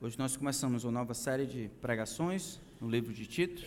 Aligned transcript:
Hoje 0.00 0.16
nós 0.16 0.36
começamos 0.36 0.84
uma 0.84 0.92
nova 0.92 1.12
série 1.12 1.44
de 1.44 1.68
pregações 1.80 2.60
no 2.80 2.88
livro 2.88 3.12
de 3.12 3.26
Tito, 3.26 3.64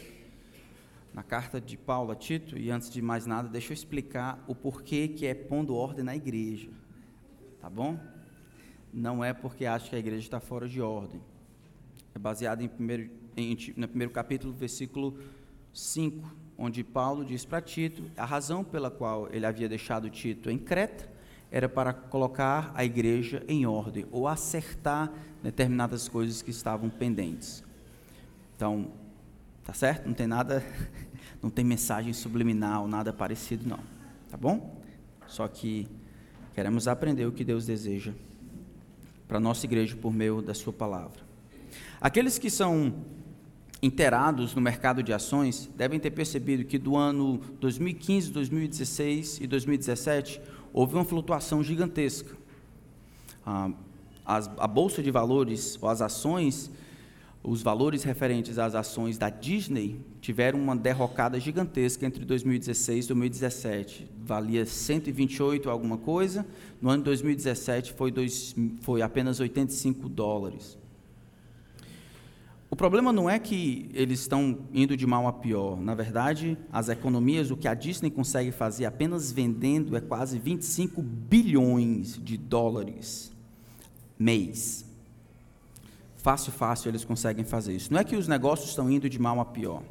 na 1.13 1.21
carta 1.23 1.59
de 1.59 1.75
Paulo 1.75 2.09
a 2.09 2.15
Tito, 2.15 2.57
e 2.57 2.71
antes 2.71 2.89
de 2.89 3.01
mais 3.01 3.25
nada, 3.25 3.50
deixa 3.50 3.71
eu 3.71 3.73
explicar 3.73 4.42
o 4.48 4.56
porquê 4.56 5.09
que 5.09 5.25
é 5.25 5.33
pondo 5.33 5.75
ordem 5.75 6.06
na 6.06 6.16
igreja, 6.16 6.70
tá 7.59 7.70
bom? 7.70 8.00
Não 8.94 9.21
é 9.21 9.34
porque 9.34 9.66
acha 9.66 9.89
que 9.89 9.96
a 9.98 10.00
igreja 10.00 10.21
está 10.21 10.39
fora 10.39 10.70
de 10.70 10.82
ordem. 10.82 11.21
É 12.15 12.17
baseado 12.17 12.61
em 12.61 12.70
primeiro, 12.70 13.11
em, 13.36 13.57
no 13.75 13.89
primeiro 13.89 14.13
capítulo, 14.13 14.54
versículo 14.54 15.20
5, 15.73 16.34
onde 16.57 16.82
Paulo 16.82 17.25
diz 17.25 17.43
para 17.43 17.59
Tito 17.59 18.09
a 18.16 18.23
razão 18.23 18.63
pela 18.63 18.89
qual 18.89 19.27
ele 19.34 19.45
havia 19.45 19.68
deixado 19.68 20.09
Tito 20.09 20.50
em 20.50 20.57
Creta 20.57 21.11
era 21.52 21.68
para 21.68 21.91
colocar 21.91 22.71
a 22.73 22.86
igreja 22.86 23.43
em 23.47 23.65
ordem 23.65 24.05
ou 24.09 24.27
acertar 24.27 25.11
determinadas 25.43 26.07
coisas 26.07 26.41
que 26.41 26.50
estavam 26.50 26.89
pendentes. 26.89 27.61
Então, 28.55 28.87
tá 29.65 29.74
certo? 29.74 30.07
Não 30.07 30.14
tem 30.14 30.27
nada, 30.27 30.64
não 31.43 31.50
tem 31.50 31.65
mensagem 31.65 32.14
subliminal, 32.14 32.88
nada 32.88 33.12
parecido 33.12 33.68
não, 33.68 33.80
tá 34.30 34.38
bom? 34.38 34.82
Só 35.27 35.48
que 35.48 35.88
queremos 36.54 36.88
aprender 36.88 37.26
o 37.26 37.32
que 37.32 37.44
Deus 37.44 37.66
deseja 37.66 38.13
para 39.27 39.38
a 39.38 39.41
nossa 39.41 39.66
igreja 39.66 39.96
por 39.96 40.13
meio 40.13 40.41
da 40.41 40.54
sua 40.54 40.72
palavra. 40.72 41.20
Aqueles 41.99 42.38
que 42.38 42.49
são 42.49 42.94
inteirados 43.82 44.54
no 44.54 44.62
mercado 44.62 45.02
de 45.02 45.12
ações 45.12 45.70
devem 45.76 45.99
ter 45.99 46.12
percebido 46.12 46.63
que 46.66 46.77
do 46.77 46.96
ano 46.96 47.40
2015, 47.60 48.32
2016 48.32 49.41
e 49.41 49.48
2017 49.48 50.41
houve 50.74 50.96
uma 50.96 51.04
flutuação 51.04 51.64
gigantesca. 51.64 52.36
A, 53.46 53.72
a 54.26 54.68
bolsa 54.68 55.02
de 55.02 55.12
valores, 55.12 55.78
ou 55.82 55.90
as 55.90 56.02
ações, 56.02 56.72
os 57.44 57.64
valores 57.64 58.04
referentes 58.04 58.60
às 58.60 58.76
ações 58.76 59.18
da 59.18 59.30
Disney 59.30 60.00
tiveram 60.22 60.60
uma 60.60 60.76
derrocada 60.76 61.40
gigantesca 61.40 62.05
entre 62.05 62.24
2016 62.24 63.05
e 63.05 63.08
2017. 63.08 64.08
Valia 64.23 64.66
128 64.66 65.69
alguma 65.69 65.97
coisa, 65.97 66.45
no 66.80 66.89
ano 66.89 67.00
de 67.00 67.06
2017 67.06 67.94
foi, 67.94 68.11
dois, 68.11 68.56
foi 68.81 69.02
apenas 69.02 69.39
85 69.39 70.08
dólares. 70.08 70.78
O 72.72 72.75
problema 72.75 73.11
não 73.11 73.30
é 73.30 73.38
que 73.38 73.91
eles 73.94 74.22
estão 74.22 74.59
indo 74.73 74.95
de 74.95 75.05
mal 75.05 75.27
a 75.27 75.33
pior. 75.33 75.77
Na 75.77 75.94
verdade, 75.94 76.58
as 76.72 76.88
economias, 76.88 77.52
o 77.52 77.58
que 77.58 77.67
a 77.67 77.73
Disney 77.73 78.09
consegue 78.09 78.50
fazer 78.50 78.86
apenas 78.86 79.30
vendendo 79.30 79.97
é 79.97 80.00
quase 80.00 80.39
25 80.39 81.02
bilhões 81.02 82.17
de 82.23 82.38
dólares 82.38 83.30
mês. 84.17 84.86
Fácil, 86.16 86.53
fácil 86.53 86.89
eles 86.89 87.03
conseguem 87.03 87.44
fazer 87.44 87.75
isso. 87.75 87.91
Não 87.91 88.00
é 88.00 88.05
que 88.05 88.16
os 88.16 88.30
negócios 88.30 88.69
estão 88.69 88.89
indo 88.89 89.09
de 89.09 89.19
mal 89.19 89.41
a 89.41 89.45
pior. 89.45 89.83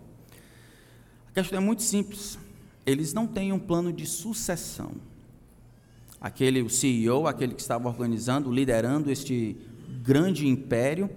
A 1.29 1.33
questão 1.35 1.59
é 1.59 1.61
muito 1.61 1.83
simples. 1.83 2.39
Eles 2.87 3.13
não 3.13 3.27
têm 3.27 3.53
um 3.53 3.59
plano 3.59 3.93
de 3.93 4.07
sucessão. 4.07 4.93
Aquele, 6.19 6.63
o 6.63 6.71
CEO, 6.71 7.27
aquele 7.27 7.53
que 7.53 7.61
estava 7.61 7.87
organizando, 7.89 8.51
liderando 8.51 9.11
este 9.11 9.55
grande 10.03 10.49
império, 10.49 11.11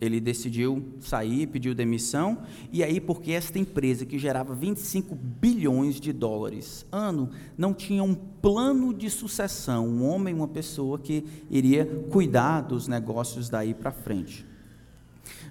ele 0.00 0.18
decidiu 0.18 0.82
sair, 1.00 1.46
pediu 1.46 1.74
demissão, 1.74 2.38
e 2.72 2.82
aí, 2.82 3.00
porque 3.00 3.32
esta 3.32 3.58
empresa 3.58 4.06
que 4.06 4.18
gerava 4.18 4.54
25 4.54 5.14
bilhões 5.14 6.00
de 6.00 6.12
dólares 6.12 6.86
ano, 6.90 7.30
não 7.56 7.74
tinha 7.74 8.02
um 8.02 8.14
plano 8.14 8.94
de 8.94 9.10
sucessão, 9.10 9.86
um 9.86 10.08
homem, 10.08 10.34
uma 10.34 10.48
pessoa 10.48 10.98
que 10.98 11.24
iria 11.50 11.84
cuidar 12.10 12.62
dos 12.62 12.88
negócios 12.88 13.50
daí 13.50 13.74
para 13.74 13.92
frente. 13.92 14.46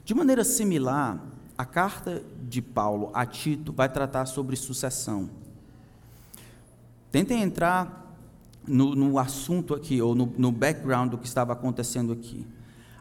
De 0.03 0.15
maneira 0.15 0.43
similar, 0.43 1.23
a 1.55 1.65
carta 1.65 2.23
de 2.47 2.61
Paulo 2.61 3.11
a 3.13 3.25
Tito 3.25 3.71
vai 3.71 3.87
tratar 3.87 4.25
sobre 4.25 4.55
sucessão. 4.55 5.29
Tentem 7.11 7.43
entrar 7.43 8.15
no, 8.67 8.95
no 8.95 9.19
assunto 9.19 9.75
aqui, 9.75 10.01
ou 10.01 10.15
no, 10.15 10.33
no 10.37 10.51
background 10.51 11.11
do 11.11 11.17
que 11.17 11.27
estava 11.27 11.53
acontecendo 11.53 12.13
aqui. 12.13 12.45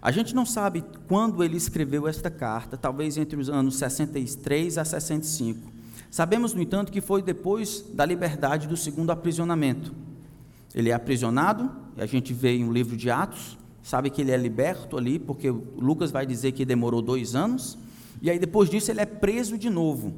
A 0.01 0.11
gente 0.13 0.35
não 0.35 0.47
sabe 0.47 0.85
quando 1.09 1.43
ele 1.43 1.57
escreveu 1.57 2.07
esta 2.07 2.31
carta, 2.31 2.77
talvez 2.77 3.17
entre 3.17 3.39
os 3.39 3.49
anos 3.51 3.77
63 3.77 4.79
a 4.79 4.85
65. 4.85 5.73
Sabemos, 6.11 6.55
no 6.55 6.63
entanto, 6.63 6.93
que 6.93 7.01
foi 7.01 7.21
depois 7.21 7.85
da 7.93 8.05
liberdade 8.05 8.69
do 8.69 8.77
segundo 8.77 9.11
aprisionamento. 9.11 9.93
Ele 10.75 10.91
é 10.91 10.95
aprisionado, 10.95 11.71
a 11.97 12.07
gente 12.07 12.33
vê 12.33 12.57
em 12.57 12.65
um 12.65 12.73
livro 12.73 12.97
de 12.97 13.11
Atos, 13.11 13.59
sabe 13.83 14.09
que 14.11 14.21
ele 14.21 14.31
é 14.31 14.37
liberto 14.37 14.97
ali, 14.97 15.19
porque 15.19 15.51
Lucas 15.51 16.11
vai 16.11 16.25
dizer 16.25 16.53
que 16.53 16.65
demorou 16.65 17.03
dois 17.03 17.35
anos, 17.35 17.77
e 18.23 18.31
aí 18.31 18.39
depois 18.39 18.71
disso 18.71 18.91
ele 18.91 19.01
é 19.01 19.07
preso 19.07 19.59
de 19.59 19.69
novo, 19.69 20.15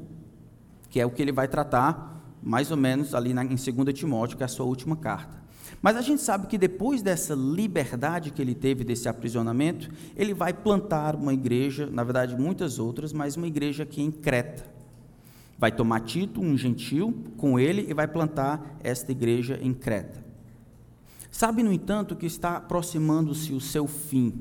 que 0.91 1.01
é 1.01 1.07
o 1.07 1.11
que 1.11 1.23
ele 1.23 1.33
vai 1.33 1.49
tratar 1.49 2.21
mais 2.43 2.71
ou 2.71 2.77
menos 2.77 3.15
ali 3.15 3.33
na, 3.33 3.45
em 3.45 3.49
2 3.49 3.95
Timóteo, 3.95 4.37
que 4.37 4.43
é 4.43 4.47
a 4.47 4.49
sua 4.49 4.67
última 4.67 4.97
carta. 4.97 5.40
Mas 5.83 5.97
a 5.97 6.03
gente 6.03 6.21
sabe 6.21 6.47
que 6.47 6.59
depois 6.59 7.01
dessa 7.01 7.35
liberdade 7.35 8.31
que 8.31 8.43
ele 8.43 8.55
teve, 8.55 8.85
desse 8.85 9.09
aprisionamento, 9.09 9.91
ele 10.15 10.35
vai 10.35 10.53
plantar 10.53 11.17
uma 11.17 11.33
igreja, 11.33 11.89
na 11.91 12.05
verdade 12.05 12.37
muitas 12.37 12.79
outras, 12.79 13.13
mas 13.13 13.37
uma 13.37 13.47
igreja 13.47 13.85
aqui 13.85 14.03
em 14.03 14.11
Creta. 14.11 14.65
Vai 15.59 15.73
tomar 15.73 16.01
Tito, 16.01 16.41
um 16.41 16.57
gentil, 16.57 17.25
com 17.37 17.59
ele 17.59 17.87
e 17.89 17.95
vai 17.95 18.07
plantar 18.07 18.79
esta 18.83 19.11
igreja 19.11 19.59
em 19.63 19.73
Creta. 19.73 20.25
Sabe, 21.31 21.63
no 21.63 21.73
entanto, 21.73 22.17
que 22.17 22.27
está 22.27 22.57
aproximando-se 22.57 23.53
o 23.53 23.61
seu 23.61 23.87
fim. 23.87 24.35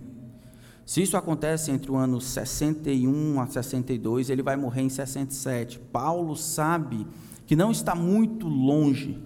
Se 0.86 1.02
isso 1.02 1.16
acontece 1.16 1.72
entre 1.72 1.92
o 1.92 1.96
ano 1.96 2.20
61 2.20 3.40
a 3.40 3.48
62, 3.48 4.30
ele 4.30 4.42
vai 4.42 4.58
morrer 4.58 4.82
em 4.82 4.90
67. 4.90 5.80
Paulo 5.80 6.36
sabe 6.36 7.06
que 7.46 7.56
não 7.56 7.72
está 7.72 7.94
muito 7.94 8.48
longe 8.48 9.20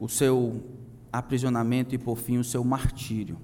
o 0.00 0.08
seu 0.08 0.62
aprisionamento 1.12 1.94
e, 1.94 1.98
por 1.98 2.16
fim, 2.16 2.38
o 2.38 2.44
seu 2.44 2.62
martírio. 2.64 3.38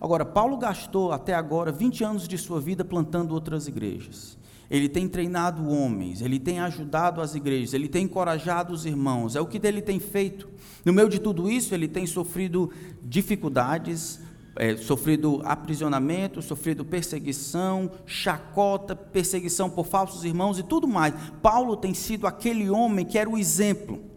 Agora, 0.00 0.24
Paulo 0.24 0.56
gastou 0.56 1.12
até 1.12 1.34
agora 1.34 1.70
20 1.70 2.04
anos 2.04 2.28
de 2.28 2.36
sua 2.36 2.60
vida 2.60 2.84
plantando 2.84 3.32
outras 3.32 3.68
igrejas. 3.68 4.36
Ele 4.70 4.88
tem 4.88 5.06
treinado 5.06 5.68
homens, 5.68 6.22
ele 6.22 6.38
tem 6.38 6.58
ajudado 6.58 7.20
as 7.20 7.34
igrejas, 7.34 7.74
ele 7.74 7.88
tem 7.88 8.04
encorajado 8.04 8.72
os 8.72 8.86
irmãos, 8.86 9.36
é 9.36 9.40
o 9.40 9.46
que 9.46 9.64
ele 9.64 9.82
tem 9.82 10.00
feito. 10.00 10.48
No 10.84 10.92
meio 10.92 11.08
de 11.08 11.20
tudo 11.20 11.50
isso, 11.50 11.74
ele 11.74 11.86
tem 11.86 12.06
sofrido 12.06 12.70
dificuldades, 13.02 14.20
é, 14.56 14.76
sofrido 14.76 15.42
aprisionamento, 15.44 16.40
sofrido 16.40 16.84
perseguição, 16.84 17.90
chacota, 18.06 18.96
perseguição 18.96 19.68
por 19.68 19.86
falsos 19.86 20.24
irmãos 20.24 20.58
e 20.58 20.62
tudo 20.62 20.88
mais. 20.88 21.14
Paulo 21.42 21.76
tem 21.76 21.92
sido 21.92 22.26
aquele 22.26 22.70
homem 22.70 23.04
que 23.04 23.18
era 23.18 23.28
o 23.28 23.36
exemplo 23.36 24.13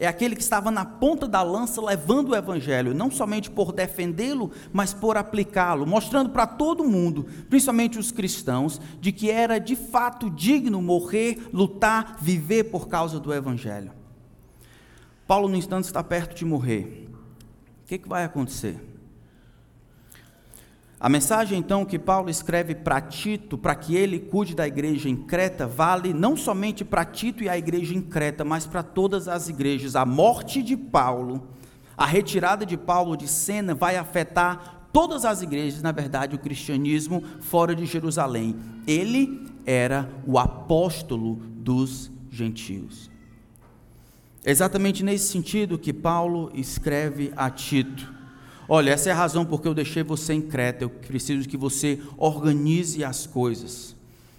é 0.00 0.06
aquele 0.06 0.34
que 0.34 0.40
estava 0.40 0.70
na 0.70 0.82
ponta 0.82 1.28
da 1.28 1.42
lança 1.42 1.78
levando 1.84 2.30
o 2.30 2.34
evangelho, 2.34 2.94
não 2.94 3.10
somente 3.10 3.50
por 3.50 3.70
defendê-lo, 3.70 4.50
mas 4.72 4.94
por 4.94 5.18
aplicá-lo, 5.18 5.86
mostrando 5.86 6.30
para 6.30 6.46
todo 6.46 6.88
mundo, 6.88 7.26
principalmente 7.50 7.98
os 7.98 8.10
cristãos, 8.10 8.80
de 8.98 9.12
que 9.12 9.30
era 9.30 9.58
de 9.58 9.76
fato 9.76 10.30
digno 10.30 10.80
morrer, 10.80 11.50
lutar, 11.52 12.16
viver 12.18 12.64
por 12.64 12.88
causa 12.88 13.20
do 13.20 13.32
evangelho. 13.32 13.92
Paulo, 15.26 15.48
no 15.48 15.56
instante, 15.56 15.84
está 15.84 16.02
perto 16.02 16.34
de 16.34 16.46
morrer. 16.46 17.06
O 17.84 17.86
que, 17.86 17.98
que 17.98 18.08
vai 18.08 18.24
acontecer? 18.24 18.89
A 21.00 21.08
mensagem 21.08 21.58
então 21.58 21.86
que 21.86 21.98
Paulo 21.98 22.28
escreve 22.28 22.74
para 22.74 23.00
Tito, 23.00 23.56
para 23.56 23.74
que 23.74 23.96
ele 23.96 24.20
cuide 24.20 24.54
da 24.54 24.68
igreja 24.68 25.08
em 25.08 25.16
Creta, 25.16 25.66
vale 25.66 26.12
não 26.12 26.36
somente 26.36 26.84
para 26.84 27.06
Tito 27.06 27.42
e 27.42 27.48
a 27.48 27.56
igreja 27.56 27.94
em 27.94 28.02
Creta, 28.02 28.44
mas 28.44 28.66
para 28.66 28.82
todas 28.82 29.26
as 29.26 29.48
igrejas. 29.48 29.96
A 29.96 30.04
morte 30.04 30.62
de 30.62 30.76
Paulo, 30.76 31.48
a 31.96 32.04
retirada 32.04 32.66
de 32.66 32.76
Paulo 32.76 33.16
de 33.16 33.26
cena 33.26 33.74
vai 33.74 33.96
afetar 33.96 34.88
todas 34.92 35.24
as 35.24 35.40
igrejas, 35.40 35.80
na 35.80 35.90
verdade, 35.90 36.36
o 36.36 36.38
cristianismo 36.38 37.24
fora 37.40 37.74
de 37.74 37.86
Jerusalém. 37.86 38.54
Ele 38.86 39.46
era 39.64 40.10
o 40.26 40.38
apóstolo 40.38 41.36
dos 41.36 42.12
gentios. 42.30 43.10
Exatamente 44.44 45.02
nesse 45.02 45.28
sentido 45.28 45.78
que 45.78 45.94
Paulo 45.94 46.50
escreve 46.52 47.32
a 47.34 47.48
Tito. 47.48 48.19
Olha, 48.72 48.92
essa 48.92 49.08
é 49.08 49.12
a 49.12 49.16
razão 49.16 49.44
porque 49.44 49.66
eu 49.66 49.74
deixei 49.74 50.04
você 50.04 50.32
em 50.32 50.40
Creta. 50.40 50.84
Eu 50.84 50.90
preciso 50.90 51.48
que 51.48 51.56
você 51.56 51.98
organize 52.16 53.02
as 53.02 53.26
coisas. 53.26 53.96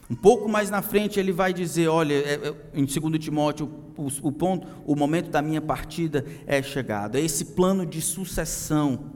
Um 0.09 0.15
pouco 0.15 0.47
mais 0.47 0.69
na 0.69 0.81
frente 0.81 1.19
ele 1.19 1.33
vai 1.33 1.53
dizer, 1.53 1.89
olha, 1.89 2.13
é, 2.13 2.35
é, 2.35 2.55
em 2.73 2.85
2 2.85 3.19
Timóteo, 3.21 3.69
o, 3.97 4.31
ponto, 4.31 4.65
o 4.85 4.95
momento 4.95 5.29
da 5.29 5.41
minha 5.41 5.59
partida 5.59 6.25
é 6.47 6.63
chegado. 6.63 7.17
É 7.17 7.19
esse 7.19 7.43
plano 7.43 7.85
de 7.85 8.01
sucessão 8.01 9.11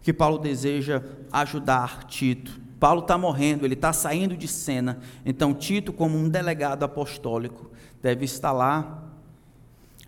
que 0.00 0.12
Paulo 0.12 0.38
deseja 0.38 1.02
ajudar 1.32 2.04
Tito. 2.04 2.60
Paulo 2.78 3.00
está 3.00 3.18
morrendo, 3.18 3.64
ele 3.64 3.74
está 3.74 3.92
saindo 3.92 4.36
de 4.36 4.46
cena. 4.46 5.00
Então 5.26 5.52
Tito, 5.52 5.92
como 5.92 6.16
um 6.16 6.28
delegado 6.28 6.84
apostólico, 6.84 7.72
deve 8.00 8.24
estar 8.24 8.52
lá 8.52 9.02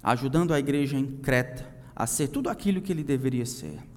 ajudando 0.04 0.54
a 0.54 0.58
igreja 0.60 0.96
em 0.96 1.04
Creta 1.04 1.66
a 1.96 2.06
ser 2.06 2.28
tudo 2.28 2.48
aquilo 2.48 2.80
que 2.80 2.92
ele 2.92 3.02
deveria 3.02 3.44
ser. 3.44 3.95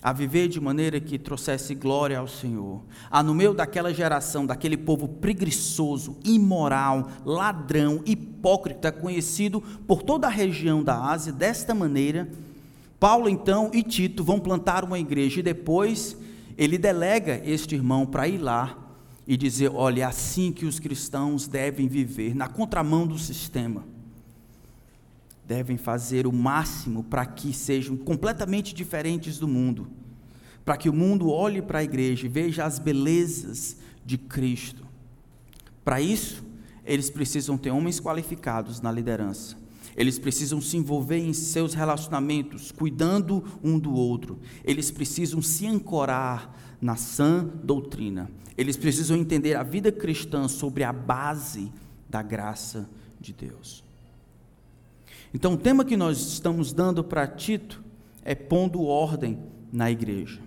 A 0.00 0.12
viver 0.12 0.48
de 0.48 0.60
maneira 0.60 1.00
que 1.00 1.18
trouxesse 1.18 1.74
glória 1.74 2.18
ao 2.18 2.28
Senhor. 2.28 2.82
A 3.10 3.22
no 3.22 3.34
meio 3.34 3.52
daquela 3.52 3.92
geração, 3.92 4.46
daquele 4.46 4.76
povo 4.76 5.08
preguiçoso, 5.08 6.16
imoral, 6.24 7.10
ladrão, 7.24 8.00
hipócrita, 8.06 8.92
conhecido 8.92 9.60
por 9.86 10.02
toda 10.02 10.28
a 10.28 10.30
região 10.30 10.82
da 10.84 11.02
Ásia, 11.02 11.32
desta 11.32 11.74
maneira, 11.74 12.28
Paulo 13.00 13.28
então 13.28 13.70
e 13.72 13.82
Tito 13.82 14.22
vão 14.22 14.38
plantar 14.38 14.84
uma 14.84 14.98
igreja 14.98 15.40
e 15.40 15.42
depois 15.42 16.16
ele 16.56 16.78
delega 16.78 17.40
este 17.44 17.74
irmão 17.74 18.06
para 18.06 18.28
ir 18.28 18.38
lá 18.38 18.76
e 19.26 19.36
dizer: 19.36 19.70
olha, 19.74 20.02
é 20.02 20.04
assim 20.04 20.52
que 20.52 20.64
os 20.64 20.80
cristãos 20.80 21.46
devem 21.46 21.88
viver, 21.88 22.34
na 22.34 22.48
contramão 22.48 23.06
do 23.06 23.18
sistema 23.18 23.97
devem 25.48 25.78
fazer 25.78 26.26
o 26.26 26.32
máximo 26.32 27.02
para 27.02 27.24
que 27.24 27.54
sejam 27.54 27.96
completamente 27.96 28.74
diferentes 28.74 29.38
do 29.38 29.48
mundo, 29.48 29.88
para 30.62 30.76
que 30.76 30.90
o 30.90 30.92
mundo 30.92 31.30
olhe 31.30 31.62
para 31.62 31.78
a 31.78 31.82
igreja 31.82 32.26
e 32.26 32.28
veja 32.28 32.66
as 32.66 32.78
belezas 32.78 33.78
de 34.04 34.18
Cristo. 34.18 34.86
Para 35.82 36.02
isso, 36.02 36.44
eles 36.84 37.08
precisam 37.08 37.56
ter 37.56 37.70
homens 37.70 37.98
qualificados 37.98 38.82
na 38.82 38.92
liderança. 38.92 39.56
Eles 39.96 40.18
precisam 40.18 40.60
se 40.60 40.76
envolver 40.76 41.18
em 41.18 41.32
seus 41.32 41.72
relacionamentos, 41.72 42.70
cuidando 42.70 43.42
um 43.64 43.78
do 43.78 43.94
outro. 43.94 44.38
Eles 44.62 44.90
precisam 44.90 45.40
se 45.40 45.66
ancorar 45.66 46.54
na 46.78 46.94
sã 46.94 47.50
doutrina. 47.64 48.30
Eles 48.56 48.76
precisam 48.76 49.16
entender 49.16 49.54
a 49.54 49.62
vida 49.62 49.90
cristã 49.90 50.46
sobre 50.46 50.84
a 50.84 50.92
base 50.92 51.72
da 52.08 52.20
graça 52.20 52.88
de 53.18 53.32
Deus. 53.32 53.87
Então, 55.32 55.52
o 55.52 55.56
tema 55.58 55.84
que 55.84 55.96
nós 55.96 56.18
estamos 56.18 56.72
dando 56.72 57.04
para 57.04 57.26
Tito 57.26 57.82
é 58.24 58.34
pondo 58.34 58.82
ordem 58.82 59.38
na 59.72 59.90
igreja. 59.90 60.40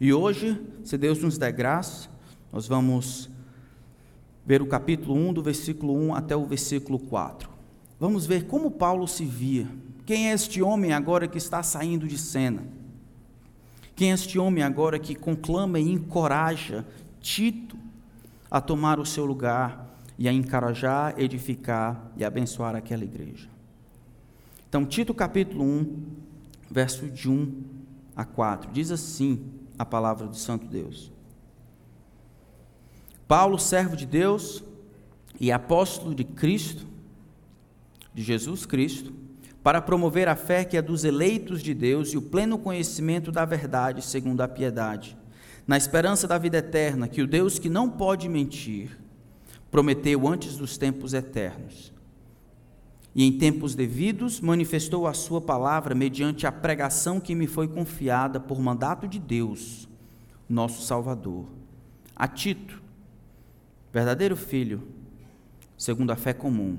E 0.00 0.12
hoje, 0.12 0.60
se 0.82 0.98
Deus 0.98 1.22
nos 1.22 1.38
der 1.38 1.52
graça, 1.52 2.08
nós 2.52 2.66
vamos 2.66 3.30
ver 4.44 4.60
o 4.60 4.66
capítulo 4.66 5.14
1, 5.14 5.32
do 5.32 5.42
versículo 5.42 5.94
1 5.94 6.14
até 6.14 6.36
o 6.36 6.44
versículo 6.44 6.98
4. 6.98 7.48
Vamos 7.98 8.26
ver 8.26 8.46
como 8.46 8.70
Paulo 8.70 9.06
se 9.06 9.24
via. 9.24 9.66
Quem 10.04 10.28
é 10.30 10.34
este 10.34 10.60
homem 10.60 10.92
agora 10.92 11.26
que 11.26 11.38
está 11.38 11.62
saindo 11.62 12.06
de 12.06 12.18
cena? 12.18 12.62
Quem 13.94 14.10
é 14.10 14.14
este 14.14 14.38
homem 14.38 14.62
agora 14.62 14.98
que 14.98 15.14
conclama 15.14 15.80
e 15.80 15.90
encoraja 15.90 16.84
Tito 17.20 17.76
a 18.50 18.60
tomar 18.60 19.00
o 19.00 19.06
seu 19.06 19.24
lugar 19.24 19.98
e 20.18 20.28
a 20.28 20.32
encorajar, 20.32 21.14
edificar 21.18 22.12
e 22.16 22.24
abençoar 22.24 22.76
aquela 22.76 23.04
igreja? 23.04 23.55
Então, 24.76 24.84
Tito 24.84 25.14
capítulo 25.14 25.64
1, 25.64 26.02
verso 26.70 27.08
de 27.08 27.30
1 27.30 27.64
a 28.14 28.26
4, 28.26 28.70
diz 28.72 28.90
assim 28.90 29.42
a 29.78 29.86
palavra 29.86 30.26
do 30.26 30.36
Santo 30.36 30.66
Deus. 30.66 31.10
Paulo, 33.26 33.58
servo 33.58 33.96
de 33.96 34.04
Deus 34.04 34.62
e 35.40 35.50
apóstolo 35.50 36.14
de 36.14 36.24
Cristo, 36.24 36.86
de 38.12 38.22
Jesus 38.22 38.66
Cristo, 38.66 39.14
para 39.62 39.80
promover 39.80 40.28
a 40.28 40.36
fé 40.36 40.62
que 40.62 40.76
é 40.76 40.82
dos 40.82 41.04
eleitos 41.04 41.62
de 41.62 41.72
Deus 41.72 42.10
e 42.10 42.18
o 42.18 42.22
pleno 42.22 42.58
conhecimento 42.58 43.32
da 43.32 43.46
verdade, 43.46 44.02
segundo 44.02 44.42
a 44.42 44.48
piedade, 44.48 45.16
na 45.66 45.78
esperança 45.78 46.28
da 46.28 46.36
vida 46.36 46.58
eterna, 46.58 47.08
que 47.08 47.22
o 47.22 47.26
Deus 47.26 47.58
que 47.58 47.70
não 47.70 47.88
pode 47.88 48.28
mentir, 48.28 48.98
prometeu 49.70 50.28
antes 50.28 50.54
dos 50.54 50.76
tempos 50.76 51.14
eternos 51.14 51.95
e 53.16 53.24
em 53.24 53.32
tempos 53.32 53.74
devidos 53.74 54.42
manifestou 54.42 55.06
a 55.06 55.14
sua 55.14 55.40
palavra 55.40 55.94
mediante 55.94 56.46
a 56.46 56.52
pregação 56.52 57.18
que 57.18 57.34
me 57.34 57.46
foi 57.46 57.66
confiada 57.66 58.38
por 58.38 58.60
mandato 58.60 59.08
de 59.08 59.18
Deus, 59.18 59.88
nosso 60.46 60.82
Salvador. 60.82 61.46
A 62.14 62.28
Tito, 62.28 62.82
verdadeiro 63.90 64.36
filho, 64.36 64.82
segundo 65.78 66.10
a 66.10 66.16
fé 66.16 66.34
comum, 66.34 66.76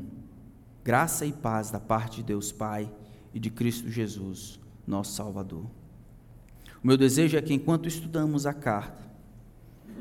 graça 0.84 1.26
e 1.26 1.34
paz 1.34 1.72
da 1.72 1.80
parte 1.80 2.18
de 2.18 2.24
Deus 2.26 2.52
Pai 2.52 2.88
e 3.34 3.40
de 3.40 3.50
Cristo 3.50 3.90
Jesus, 3.90 4.60
nosso 4.86 5.14
Salvador. 5.14 5.66
O 6.84 6.86
meu 6.86 6.98
desejo 6.98 7.36
é 7.36 7.42
que 7.42 7.56
enquanto 7.56 7.88
estudamos 7.88 8.46
a 8.46 8.54
carta, 8.54 9.08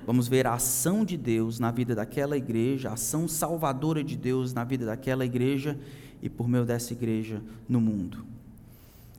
vamos 0.04 0.28
ver 0.28 0.46
a 0.46 0.52
ação 0.52 1.02
de 1.02 1.16
Deus 1.16 1.58
na 1.58 1.70
vida 1.70 1.94
daquela 1.94 2.36
igreja, 2.36 2.90
a 2.90 2.92
ação 2.92 3.26
salvadora 3.26 4.04
de 4.04 4.18
Deus 4.18 4.52
na 4.52 4.64
vida 4.64 4.84
daquela 4.84 5.24
igreja 5.24 5.80
e 6.22 6.28
por 6.28 6.48
meio 6.48 6.64
dessa 6.64 6.92
igreja 6.92 7.42
no 7.68 7.80
mundo. 7.80 8.24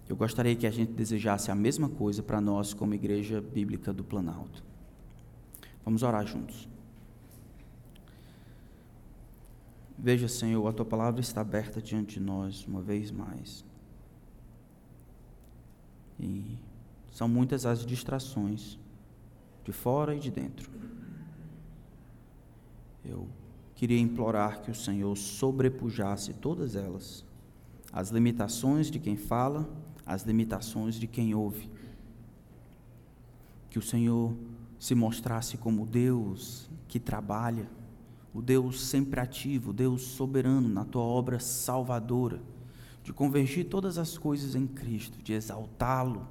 Eu 0.09 0.15
gostaria 0.15 0.55
que 0.55 0.65
a 0.65 0.71
gente 0.71 0.94
desejasse 0.94 1.51
a 1.51 1.55
mesma 1.55 1.89
coisa 1.89 2.23
para 2.23 2.39
nós, 2.39 2.73
como 2.73 2.94
Igreja 2.94 3.41
Bíblica 3.41 3.91
do 3.91 4.03
Planalto. 4.03 4.63
Vamos 5.83 6.01
orar 6.01 6.25
juntos. 6.25 6.67
Veja, 9.97 10.27
Senhor, 10.27 10.65
a 10.65 10.71
tua 10.71 10.85
palavra 10.85 11.19
está 11.19 11.41
aberta 11.41 11.81
diante 11.81 12.19
de 12.19 12.19
nós 12.19 12.65
uma 12.65 12.81
vez 12.81 13.11
mais. 13.11 13.65
E 16.19 16.57
são 17.11 17.27
muitas 17.27 17.65
as 17.65 17.85
distrações, 17.85 18.77
de 19.65 19.71
fora 19.71 20.15
e 20.15 20.19
de 20.19 20.31
dentro. 20.31 20.69
Eu 23.03 23.27
queria 23.77 24.00
implorar 24.00 24.63
que 24.63 24.71
o 24.71 24.75
Senhor 24.75 25.15
sobrepujasse 25.15 26.33
todas 26.33 26.75
elas, 26.75 27.24
as 27.94 28.09
limitações 28.09 28.89
de 28.89 28.97
quem 28.97 29.15
fala, 29.15 29.69
as 30.03 30.24
limitações 30.24 30.95
de 30.95 31.06
quem 31.06 31.35
ouve. 31.35 31.69
Que 33.69 33.77
o 33.77 33.81
Senhor 33.81 34.35
se 34.79 34.95
mostrasse 34.95 35.57
como 35.57 35.85
Deus 35.85 36.68
que 36.88 37.00
trabalha, 37.00 37.69
o 38.33 38.41
Deus 38.41 38.81
sempre 38.83 39.19
ativo, 39.19 39.69
o 39.69 39.74
Deus 39.74 40.01
soberano 40.01 40.68
na 40.68 40.83
tua 40.83 41.03
obra 41.03 41.39
salvadora, 41.39 42.41
de 43.03 43.13
convergir 43.13 43.68
todas 43.68 44.00
as 44.00 44.18
coisas 44.18 44.56
em 44.56 44.65
Cristo, 44.65 45.21
de 45.21 45.33
exaltá-lo 45.33 46.27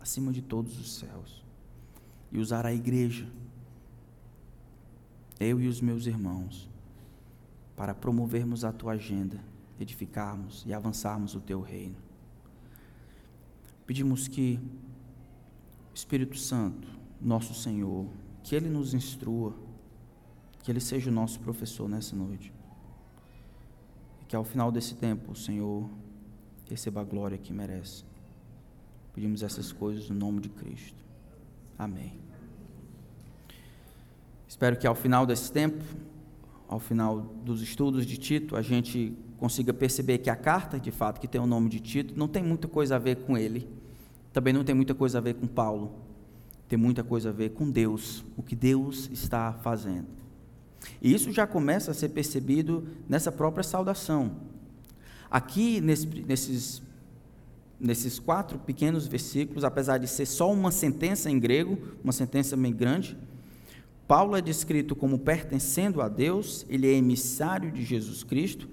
acima 0.00 0.32
de 0.32 0.42
todos 0.42 0.78
os 0.80 0.96
céus 0.96 1.44
e 2.32 2.40
usar 2.40 2.66
a 2.66 2.74
igreja, 2.74 3.28
eu 5.38 5.60
e 5.60 5.68
os 5.68 5.80
meus 5.80 6.06
irmãos, 6.06 6.68
para 7.78 7.94
promovermos 7.94 8.64
a 8.64 8.72
tua 8.72 8.94
agenda, 8.94 9.38
edificarmos 9.78 10.64
e 10.66 10.74
avançarmos 10.74 11.36
o 11.36 11.40
teu 11.40 11.60
reino. 11.60 11.94
Pedimos 13.86 14.26
que 14.26 14.58
o 15.92 15.94
Espírito 15.94 16.36
Santo, 16.36 16.88
nosso 17.20 17.54
Senhor, 17.54 18.08
que 18.42 18.56
ele 18.56 18.68
nos 18.68 18.94
instrua, 18.94 19.54
que 20.64 20.72
ele 20.72 20.80
seja 20.80 21.08
o 21.08 21.14
nosso 21.14 21.38
professor 21.38 21.88
nessa 21.88 22.16
noite. 22.16 22.52
E 24.22 24.24
que 24.24 24.34
ao 24.34 24.42
final 24.42 24.72
desse 24.72 24.96
tempo 24.96 25.30
o 25.30 25.36
Senhor 25.36 25.88
receba 26.68 27.02
a 27.02 27.04
glória 27.04 27.38
que 27.38 27.52
merece. 27.52 28.04
Pedimos 29.14 29.44
essas 29.44 29.70
coisas 29.70 30.10
no 30.10 30.16
nome 30.16 30.40
de 30.40 30.48
Cristo. 30.48 30.98
Amém. 31.78 32.18
Espero 34.48 34.76
que 34.76 34.86
ao 34.86 34.96
final 34.96 35.24
desse 35.24 35.52
tempo 35.52 35.84
ao 36.68 36.78
final 36.78 37.22
dos 37.44 37.62
estudos 37.62 38.04
de 38.04 38.18
Tito, 38.18 38.54
a 38.54 38.60
gente 38.60 39.16
consiga 39.38 39.72
perceber 39.72 40.18
que 40.18 40.28
a 40.28 40.36
carta, 40.36 40.78
de 40.78 40.90
fato, 40.90 41.18
que 41.18 41.26
tem 41.26 41.40
o 41.40 41.46
nome 41.46 41.70
de 41.70 41.80
Tito, 41.80 42.14
não 42.16 42.28
tem 42.28 42.42
muita 42.42 42.68
coisa 42.68 42.96
a 42.96 42.98
ver 42.98 43.16
com 43.16 43.38
ele, 43.38 43.66
também 44.32 44.52
não 44.52 44.62
tem 44.62 44.74
muita 44.74 44.94
coisa 44.94 45.16
a 45.18 45.20
ver 45.20 45.34
com 45.34 45.46
Paulo, 45.46 45.94
tem 46.68 46.78
muita 46.78 47.02
coisa 47.02 47.30
a 47.30 47.32
ver 47.32 47.50
com 47.50 47.70
Deus, 47.70 48.22
o 48.36 48.42
que 48.42 48.54
Deus 48.54 49.08
está 49.10 49.54
fazendo. 49.54 50.06
E 51.00 51.12
isso 51.12 51.32
já 51.32 51.46
começa 51.46 51.90
a 51.90 51.94
ser 51.94 52.10
percebido 52.10 52.86
nessa 53.08 53.32
própria 53.32 53.64
saudação. 53.64 54.36
Aqui, 55.30 55.80
nesse, 55.80 56.06
nesses, 56.06 56.82
nesses 57.80 58.18
quatro 58.18 58.58
pequenos 58.58 59.06
versículos, 59.06 59.64
apesar 59.64 59.98
de 59.98 60.06
ser 60.06 60.26
só 60.26 60.52
uma 60.52 60.70
sentença 60.70 61.30
em 61.30 61.38
grego, 61.38 61.78
uma 62.04 62.12
sentença 62.12 62.56
bem 62.56 62.72
grande, 62.72 63.16
Paulo 64.08 64.34
é 64.34 64.40
descrito 64.40 64.96
como 64.96 65.18
pertencendo 65.18 66.00
a 66.00 66.08
Deus, 66.08 66.64
ele 66.70 66.86
é 66.88 66.94
emissário 66.94 67.70
de 67.70 67.84
Jesus 67.84 68.24
Cristo. 68.24 68.66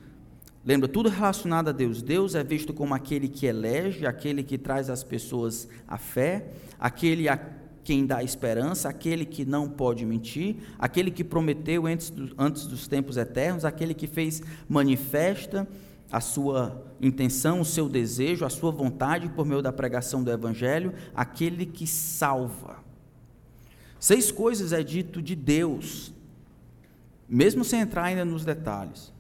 Lembra, 0.64 0.88
tudo 0.88 1.10
relacionado 1.10 1.68
a 1.68 1.72
Deus. 1.74 2.02
Deus 2.02 2.36
é 2.36 2.44
visto 2.44 2.74
como 2.74 2.96
aquele 2.96 3.28
que 3.28 3.46
elege, 3.46 4.06
aquele 4.06 4.42
que 4.42 4.58
traz 4.58 4.90
às 4.90 5.04
pessoas 5.04 5.68
a 5.86 5.98
fé, 5.98 6.48
aquele 6.80 7.28
a 7.28 7.38
quem 7.84 8.06
dá 8.06 8.24
esperança, 8.24 8.88
aquele 8.88 9.26
que 9.26 9.44
não 9.44 9.70
pode 9.70 10.06
mentir, 10.06 10.56
aquele 10.80 11.12
que 11.12 11.24
prometeu 11.24 11.86
antes, 11.86 12.10
do, 12.10 12.34
antes 12.38 12.66
dos 12.66 12.88
tempos 12.88 13.18
eternos, 13.18 13.66
aquele 13.66 13.94
que 13.94 14.08
fez 14.08 14.42
manifesta 14.70 15.68
a 16.10 16.22
sua 16.22 16.82
intenção, 17.02 17.60
o 17.60 17.66
seu 17.66 17.90
desejo, 17.90 18.46
a 18.46 18.50
sua 18.50 18.72
vontade 18.72 19.28
por 19.28 19.46
meio 19.46 19.62
da 19.62 19.74
pregação 19.74 20.24
do 20.24 20.32
Evangelho, 20.32 20.94
aquele 21.14 21.66
que 21.66 21.86
salva. 21.86 22.85
Seis 24.06 24.32
coisas 24.32 24.72
é 24.72 24.84
dito 24.84 25.20
de 25.20 25.36
Deus, 25.36 26.14
mesmo 27.28 27.64
sem 27.64 27.80
entrar 27.80 28.04
ainda 28.04 28.24
nos 28.24 28.46
detalhes. 28.46 29.12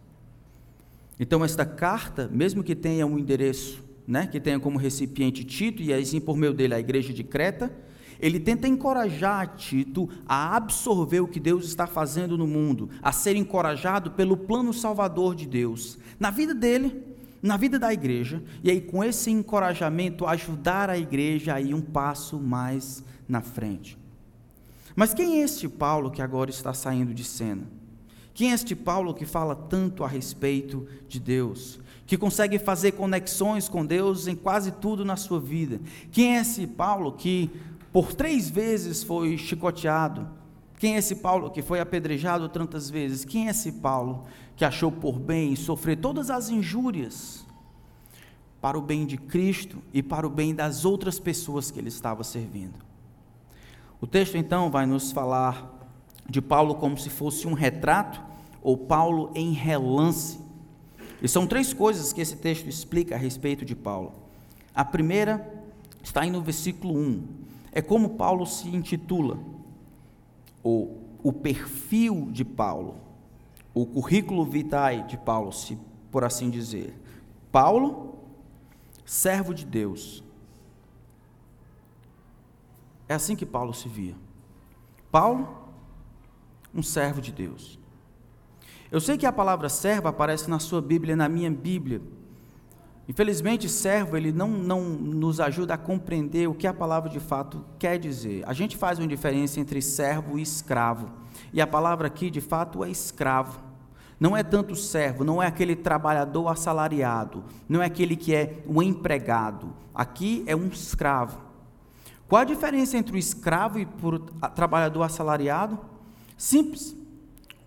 Então, 1.20 1.44
esta 1.44 1.66
carta, 1.66 2.30
mesmo 2.32 2.64
que 2.64 2.76
tenha 2.76 3.04
um 3.08 3.18
endereço, 3.18 3.84
né, 4.08 4.28
que 4.28 4.40
tenha 4.40 4.60
como 4.60 4.78
recipiente 4.78 5.44
Tito, 5.44 5.82
e 5.82 5.92
assim 5.92 6.22
por 6.22 6.38
meio 6.38 6.54
dele 6.54 6.76
a 6.76 6.80
igreja 6.80 7.12
de 7.12 7.24
Creta, 7.24 7.76
ele 8.20 8.40
tenta 8.40 8.68
encorajar 8.68 9.56
Tito 9.56 10.08
a 10.28 10.56
absorver 10.56 11.22
o 11.22 11.28
que 11.28 11.40
Deus 11.40 11.66
está 11.66 11.88
fazendo 11.88 12.38
no 12.38 12.46
mundo, 12.46 12.92
a 13.02 13.12
ser 13.12 13.36
encorajado 13.36 14.12
pelo 14.12 14.38
plano 14.38 14.72
salvador 14.72 15.34
de 15.34 15.48
Deus, 15.48 15.98
na 16.20 16.30
vida 16.30 16.54
dele, 16.54 17.02
na 17.42 17.58
vida 17.58 17.80
da 17.80 17.92
igreja, 17.92 18.40
e 18.64 18.70
aí 18.70 18.82
com 18.82 19.04
esse 19.04 19.32
encorajamento 19.32 20.28
ajudar 20.28 20.92
a 20.92 20.98
igreja 21.00 21.56
a 21.56 21.60
ir 21.60 21.74
um 21.74 21.82
passo 21.82 22.40
mais 22.40 23.04
na 23.28 23.42
frente. 23.42 24.05
Mas 24.96 25.14
quem 25.14 25.42
é 25.42 25.44
este 25.44 25.68
Paulo 25.68 26.10
que 26.10 26.22
agora 26.22 26.50
está 26.50 26.74
saindo 26.74 27.14
de 27.14 27.24
cena? 27.24 27.68
Quem 28.34 28.52
é 28.52 28.54
este 28.54 28.76
Paulo 28.76 29.14
que 29.14 29.26
fala 29.26 29.56
tanto 29.56 30.04
a 30.04 30.08
respeito 30.08 30.88
de 31.08 31.20
Deus? 31.20 31.80
Que 32.06 32.18
consegue 32.18 32.58
fazer 32.58 32.94
conexões 32.94 33.68
com 33.68 33.86
Deus 33.86 34.28
em 34.28 34.36
quase 34.36 34.72
tudo 34.72 35.04
na 35.04 35.18
sua 35.18 35.40
vida? 35.40 35.82
Quem 36.12 36.38
é 36.38 36.42
esse 36.42 36.66
Paulo 36.66 37.12
que 37.12 37.50
por 37.92 38.14
três 38.14 38.50
vezes 38.50 39.04
foi 39.04 39.38
chicoteado? 39.38 40.30
Quem 40.78 40.96
é 40.96 40.98
esse 41.00 41.16
Paulo 41.16 41.52
que 41.52 41.62
foi 41.62 41.80
apedrejado 41.80 42.48
tantas 42.48 42.90
vezes? 42.90 43.26
Quem 43.26 43.48
é 43.48 43.52
esse 43.52 43.74
Paulo 43.74 44.24
que 44.56 44.64
achou 44.64 44.92
por 44.92 45.20
bem 45.20 45.56
sofrer 45.56 45.98
todas 45.98 46.30
as 46.30 46.50
injúrias 46.50 47.46
para 48.62 48.78
o 48.78 48.82
bem 48.82 49.06
de 49.06 49.18
Cristo 49.18 49.82
e 49.94 50.02
para 50.02 50.26
o 50.26 50.30
bem 50.30 50.56
das 50.56 50.86
outras 50.86 51.20
pessoas 51.20 51.70
que 51.70 51.80
ele 51.80 51.90
estava 51.90 52.24
servindo? 52.24 52.95
O 54.06 54.08
texto 54.08 54.38
então 54.38 54.70
vai 54.70 54.86
nos 54.86 55.12
falar 55.12 55.90
de 56.30 56.40
Paulo 56.40 56.76
como 56.76 56.96
se 56.96 57.10
fosse 57.10 57.48
um 57.48 57.54
retrato, 57.54 58.22
ou 58.62 58.78
Paulo 58.78 59.32
em 59.34 59.52
relance. 59.52 60.40
E 61.24 61.28
são 61.28 61.48
três 61.48 61.74
coisas 61.74 62.14
que 62.14 62.22
esse 62.22 62.36
texto 62.36 62.68
explica 62.68 63.16
a 63.16 63.18
respeito 63.18 63.66
de 63.66 63.76
Paulo. 63.76 64.14
A 64.76 64.86
primeira 64.86 65.52
está 66.04 66.22
aí 66.22 66.30
no 66.30 66.40
versículo 66.40 66.96
1. 66.96 67.24
É 67.72 67.82
como 67.82 68.10
Paulo 68.10 68.46
se 68.46 68.68
intitula, 68.70 69.40
ou 70.62 71.02
o 71.24 71.34
perfil 71.34 72.30
de 72.32 72.46
Paulo, 72.46 72.98
o 73.74 73.88
currículo 73.88 74.46
vitae 74.46 75.02
de 75.08 75.18
Paulo, 75.18 75.52
se 75.52 75.80
por 76.12 76.24
assim 76.24 76.52
dizer. 76.52 76.94
Paulo, 77.52 78.20
servo 79.04 79.52
de 79.52 79.66
Deus, 79.66 80.24
é 83.08 83.14
assim 83.14 83.36
que 83.36 83.46
Paulo 83.46 83.74
se 83.74 83.88
via. 83.88 84.16
Paulo, 85.12 85.48
um 86.74 86.84
servo 86.84 87.22
de 87.22 87.32
Deus. 87.32 87.80
Eu 88.92 89.00
sei 89.00 89.18
que 89.18 89.26
a 89.26 89.32
palavra 89.32 89.70
servo 89.70 90.08
aparece 90.08 90.50
na 90.50 90.60
sua 90.60 90.82
Bíblia, 90.82 91.16
na 91.16 91.28
minha 91.28 91.50
Bíblia. 91.52 92.02
Infelizmente, 93.08 93.70
servo, 93.70 94.18
ele 94.18 94.32
não, 94.32 94.48
não 94.48 94.82
nos 94.82 95.40
ajuda 95.40 95.76
a 95.76 95.78
compreender 95.78 96.48
o 96.48 96.56
que 96.56 96.66
a 96.66 96.74
palavra 96.74 97.10
de 97.10 97.20
fato 97.20 97.64
quer 97.78 98.00
dizer. 98.00 98.44
A 98.48 98.54
gente 98.54 98.76
faz 98.76 98.98
uma 98.98 99.08
diferença 99.08 99.60
entre 99.60 99.82
servo 99.82 100.40
e 100.40 100.42
escravo. 100.42 101.12
E 101.54 101.62
a 101.62 101.68
palavra 101.68 102.08
aqui, 102.08 102.32
de 102.32 102.42
fato, 102.42 102.84
é 102.84 102.90
escravo. 102.90 103.60
Não 104.20 104.36
é 104.36 104.42
tanto 104.42 104.76
servo, 104.76 105.24
não 105.24 105.44
é 105.44 105.48
aquele 105.48 105.76
trabalhador 105.76 106.48
assalariado, 106.48 107.44
não 107.68 107.82
é 107.82 107.86
aquele 107.86 108.16
que 108.16 108.34
é 108.34 108.64
o 108.66 108.82
empregado. 108.82 109.74
Aqui 109.94 110.44
é 110.48 110.56
um 110.56 110.68
escravo. 110.68 111.45
Qual 112.28 112.42
a 112.42 112.46
diferença 112.46 112.98
entre 112.98 113.16
o 113.16 113.18
escravo 113.18 113.80
e 113.80 113.88
o 114.02 114.20
trabalhador 114.50 115.04
assalariado? 115.04 115.80
Simples. 116.38 116.96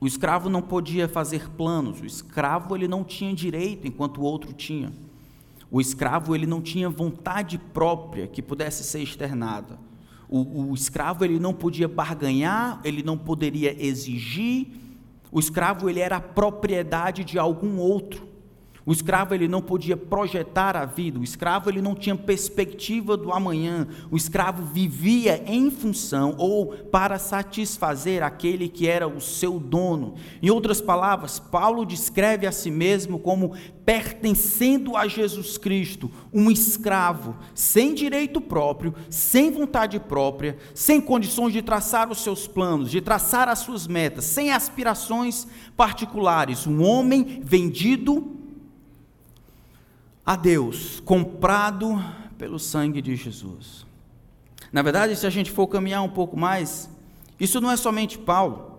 O 0.01 0.07
escravo 0.07 0.49
não 0.49 0.63
podia 0.63 1.09
fazer 1.09 1.51
planos, 1.51 2.01
o 2.01 2.07
escravo 2.07 2.77
ele 2.77 2.87
não 2.87 3.03
tinha 3.03 3.35
direito 3.35 3.87
enquanto 3.87 4.19
o 4.19 4.23
outro 4.23 4.53
tinha. 4.53 4.93
O 5.71 5.81
escravo 5.81 6.35
ele 6.35 6.47
não 6.47 6.63
tinha 6.63 6.89
vontade 6.89 7.59
própria 7.59 8.27
que 8.27 8.41
pudesse 8.41 8.85
ser 8.85 9.03
externada. 9.03 9.79
O, 10.29 10.71
o 10.71 10.75
escravo 10.75 11.25
ele 11.25 11.39
não 11.39 11.53
podia 11.53 11.89
barganhar, 11.89 12.81
ele 12.85 13.03
não 13.03 13.19
poderia 13.19 13.75
exigir. 13.85 14.69
O 15.33 15.41
escravo 15.41 15.91
ele 15.91 16.01
era 16.01 16.21
propriedade 16.21 17.25
de 17.25 17.39
algum 17.39 17.79
outro. 17.79 18.28
O 18.89 18.93
escravo 18.93 19.35
ele 19.35 19.47
não 19.47 19.61
podia 19.61 19.99
projetar 19.99 20.75
a 20.75 20.87
vida, 20.87 21.21
o 21.21 21.23
escravo 21.23 21.69
ele 21.69 21.83
não 21.83 21.95
tinha 21.95 22.17
perspectiva 22.17 23.19
do 23.19 23.31
amanhã. 23.31 23.87
O 24.11 24.17
escravo 24.17 24.65
vivia 24.65 25.45
em 25.47 25.71
função 25.71 26.35
ou 26.39 26.69
para 26.69 27.19
satisfazer 27.19 28.23
aquele 28.23 28.67
que 28.67 28.89
era 28.89 29.07
o 29.07 29.21
seu 29.21 29.61
dono. 29.61 30.15
Em 30.41 30.49
outras 30.49 30.81
palavras, 30.81 31.39
Paulo 31.39 31.85
descreve 31.85 32.47
a 32.47 32.51
si 32.51 32.71
mesmo 32.71 33.19
como 33.19 33.53
pertencendo 33.85 34.97
a 34.97 35.07
Jesus 35.07 35.59
Cristo, 35.59 36.11
um 36.33 36.51
escravo 36.51 37.37
sem 37.55 37.93
direito 37.93 38.41
próprio, 38.41 38.95
sem 39.11 39.51
vontade 39.51 40.01
própria, 40.01 40.57
sem 40.73 40.99
condições 40.99 41.53
de 41.53 41.61
traçar 41.61 42.11
os 42.11 42.23
seus 42.23 42.47
planos, 42.47 42.91
de 42.91 43.03
traçar 43.03 43.51
as 43.51 43.59
suas 43.59 43.87
metas, 43.87 44.25
sem 44.25 44.51
aspirações 44.51 45.47
particulares, 45.77 46.67
um 46.67 46.83
homem 46.83 47.43
vendido 47.45 48.38
a 50.29 50.37
Deus, 50.37 51.01
comprado 51.01 51.99
pelo 52.37 52.59
sangue 52.59 53.01
de 53.01 53.17
Jesus. 53.17 53.87
Na 54.71 54.83
verdade, 54.83 55.17
se 55.17 55.27
a 55.27 55.31
gente 55.31 55.51
for 55.51 55.67
caminhar 55.67 56.03
um 56.03 56.11
pouco 56.11 56.37
mais, 56.37 56.91
isso 57.41 57.63
não 57.63 57.71
é 57.71 57.79
somente 57.79 58.19
Paulo. 58.19 58.79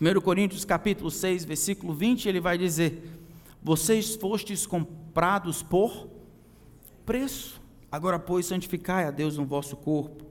1 0.00 0.20
Coríntios 0.20 0.64
capítulo 0.64 1.10
6, 1.10 1.44
versículo 1.44 1.92
20, 1.92 2.28
ele 2.28 2.38
vai 2.38 2.56
dizer: 2.56 3.02
Vocês 3.60 4.14
fostes 4.14 4.64
comprados 4.64 5.60
por 5.60 6.06
preço. 7.04 7.60
Agora, 7.90 8.16
pois, 8.16 8.46
santificai 8.46 9.06
a 9.06 9.10
Deus 9.10 9.36
no 9.36 9.44
vosso 9.44 9.74
corpo. 9.74 10.24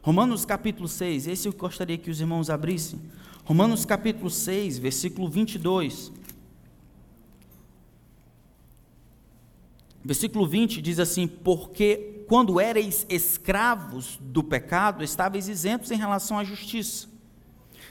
Romanos 0.00 0.44
capítulo 0.44 0.86
6, 0.86 1.26
esse 1.26 1.48
eu 1.48 1.52
gostaria 1.52 1.98
que 1.98 2.08
os 2.08 2.20
irmãos 2.20 2.50
abrissem. 2.50 3.00
Romanos 3.44 3.84
capítulo 3.84 4.30
6, 4.30 4.78
versículo 4.78 5.28
22. 5.28 6.12
Versículo 10.04 10.46
20 10.46 10.82
diz 10.82 10.98
assim: 10.98 11.26
Porque 11.26 12.24
quando 12.26 12.60
erais 12.60 13.06
escravos 13.08 14.18
do 14.20 14.42
pecado, 14.42 15.04
estáveis 15.04 15.48
isentos 15.48 15.90
em 15.90 15.96
relação 15.96 16.38
à 16.38 16.44
justiça. 16.44 17.08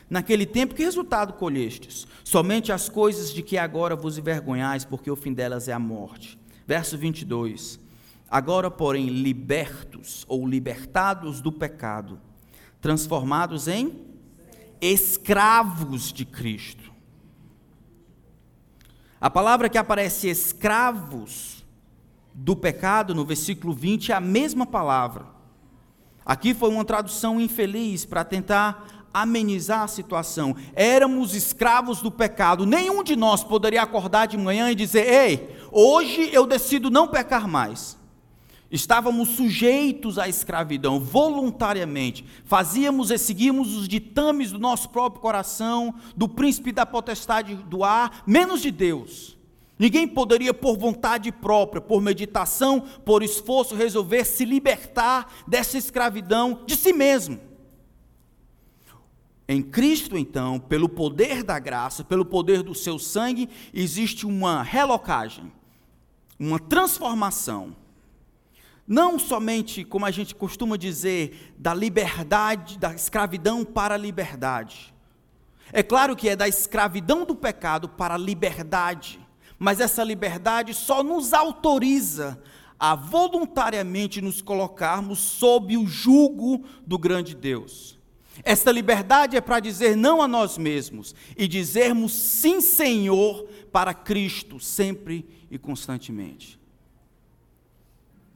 Naquele 0.09 0.45
tempo, 0.45 0.75
que 0.75 0.83
resultado 0.83 1.33
colhestes? 1.33 2.05
Somente 2.23 2.71
as 2.71 2.89
coisas 2.89 3.33
de 3.33 3.41
que 3.41 3.57
agora 3.57 3.95
vos 3.95 4.17
envergonhais, 4.17 4.83
porque 4.83 5.09
o 5.09 5.15
fim 5.15 5.31
delas 5.31 5.69
é 5.69 5.73
a 5.73 5.79
morte. 5.79 6.37
Verso 6.67 6.97
22. 6.97 7.79
Agora, 8.29 8.69
porém, 8.69 9.07
libertos 9.07 10.25
ou 10.27 10.47
libertados 10.47 11.39
do 11.39 11.51
pecado, 11.51 12.19
transformados 12.81 13.67
em 13.67 14.05
escravos 14.81 16.11
de 16.11 16.25
Cristo. 16.25 16.91
A 19.19 19.29
palavra 19.29 19.69
que 19.69 19.77
aparece 19.77 20.29
escravos 20.29 21.60
do 22.33 22.55
pecado, 22.55 23.13
no 23.13 23.25
versículo 23.25 23.73
20, 23.73 24.11
é 24.11 24.15
a 24.15 24.19
mesma 24.19 24.65
palavra. 24.65 25.25
Aqui 26.25 26.53
foi 26.53 26.69
uma 26.69 26.85
tradução 26.85 27.41
infeliz 27.41 28.05
para 28.05 28.23
tentar 28.23 29.07
amenizar 29.13 29.81
a 29.81 29.87
situação. 29.87 30.55
Éramos 30.73 31.35
escravos 31.35 32.01
do 32.01 32.11
pecado. 32.11 32.65
Nenhum 32.65 33.03
de 33.03 33.15
nós 33.15 33.43
poderia 33.43 33.81
acordar 33.81 34.27
de 34.27 34.37
manhã 34.37 34.71
e 34.71 34.75
dizer: 34.75 35.07
Ei, 35.07 35.57
hoje 35.71 36.29
eu 36.31 36.45
decido 36.45 36.89
não 36.89 37.07
pecar 37.07 37.47
mais. 37.47 37.99
Estávamos 38.71 39.29
sujeitos 39.29 40.17
à 40.17 40.29
escravidão 40.29 40.97
voluntariamente. 40.97 42.25
Fazíamos 42.45 43.11
e 43.11 43.17
seguíamos 43.17 43.75
os 43.75 43.85
ditames 43.85 44.51
do 44.51 44.59
nosso 44.59 44.89
próprio 44.89 45.21
coração, 45.21 45.93
do 46.15 46.29
príncipe 46.29 46.71
da 46.71 46.85
potestade 46.85 47.55
do 47.55 47.83
ar, 47.83 48.23
menos 48.25 48.61
de 48.61 48.71
Deus. 48.71 49.37
Ninguém 49.81 50.07
poderia, 50.07 50.53
por 50.53 50.77
vontade 50.77 51.31
própria, 51.31 51.81
por 51.81 51.99
meditação, 52.03 52.81
por 53.03 53.23
esforço, 53.23 53.73
resolver 53.73 54.25
se 54.25 54.45
libertar 54.45 55.33
dessa 55.47 55.75
escravidão 55.75 56.61
de 56.67 56.75
si 56.75 56.93
mesmo. 56.93 57.39
Em 59.47 59.59
Cristo, 59.59 60.15
então, 60.15 60.59
pelo 60.59 60.87
poder 60.87 61.41
da 61.41 61.57
graça, 61.57 62.03
pelo 62.03 62.23
poder 62.23 62.61
do 62.61 62.75
seu 62.75 62.99
sangue, 62.99 63.49
existe 63.73 64.23
uma 64.23 64.61
relocagem, 64.61 65.51
uma 66.39 66.59
transformação. 66.59 67.75
Não 68.87 69.17
somente, 69.17 69.83
como 69.83 70.05
a 70.05 70.11
gente 70.11 70.35
costuma 70.35 70.77
dizer, 70.77 71.55
da 71.57 71.73
liberdade, 71.73 72.77
da 72.77 72.93
escravidão 72.93 73.65
para 73.65 73.95
a 73.95 73.97
liberdade. 73.97 74.93
É 75.73 75.81
claro 75.81 76.15
que 76.15 76.29
é 76.29 76.35
da 76.35 76.47
escravidão 76.47 77.25
do 77.25 77.35
pecado 77.35 77.89
para 77.89 78.13
a 78.13 78.19
liberdade 78.19 79.19
mas 79.61 79.79
essa 79.79 80.03
liberdade 80.03 80.73
só 80.73 81.03
nos 81.03 81.33
autoriza 81.33 82.41
a 82.79 82.95
voluntariamente 82.95 84.19
nos 84.19 84.41
colocarmos 84.41 85.19
sob 85.19 85.77
o 85.77 85.85
jugo 85.85 86.65
do 86.83 86.97
grande 86.97 87.35
Deus. 87.35 87.99
Esta 88.43 88.71
liberdade 88.71 89.37
é 89.37 89.41
para 89.41 89.59
dizer 89.59 89.95
não 89.95 90.19
a 90.19 90.27
nós 90.27 90.57
mesmos 90.57 91.13
e 91.37 91.47
dizermos 91.47 92.11
sim, 92.11 92.59
Senhor, 92.59 93.47
para 93.71 93.93
Cristo, 93.93 94.59
sempre 94.59 95.29
e 95.51 95.59
constantemente. 95.59 96.59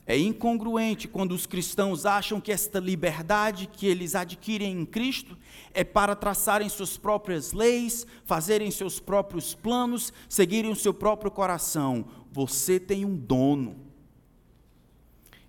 É 0.07 0.17
incongruente 0.17 1.07
quando 1.07 1.31
os 1.31 1.47
cristãos 1.47 2.05
acham 2.05 2.39
que 2.39 2.51
esta 2.51 2.79
liberdade 2.79 3.65
que 3.65 3.87
eles 3.87 4.13
adquirem 4.13 4.79
em 4.79 4.85
Cristo 4.85 5.35
é 5.73 5.83
para 5.83 6.15
traçarem 6.15 6.69
suas 6.69 6.95
próprias 6.95 7.53
leis, 7.53 8.05
fazerem 8.23 8.69
seus 8.69 8.99
próprios 8.99 9.55
planos, 9.55 10.13
seguirem 10.29 10.71
o 10.71 10.75
seu 10.75 10.93
próprio 10.93 11.31
coração. 11.31 12.05
Você 12.31 12.79
tem 12.79 13.03
um 13.03 13.15
dono. 13.15 13.77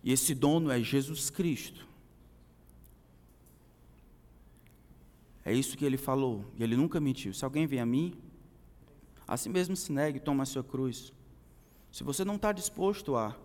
E 0.02 0.10
esse 0.10 0.34
dono 0.34 0.70
é 0.70 0.80
Jesus 0.80 1.28
Cristo. 1.28 1.86
É 5.44 5.52
isso 5.52 5.76
que 5.76 5.84
ele 5.84 5.98
falou, 5.98 6.44
e 6.58 6.62
ele 6.64 6.76
nunca 6.76 6.98
mentiu. 6.98 7.32
Se 7.34 7.44
alguém 7.44 7.66
vem 7.66 7.78
a 7.78 7.86
mim, 7.86 8.14
assim 9.28 9.50
mesmo 9.50 9.76
se 9.76 9.92
negue, 9.92 10.18
toma 10.18 10.44
a 10.44 10.46
sua 10.46 10.64
cruz. 10.64 11.12
Se 11.92 12.02
você 12.02 12.24
não 12.24 12.36
está 12.36 12.52
disposto 12.52 13.16
a 13.16 13.36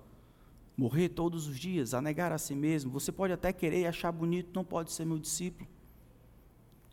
morrer 0.81 1.09
todos 1.09 1.47
os 1.47 1.59
dias, 1.59 1.93
a 1.93 2.01
negar 2.01 2.31
a 2.31 2.39
si 2.39 2.55
mesmo, 2.55 2.89
você 2.89 3.11
pode 3.11 3.31
até 3.31 3.53
querer 3.53 3.81
e 3.81 3.85
achar 3.85 4.11
bonito, 4.11 4.50
não 4.51 4.63
pode 4.63 4.91
ser 4.91 5.05
meu 5.05 5.19
discípulo. 5.19 5.69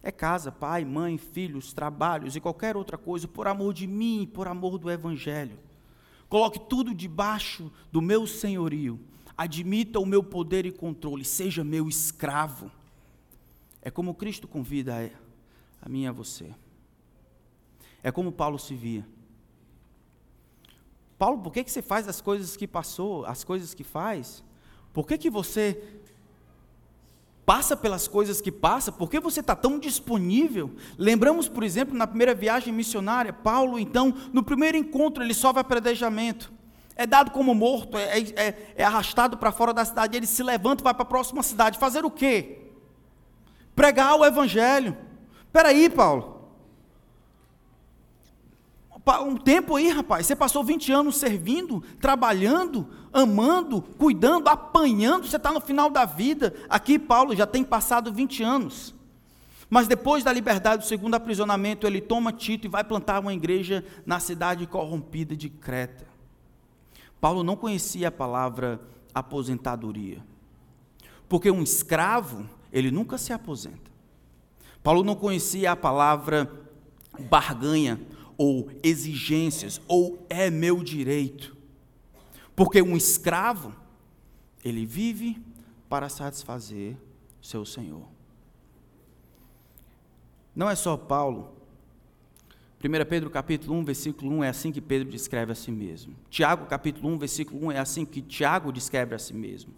É 0.02 0.12
casa, 0.12 0.52
pai, 0.52 0.84
mãe, 0.84 1.16
filhos, 1.16 1.72
trabalhos 1.72 2.36
e 2.36 2.40
qualquer 2.40 2.76
outra 2.76 2.98
coisa, 2.98 3.26
por 3.26 3.48
amor 3.48 3.72
de 3.72 3.86
mim, 3.86 4.30
por 4.30 4.46
amor 4.46 4.76
do 4.76 4.90
Evangelho. 4.90 5.58
Coloque 6.28 6.60
tudo 6.68 6.94
debaixo 6.94 7.72
do 7.90 8.02
meu 8.02 8.26
senhorio. 8.26 9.00
Admita 9.34 9.98
o 9.98 10.04
meu 10.04 10.22
poder 10.22 10.66
e 10.66 10.70
controle. 10.70 11.24
Seja 11.24 11.64
meu 11.64 11.88
escravo. 11.88 12.70
É 13.80 13.90
como 13.90 14.12
Cristo 14.12 14.46
convida 14.46 15.10
a 15.80 15.88
mim 15.88 16.02
e 16.02 16.06
a 16.06 16.12
você. 16.12 16.54
É 18.02 18.12
como 18.12 18.30
Paulo 18.32 18.58
se 18.58 18.74
via. 18.74 19.06
Paulo, 21.18 21.38
por 21.38 21.52
que, 21.52 21.64
que 21.64 21.70
você 21.70 21.82
faz 21.82 22.08
as 22.08 22.20
coisas 22.20 22.56
que 22.56 22.66
passou, 22.66 23.26
as 23.26 23.42
coisas 23.42 23.74
que 23.74 23.82
faz? 23.82 24.44
Por 24.92 25.06
que, 25.06 25.18
que 25.18 25.28
você 25.28 25.82
passa 27.44 27.76
pelas 27.76 28.06
coisas 28.06 28.40
que 28.40 28.52
passa? 28.52 28.92
Por 28.92 29.10
que 29.10 29.18
você 29.18 29.40
está 29.40 29.56
tão 29.56 29.78
disponível? 29.78 30.70
Lembramos, 30.96 31.48
por 31.48 31.64
exemplo, 31.64 31.96
na 31.96 32.06
primeira 32.06 32.34
viagem 32.34 32.72
missionária, 32.72 33.32
Paulo, 33.32 33.78
então, 33.78 34.14
no 34.32 34.44
primeiro 34.44 34.76
encontro, 34.76 35.24
ele 35.24 35.34
sofre 35.34 35.60
apredejamento. 35.60 36.52
É 36.94 37.06
dado 37.06 37.30
como 37.32 37.54
morto, 37.54 37.96
é, 37.96 38.20
é, 38.20 38.72
é 38.76 38.84
arrastado 38.84 39.36
para 39.38 39.50
fora 39.50 39.72
da 39.72 39.84
cidade, 39.84 40.16
ele 40.16 40.26
se 40.26 40.42
levanta 40.42 40.82
e 40.82 40.84
vai 40.84 40.94
para 40.94 41.02
a 41.02 41.06
próxima 41.06 41.42
cidade. 41.42 41.78
Fazer 41.78 42.04
o 42.04 42.10
quê? 42.10 42.58
Pregar 43.74 44.16
o 44.16 44.24
evangelho. 44.24 44.96
Espera 45.46 45.68
aí, 45.68 45.88
Paulo. 45.88 46.37
Um 49.22 49.36
tempo 49.36 49.76
aí, 49.76 49.88
rapaz, 49.88 50.26
você 50.26 50.36
passou 50.36 50.62
20 50.62 50.92
anos 50.92 51.16
servindo, 51.16 51.82
trabalhando, 52.00 52.86
amando, 53.12 53.80
cuidando, 53.80 54.48
apanhando, 54.48 55.26
você 55.26 55.36
está 55.36 55.50
no 55.50 55.60
final 55.60 55.88
da 55.88 56.04
vida. 56.04 56.54
Aqui, 56.68 56.98
Paulo 56.98 57.34
já 57.34 57.46
tem 57.46 57.64
passado 57.64 58.12
20 58.12 58.42
anos. 58.42 58.94
Mas 59.70 59.86
depois 59.86 60.24
da 60.24 60.32
liberdade 60.32 60.82
do 60.82 60.88
segundo 60.88 61.14
aprisionamento, 61.14 61.86
ele 61.86 62.00
toma 62.00 62.32
Tito 62.32 62.66
e 62.66 62.70
vai 62.70 62.84
plantar 62.84 63.20
uma 63.20 63.34
igreja 63.34 63.84
na 64.04 64.18
cidade 64.18 64.66
corrompida 64.66 65.36
de 65.36 65.48
Creta. 65.48 66.06
Paulo 67.20 67.42
não 67.42 67.56
conhecia 67.56 68.08
a 68.08 68.12
palavra 68.12 68.80
aposentadoria. 69.14 70.24
Porque 71.28 71.50
um 71.50 71.62
escravo 71.62 72.46
ele 72.72 72.90
nunca 72.90 73.18
se 73.18 73.32
aposenta. 73.32 73.90
Paulo 74.82 75.02
não 75.02 75.14
conhecia 75.14 75.72
a 75.72 75.76
palavra 75.76 76.50
barganha 77.28 78.00
ou 78.38 78.70
exigências 78.82 79.80
ou 79.88 80.24
é 80.30 80.48
meu 80.48 80.82
direito. 80.82 81.56
Porque 82.54 82.80
um 82.80 82.96
escravo, 82.96 83.74
ele 84.64 84.86
vive 84.86 85.42
para 85.88 86.08
satisfazer 86.08 86.96
seu 87.42 87.64
senhor. 87.64 88.06
Não 90.54 90.70
é 90.70 90.74
só 90.74 90.96
Paulo. 90.96 91.56
1 92.82 93.08
Pedro 93.08 93.28
capítulo 93.28 93.76
1, 93.78 93.84
versículo 93.84 94.30
1 94.38 94.44
é 94.44 94.48
assim 94.48 94.70
que 94.70 94.80
Pedro 94.80 95.10
descreve 95.10 95.50
a 95.50 95.54
si 95.54 95.72
mesmo. 95.72 96.14
Tiago 96.30 96.66
capítulo 96.66 97.08
1, 97.08 97.18
versículo 97.18 97.66
1 97.66 97.72
é 97.72 97.78
assim 97.78 98.04
que 98.04 98.22
Tiago 98.22 98.72
descreve 98.72 99.14
a 99.14 99.18
si 99.18 99.34
mesmo. 99.34 99.72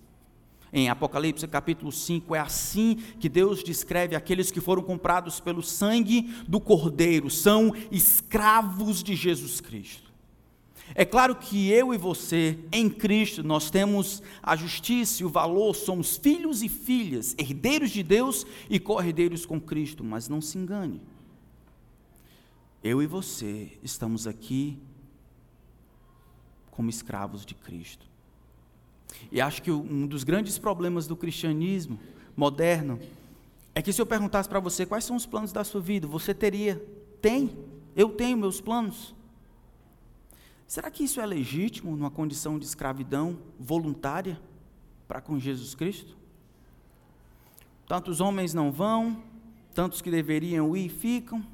Em 0.73 0.89
Apocalipse 0.89 1.47
capítulo 1.49 1.91
5, 1.91 2.35
é 2.35 2.39
assim 2.39 2.97
que 3.19 3.29
Deus 3.29 3.63
descreve 3.63 4.15
aqueles 4.15 4.51
que 4.51 4.61
foram 4.61 4.83
comprados 4.83 5.41
pelo 5.41 5.63
sangue 5.63 6.33
do 6.47 6.61
Cordeiro, 6.61 7.29
são 7.29 7.75
escravos 7.91 9.03
de 9.03 9.17
Jesus 9.17 9.61
Cristo. 9.61 10.11
É 10.95 11.05
claro 11.05 11.37
que 11.37 11.71
eu 11.71 11.95
e 11.95 11.99
você, 11.99 12.59
em 12.73 12.89
Cristo, 12.91 13.43
nós 13.43 13.71
temos 13.71 14.23
a 14.43 14.57
justiça 14.57 15.23
e 15.23 15.27
o 15.27 15.29
valor, 15.29 15.75
somos 15.75 16.17
filhos 16.17 16.63
e 16.63 16.69
filhas, 16.69 17.35
herdeiros 17.39 17.91
de 17.91 18.03
Deus 18.03 18.45
e 18.69 18.81
co-herdeiros 18.81 19.47
com 19.47 19.61
Cristo, 19.61 20.03
mas 20.03 20.29
não 20.29 20.41
se 20.41 20.59
engane. 20.59 21.01
Eu 22.83 23.03
e 23.03 23.07
você 23.07 23.79
estamos 23.83 24.27
aqui 24.27 24.79
como 26.71 26.91
escravos 26.91 27.45
de 27.45 27.55
Cristo. 27.55 28.10
E 29.31 29.41
acho 29.41 29.63
que 29.63 29.71
um 29.71 30.07
dos 30.07 30.25
grandes 30.25 30.59
problemas 30.59 31.07
do 31.07 31.17
cristianismo 31.17 31.99
moderno 32.37 32.99
é 33.75 33.83
que 33.83 33.93
se 33.93 34.01
eu 34.01 34.07
perguntasse 34.07 34.49
para 34.49 34.61
você 34.61 34.85
quais 34.85 35.05
são 35.05 35.17
os 35.17 35.27
planos 35.27 35.53
da 35.53 35.63
sua 35.65 35.81
vida, 35.81 36.07
você 36.07 36.35
teria, 36.35 36.77
tem, 37.21 37.57
eu 37.95 38.11
tenho 38.11 38.37
meus 38.37 38.61
planos. 38.61 39.15
Será 40.67 40.91
que 40.91 41.05
isso 41.05 41.21
é 41.21 41.27
legítimo 41.27 41.97
numa 41.97 42.11
condição 42.11 42.59
de 42.59 42.65
escravidão 42.65 43.39
voluntária 43.59 44.41
para 45.09 45.21
com 45.21 45.39
Jesus 45.39 45.75
Cristo? 45.75 46.17
Tantos 47.87 48.21
homens 48.21 48.55
não 48.55 48.71
vão, 48.71 49.21
tantos 49.75 50.01
que 50.01 50.11
deveriam 50.11 50.77
ir 50.77 50.89
ficam, 50.89 51.45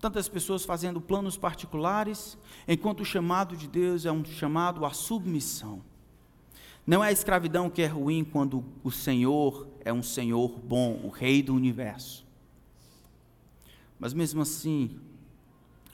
tantas 0.00 0.28
pessoas 0.28 0.64
fazendo 0.64 1.00
planos 1.00 1.36
particulares, 1.36 2.38
enquanto 2.66 3.00
o 3.00 3.04
chamado 3.04 3.56
de 3.56 3.68
Deus 3.68 4.06
é 4.06 4.12
um 4.12 4.24
chamado 4.24 4.86
à 4.86 4.90
submissão. 4.90 5.82
Não 6.86 7.02
é 7.02 7.08
a 7.08 7.12
escravidão 7.12 7.70
que 7.70 7.82
é 7.82 7.86
ruim 7.86 8.24
quando 8.24 8.64
o 8.82 8.90
Senhor 8.90 9.68
é 9.84 9.92
um 9.92 10.02
Senhor 10.02 10.58
bom, 10.58 11.00
o 11.04 11.08
Rei 11.08 11.42
do 11.42 11.54
universo. 11.54 12.26
Mas 13.98 14.12
mesmo 14.12 14.42
assim, 14.42 14.98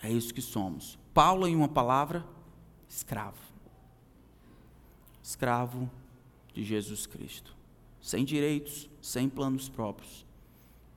é 0.02 0.10
isso 0.10 0.32
que 0.32 0.40
somos. 0.40 0.98
Paulo, 1.12 1.46
em 1.46 1.54
uma 1.54 1.68
palavra, 1.68 2.24
escravo. 2.88 3.36
Escravo 5.22 5.90
de 6.54 6.64
Jesus 6.64 7.06
Cristo. 7.06 7.54
Sem 8.00 8.24
direitos, 8.24 8.88
sem 9.02 9.28
planos 9.28 9.68
próprios, 9.68 10.24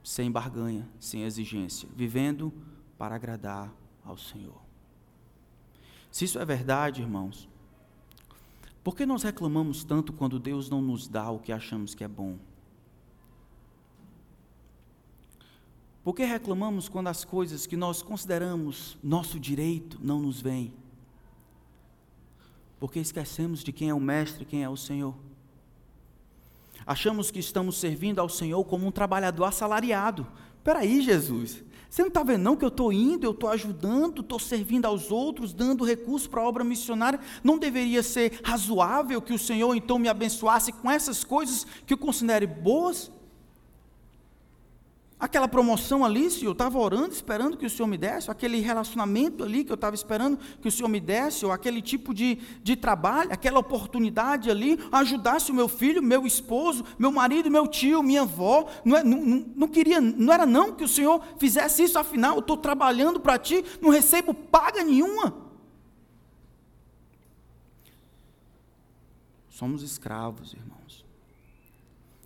sem 0.04 0.32
barganha, 0.32 0.88
sem 1.00 1.24
exigência, 1.24 1.90
vivendo 1.94 2.54
para 2.98 3.16
agradar 3.16 3.74
ao 4.06 4.16
Senhor. 4.16 4.62
Se 6.10 6.26
isso 6.26 6.40
é 6.40 6.46
verdade, 6.46 7.02
irmãos, 7.02 7.50
por 8.84 8.96
que 8.96 9.06
nós 9.06 9.24
reclamamos 9.24 9.84
tanto 9.84 10.12
quando 10.12 10.40
Deus 10.40 10.70
não 10.70 10.82
nos 10.82 11.08
dá 11.08 11.30
o 11.30 11.40
que 11.40 11.52
achamos 11.52 11.94
que 11.94 12.04
é 12.04 12.08
bom? 12.08 12.38
Por 16.04 16.16
que 16.16 16.26
reclamamos 16.26 16.90
quando 16.90 17.08
as 17.08 17.24
coisas 17.24 17.68
que 17.68 17.78
nós 17.78 18.02
consideramos 18.02 18.98
nosso 19.04 19.40
direito 19.40 20.00
não 20.02 20.20
nos 20.20 20.42
vêm? 20.42 20.74
Porque 22.80 22.98
esquecemos 23.00 23.64
de 23.64 23.72
quem 23.72 23.90
é 23.90 23.94
o 23.94 24.00
Mestre, 24.00 24.44
quem 24.44 24.64
é 24.64 24.70
o 24.70 24.76
Senhor. 24.76 25.14
Achamos 26.84 27.30
que 27.30 27.38
estamos 27.38 27.78
servindo 27.78 28.18
ao 28.18 28.28
Senhor 28.28 28.64
como 28.66 28.88
um 28.88 28.92
trabalhador 28.92 29.44
assalariado. 29.44 30.26
Espera 30.58 30.80
aí, 30.80 31.02
Jesus. 31.02 31.64
Você 31.92 32.04
não 32.04 32.08
está 32.08 32.24
vendo 32.24 32.44
não 32.44 32.56
que 32.56 32.64
eu 32.64 32.70
estou 32.70 32.94
indo, 32.94 33.26
eu 33.26 33.32
estou 33.32 33.50
ajudando, 33.50 34.22
estou 34.22 34.40
servindo 34.40 34.86
aos 34.86 35.12
outros, 35.12 35.54
dando 35.54 35.84
recurso 35.84 36.30
para 36.30 36.40
a 36.40 36.48
obra 36.48 36.64
missionária? 36.64 37.20
Não 37.44 37.58
deveria 37.58 38.02
ser 38.02 38.40
razoável 38.46 39.22
que 39.22 39.34
o 39.34 39.38
Senhor 39.38 39.76
então 39.76 40.00
me 40.00 40.08
abençoasse 40.08 40.72
com 40.72 40.90
essas 40.90 41.26
coisas 41.26 41.68
que 41.86 41.94
eu 41.94 41.98
considere 41.98 42.48
boas? 42.48 43.12
Aquela 45.22 45.48
promoção 45.48 46.04
ali, 46.04 46.32
se 46.32 46.46
eu 46.46 46.52
estava 46.52 46.80
orando, 46.80 47.14
esperando 47.14 47.56
que 47.56 47.64
o 47.64 47.70
Senhor 47.70 47.88
me 47.88 47.96
desse, 47.96 48.32
aquele 48.32 48.60
relacionamento 48.60 49.44
ali 49.44 49.64
que 49.64 49.72
eu 49.72 49.76
estava 49.76 49.94
esperando 49.94 50.40
que 50.60 50.68
o 50.68 50.72
Senhor 50.72 50.90
me 50.90 51.00
desse, 51.00 51.46
ou 51.46 51.52
aquele 51.52 51.80
tipo 51.80 52.12
de, 52.12 52.40
de 52.64 52.76
trabalho, 52.76 53.32
aquela 53.32 53.60
oportunidade 53.60 54.50
ali, 54.50 54.80
ajudasse 54.92 55.52
o 55.52 55.54
meu 55.54 55.68
filho, 55.68 56.02
meu 56.02 56.26
esposo, 56.26 56.84
meu 56.98 57.12
marido, 57.12 57.52
meu 57.52 57.68
tio, 57.68 58.02
minha 58.02 58.24
avó, 58.24 58.68
não, 58.84 58.98
é, 58.98 59.04
não, 59.04 59.24
não, 59.24 59.46
não 59.58 59.68
queria, 59.68 60.02
não 60.02 60.34
era 60.34 60.48
não 60.48 60.74
que 60.74 60.84
o 60.84 60.88
Senhor 60.88 61.22
fizesse 61.38 61.84
isso, 61.84 62.00
afinal 62.00 62.34
eu 62.34 62.40
estou 62.40 62.58
trabalhando 62.58 63.20
para 63.20 63.38
ti, 63.38 63.64
não 63.80 63.92
recebo 63.92 64.34
paga 64.34 64.84
nenhuma. 64.84 65.36
Somos 69.52 69.84
escravos, 69.84 70.54
irmão. 70.54 70.82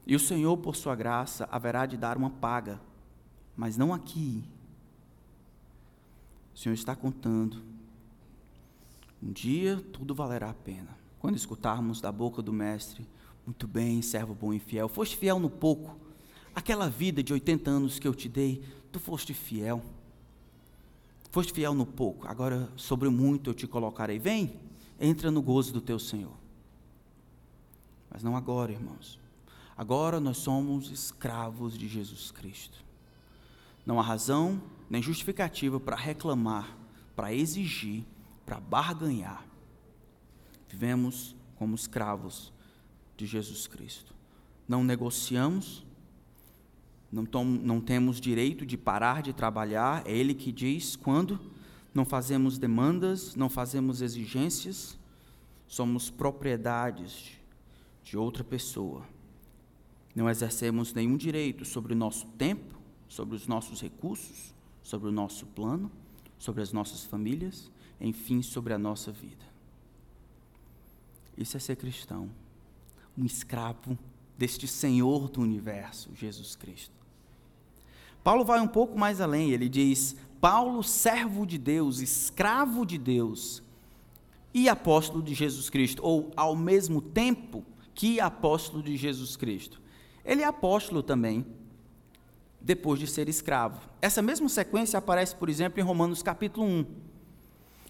E 0.05 0.15
o 0.15 0.19
Senhor, 0.19 0.55
por 0.57 0.75
sua 0.75 0.95
graça, 0.95 1.47
haverá 1.51 1.85
de 1.85 1.97
dar 1.97 2.17
uma 2.17 2.29
paga, 2.29 2.79
mas 3.55 3.75
não 3.75 3.93
aqui. 3.93 4.43
O 6.53 6.57
Senhor 6.57 6.75
está 6.75 6.95
contando. 6.95 7.63
Um 9.21 9.31
dia 9.31 9.77
tudo 9.91 10.13
valerá 10.13 10.49
a 10.49 10.53
pena. 10.53 10.95
Quando 11.19 11.35
escutarmos 11.35 11.99
da 11.99 12.11
boca 12.11 12.41
do 12.41 12.53
Mestre 12.53 13.07
Muito 13.45 13.67
bem, 13.67 14.01
servo 14.01 14.33
bom 14.33 14.53
e 14.53 14.59
fiel. 14.59 14.89
Foste 14.89 15.17
fiel 15.17 15.39
no 15.39 15.49
pouco. 15.49 15.95
Aquela 16.53 16.89
vida 16.89 17.21
de 17.21 17.31
80 17.31 17.69
anos 17.69 17.99
que 17.99 18.07
eu 18.07 18.13
te 18.13 18.27
dei, 18.27 18.63
tu 18.91 18.99
foste 18.99 19.33
fiel. 19.33 19.83
Foste 21.29 21.53
fiel 21.53 21.73
no 21.73 21.85
pouco, 21.85 22.27
agora 22.27 22.71
sobre 22.75 23.09
muito 23.09 23.49
eu 23.49 23.53
te 23.53 23.67
colocarei. 23.67 24.17
Vem, 24.17 24.57
entra 24.99 25.29
no 25.29 25.41
gozo 25.41 25.73
do 25.73 25.81
teu 25.81 25.99
Senhor. 25.99 26.31
Mas 28.09 28.23
não 28.23 28.35
agora, 28.35 28.71
irmãos. 28.71 29.19
Agora 29.77 30.19
nós 30.19 30.37
somos 30.37 30.89
escravos 30.89 31.77
de 31.77 31.87
Jesus 31.87 32.31
Cristo. 32.31 32.83
Não 33.85 33.99
há 33.99 34.03
razão 34.03 34.61
nem 34.89 35.01
justificativa 35.01 35.79
para 35.79 35.95
reclamar, 35.95 36.77
para 37.15 37.33
exigir, 37.33 38.05
para 38.45 38.59
barganhar. 38.59 39.45
Vivemos 40.69 41.35
como 41.57 41.75
escravos 41.75 42.53
de 43.17 43.25
Jesus 43.25 43.67
Cristo. 43.67 44.13
Não 44.67 44.83
negociamos, 44.83 45.85
não, 47.11 47.25
tom, 47.25 47.45
não 47.45 47.79
temos 47.79 48.19
direito 48.19 48.65
de 48.65 48.77
parar 48.77 49.21
de 49.21 49.33
trabalhar, 49.33 50.03
é 50.05 50.11
Ele 50.11 50.33
que 50.33 50.51
diz 50.51 50.95
quando. 50.95 51.39
Não 51.93 52.03
fazemos 52.03 52.57
demandas, 52.57 53.35
não 53.35 53.49
fazemos 53.49 54.01
exigências, 54.01 54.97
somos 55.67 56.09
propriedades 56.09 57.39
de 58.03 58.17
outra 58.17 58.43
pessoa. 58.43 59.03
Não 60.15 60.29
exercemos 60.29 60.93
nenhum 60.93 61.17
direito 61.17 61.65
sobre 61.65 61.93
o 61.93 61.95
nosso 61.95 62.25
tempo, 62.37 62.79
sobre 63.07 63.35
os 63.35 63.47
nossos 63.47 63.81
recursos, 63.81 64.55
sobre 64.81 65.09
o 65.09 65.11
nosso 65.11 65.45
plano, 65.47 65.91
sobre 66.39 66.61
as 66.61 66.71
nossas 66.71 67.03
famílias, 67.03 67.69
enfim, 67.99 68.41
sobre 68.41 68.73
a 68.73 68.77
nossa 68.77 69.11
vida. 69.11 69.43
Isso 71.37 71.57
é 71.57 71.59
ser 71.59 71.75
cristão, 71.75 72.29
um 73.17 73.25
escravo 73.25 73.97
deste 74.37 74.67
Senhor 74.67 75.29
do 75.29 75.41
universo, 75.41 76.09
Jesus 76.15 76.55
Cristo. 76.55 76.93
Paulo 78.23 78.43
vai 78.43 78.59
um 78.59 78.67
pouco 78.67 78.97
mais 78.97 79.19
além, 79.19 79.51
ele 79.51 79.67
diz: 79.67 80.15
Paulo, 80.39 80.81
servo 80.81 81.45
de 81.45 81.57
Deus, 81.57 81.99
escravo 81.99 82.85
de 82.85 82.97
Deus 82.97 83.61
e 84.53 84.69
apóstolo 84.69 85.21
de 85.21 85.33
Jesus 85.33 85.69
Cristo, 85.69 86.01
ou 86.01 86.31
ao 86.35 86.55
mesmo 86.55 87.01
tempo 87.01 87.63
que 87.93 88.19
apóstolo 88.19 88.81
de 88.81 88.95
Jesus 88.95 89.35
Cristo. 89.35 89.81
Ele 90.25 90.41
é 90.41 90.45
apóstolo 90.45 91.03
também, 91.03 91.45
depois 92.59 92.99
de 92.99 93.05
ser 93.05 93.29
escravo. 93.29 93.79
Essa 94.01 94.21
mesma 94.21 94.49
sequência 94.49 94.97
aparece, 94.97 95.35
por 95.35 95.49
exemplo, 95.49 95.79
em 95.79 95.83
Romanos 95.83 96.23
capítulo 96.23 96.65
1. 96.65 96.85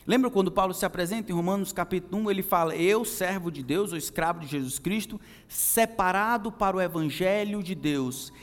Lembra 0.06 0.30
quando 0.30 0.52
Paulo 0.52 0.74
se 0.74 0.86
apresenta 0.86 1.32
em 1.32 1.36
Romanos 1.36 1.72
capítulo 1.72 2.24
1, 2.24 2.32
ele 2.32 2.44
fala: 2.44 2.76
Eu, 2.76 3.06
servo 3.06 3.50
de 3.50 3.64
Deus, 3.64 3.92
ou 3.92 3.98
escravo 3.98 4.42
de 4.42 4.48
Jesus 4.48 4.78
Cristo, 4.78 5.20
separado 5.48 6.52
para 6.52 6.76
o 6.76 6.82
evangelho 6.82 7.64
de 7.64 7.74
Deus. 7.74 8.34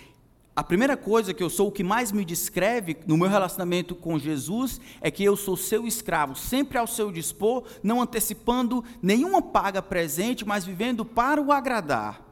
A 0.57 0.65
primeira 0.65 0.97
coisa 0.97 1.33
que 1.33 1.43
eu 1.43 1.49
sou, 1.49 1.69
o 1.69 1.73
que 1.73 1.85
mais 1.85 2.13
me 2.13 2.25
descreve 2.25 2.97
no 3.07 3.17
meu 3.17 3.29
relacionamento 3.29 3.95
com 3.95 4.19
Jesus, 4.19 4.81
é 5.01 5.11
que 5.11 5.23
eu 5.23 5.37
sou 5.37 5.57
seu 5.57 5.87
escravo, 5.87 6.35
sempre 6.35 6.79
ao 6.79 6.87
seu 6.87 7.13
dispor, 7.13 7.65
não 7.83 8.03
antecipando 8.03 8.85
nenhuma 9.01 9.41
paga 9.41 9.81
presente, 9.81 10.47
mas 10.47 10.65
vivendo 10.65 11.05
para 11.05 11.41
o 11.41 11.53
agradar. 11.53 12.32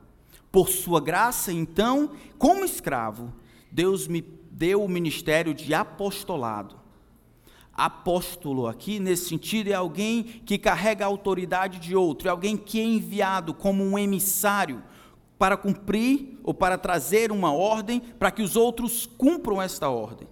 Por 0.51 0.69
sua 0.69 1.01
graça, 1.01 1.53
então, 1.53 2.11
como 2.39 2.65
escravo, 2.65 3.33
Deus 3.71 4.09
me 4.09 4.21
deu 4.51 4.83
o 4.83 4.89
ministério 4.89 5.55
de 5.55 5.73
apostolado 5.73 6.81
apóstolo 7.85 8.67
aqui, 8.67 9.01
nesse 9.01 9.29
sentido, 9.29 9.71
é 9.71 9.75
alguém 9.75 10.23
que 10.23 10.59
carrega 10.59 11.05
a 11.05 11.09
autoridade 11.09 11.79
de 11.79 11.97
outro, 11.97 12.29
é 12.29 12.31
alguém 12.31 12.57
que 12.57 12.79
é 12.79 12.85
enviado 12.85 13.55
como 13.55 13.83
um 13.83 13.99
emissário 13.99 14.83
para 15.39 15.57
cumprir 15.57 16.39
ou 16.45 16.53
para 16.53 16.77
trazer 16.77 17.33
uma 17.33 17.53
ordem 17.53 18.01
para 18.01 18.31
que 18.31 18.43
os 18.43 18.55
outros 18.55 19.07
cumpram 19.07 19.63
esta 19.63 19.89
ordem. 19.89 20.29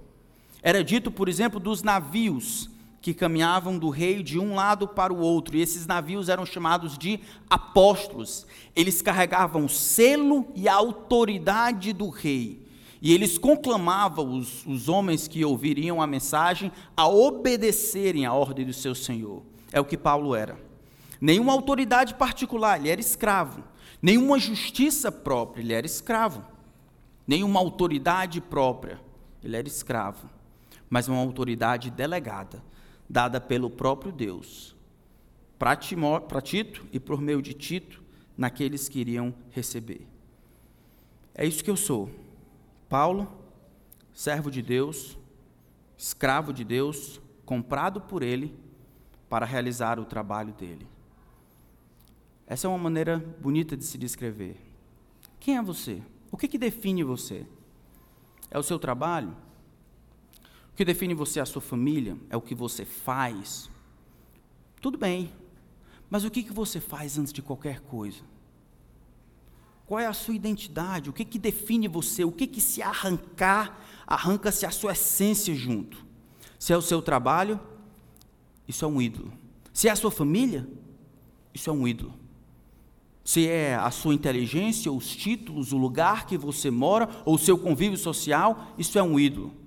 Era 0.63 0.85
dito, 0.85 1.11
por 1.11 1.29
exemplo, 1.29 1.59
dos 1.59 1.83
navios 1.83 2.69
que 3.01 3.15
caminhavam 3.15 3.79
do 3.79 3.91
rei 3.91 4.23
de 4.23 4.39
um 4.39 4.55
lado 4.55 4.89
para 4.89 5.13
o 5.13 5.19
outro, 5.19 5.57
e 5.57 5.61
esses 5.61 5.87
navios 5.87 6.29
eram 6.29 6.45
chamados 6.45 6.99
de 6.99 7.21
apóstolos. 7.49 8.47
Eles 8.75 9.01
carregavam 9.01 9.65
o 9.65 9.69
selo 9.69 10.47
e 10.55 10.69
a 10.69 10.75
autoridade 10.75 11.93
do 11.93 12.09
rei. 12.09 12.67
E 13.01 13.15
eles 13.15 13.39
conclamavam 13.39 14.37
os, 14.37 14.67
os 14.67 14.89
homens 14.89 15.29
que 15.29 15.45
ouviriam 15.45 16.03
a 16.03 16.07
mensagem 16.07 16.73
a 16.97 17.07
obedecerem 17.09 18.27
à 18.27 18.33
ordem 18.33 18.67
do 18.67 18.73
seu 18.73 18.95
senhor. 18.95 19.43
É 19.71 19.81
o 19.81 19.85
que 19.85 19.97
Paulo 19.97 20.35
era. 20.35 20.59
Nenhuma 21.21 21.53
autoridade 21.53 22.15
particular, 22.15 22.79
ele 22.79 22.91
era 22.91 23.01
escravo. 23.01 23.63
Nenhuma 24.03 24.39
justiça 24.39 25.11
própria, 25.11 25.63
ele 25.63 25.73
era 25.73 25.87
escravo. 25.87 26.45
Nenhuma 27.27 27.61
autoridade 27.61 28.41
própria, 28.41 29.01
ele 29.43 29.57
era 29.57 29.69
escravo. 29.69 30.29
Mas 30.89 31.07
uma 31.09 31.19
autoridade 31.19 31.91
delegada, 31.91 32.63
dada 33.09 33.41
pelo 33.41 33.71
próprio 33.71 34.13
Deus, 34.13 34.77
para 35.59 35.77
Tito 35.77 36.87
e 36.93 37.01
por 37.01 37.21
meio 37.21 37.41
de 37.41 37.55
Tito, 37.55 38.03
naqueles 38.37 38.89
que 38.89 39.01
iriam 39.01 39.35
receber. 39.51 40.07
É 41.35 41.45
isso 41.47 41.65
que 41.65 41.71
eu 41.71 41.77
sou. 41.77 42.11
Paulo, 42.89 43.31
servo 44.13 44.51
de 44.51 44.63
Deus, 44.63 45.19
escravo 45.97 46.53
de 46.53 46.65
Deus, 46.65 47.21
comprado 47.45 48.01
por 48.01 48.23
Ele 48.23 48.55
para 49.29 49.45
realizar 49.45 49.99
o 49.99 50.05
trabalho 50.05 50.53
dele. 50.53 50.87
Essa 52.47 52.67
é 52.67 52.71
uma 52.71 52.79
maneira 52.79 53.19
bonita 53.41 53.77
de 53.77 53.85
se 53.85 53.99
descrever. 53.99 54.57
Quem 55.39 55.57
é 55.57 55.63
você? 55.63 56.01
O 56.31 56.37
que, 56.37 56.49
que 56.49 56.59
define 56.59 57.03
você? 57.03 57.47
É 58.51 58.59
o 58.59 58.63
seu 58.63 58.79
trabalho? 58.79 59.37
Que 60.79 60.85
define 60.85 61.13
você 61.13 61.41
a 61.41 61.45
sua 61.45 61.61
família? 61.61 62.17
É 62.31 62.37
o 62.37 62.41
que 62.41 62.55
você 62.55 62.85
faz? 62.85 63.69
Tudo 64.81 64.97
bem, 64.97 65.33
mas 66.09 66.25
o 66.25 66.31
que, 66.31 66.41
que 66.41 66.53
você 66.53 66.79
faz 66.79 67.19
antes 67.19 67.33
de 67.33 67.43
qualquer 67.43 67.81
coisa? 67.81 68.21
Qual 69.89 69.99
é 69.99 70.07
a 70.07 70.13
sua 70.13 70.37
identidade? 70.37 71.11
O 71.11 71.13
que, 71.13 71.25
que 71.25 71.37
define 71.37 71.89
você? 71.89 72.23
O 72.23 72.31
que, 72.31 72.47
que 72.47 72.61
se 72.61 72.81
arrancar, 72.81 73.85
arranca-se 74.07 74.65
a 74.65 74.71
sua 74.71 74.93
essência 74.93 75.53
junto? 75.53 76.07
Se 76.61 76.73
é 76.73 76.77
o 76.77 76.81
seu 76.81 77.03
trabalho, 77.03 77.59
isso 78.69 78.85
é 78.85 78.89
um 78.89 79.03
ídolo. 79.03 79.33
Se 79.73 79.89
é 79.89 79.91
a 79.91 79.97
sua 79.97 80.13
família, 80.13 80.65
isso 81.53 81.69
é 81.69 81.73
um 81.73 81.89
ídolo. 81.89 82.15
Se 83.25 83.49
é 83.49 83.75
a 83.75 83.91
sua 83.91 84.15
inteligência, 84.15 84.93
os 84.93 85.09
títulos, 85.09 85.73
o 85.73 85.77
lugar 85.77 86.25
que 86.25 86.39
você 86.39 86.71
mora, 86.71 87.09
ou 87.25 87.35
o 87.35 87.39
seu 87.39 87.59
convívio 87.59 87.99
social, 87.99 88.77
isso 88.79 88.97
é 88.97 89.03
um 89.03 89.19
ídolo. 89.19 89.58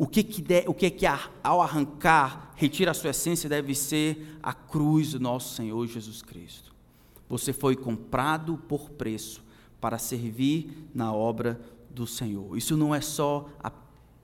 O 0.00 0.06
que, 0.06 0.22
que, 0.22 0.40
de, 0.40 0.64
o 0.66 0.72
que, 0.72 0.88
que 0.88 1.04
ao 1.44 1.60
arrancar, 1.60 2.54
retira 2.56 2.92
a 2.92 2.94
sua 2.94 3.10
essência, 3.10 3.50
deve 3.50 3.74
ser 3.74 4.38
a 4.42 4.54
cruz 4.54 5.12
do 5.12 5.20
nosso 5.20 5.54
Senhor 5.54 5.86
Jesus 5.86 6.22
Cristo. 6.22 6.72
Você 7.28 7.52
foi 7.52 7.76
comprado 7.76 8.56
por 8.66 8.88
preço 8.88 9.44
para 9.78 9.98
servir 9.98 10.88
na 10.94 11.12
obra 11.12 11.60
do 11.90 12.06
Senhor. 12.06 12.56
Isso 12.56 12.78
não 12.78 12.94
é 12.94 13.02
só 13.02 13.46
a 13.62 13.70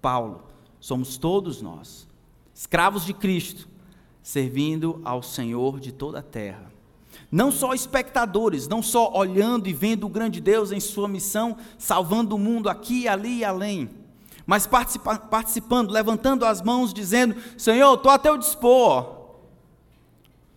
Paulo, 0.01 0.47
somos 0.81 1.19
todos 1.19 1.61
nós, 1.61 2.09
escravos 2.55 3.05
de 3.05 3.13
Cristo, 3.13 3.69
servindo 4.23 5.03
ao 5.05 5.23
Senhor 5.23 5.79
de 5.79 5.93
toda 5.93 6.21
a 6.21 6.23
terra. 6.23 6.73
Não 7.31 7.53
só 7.53 7.75
espectadores, 7.75 8.67
não 8.67 8.83
só 8.83 9.13
olhando 9.13 9.69
e 9.69 9.75
vendo 9.75 10.07
o 10.07 10.11
grande 10.11 10.41
Deus 10.41 10.73
em 10.73 10.81
sua 10.81 11.07
missão, 11.07 11.59
salvando 11.77 12.35
o 12.35 12.39
mundo 12.39 12.71
aqui, 12.71 13.07
ali 13.07 13.41
e 13.41 13.45
além, 13.45 13.91
mas 14.47 14.67
participa 14.67 15.19
participando, 15.19 15.91
levantando 15.91 16.45
as 16.47 16.63
mãos, 16.63 16.95
dizendo: 16.95 17.37
Senhor, 17.59 17.95
estou 17.95 18.13
a 18.13 18.19
teu 18.19 18.39
dispor. 18.39 19.17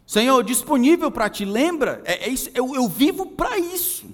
Senhor, 0.06 0.44
disponível 0.44 1.12
para 1.12 1.30
ti, 1.30 1.44
lembra? 1.46 2.02
É, 2.06 2.26
é 2.26 2.30
isso, 2.30 2.50
eu, 2.54 2.76
eu 2.76 2.88
vivo 2.88 3.26
para 3.26 3.58
isso. 3.58 4.08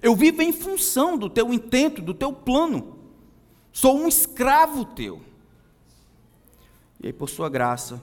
Eu 0.00 0.14
vivo 0.14 0.42
em 0.42 0.52
função 0.52 1.18
do 1.18 1.28
teu 1.28 1.52
intento, 1.52 2.00
do 2.00 2.14
teu 2.14 2.32
plano. 2.32 2.96
Sou 3.72 3.98
um 3.98 4.06
escravo 4.06 4.84
teu. 4.84 5.20
E 7.02 7.08
aí, 7.08 7.12
por 7.12 7.28
sua 7.28 7.48
graça, 7.48 8.00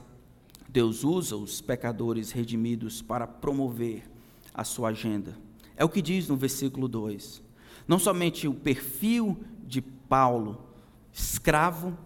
Deus 0.68 1.04
usa 1.04 1.36
os 1.36 1.60
pecadores 1.60 2.30
redimidos 2.30 3.00
para 3.00 3.26
promover 3.26 4.04
a 4.52 4.64
sua 4.64 4.90
agenda. 4.90 5.36
É 5.76 5.84
o 5.84 5.88
que 5.88 6.02
diz 6.02 6.28
no 6.28 6.36
versículo 6.36 6.88
2. 6.88 7.42
Não 7.86 7.98
somente 7.98 8.46
o 8.48 8.54
perfil 8.54 9.38
de 9.66 9.80
Paulo, 9.82 10.73
escravo, 11.14 11.96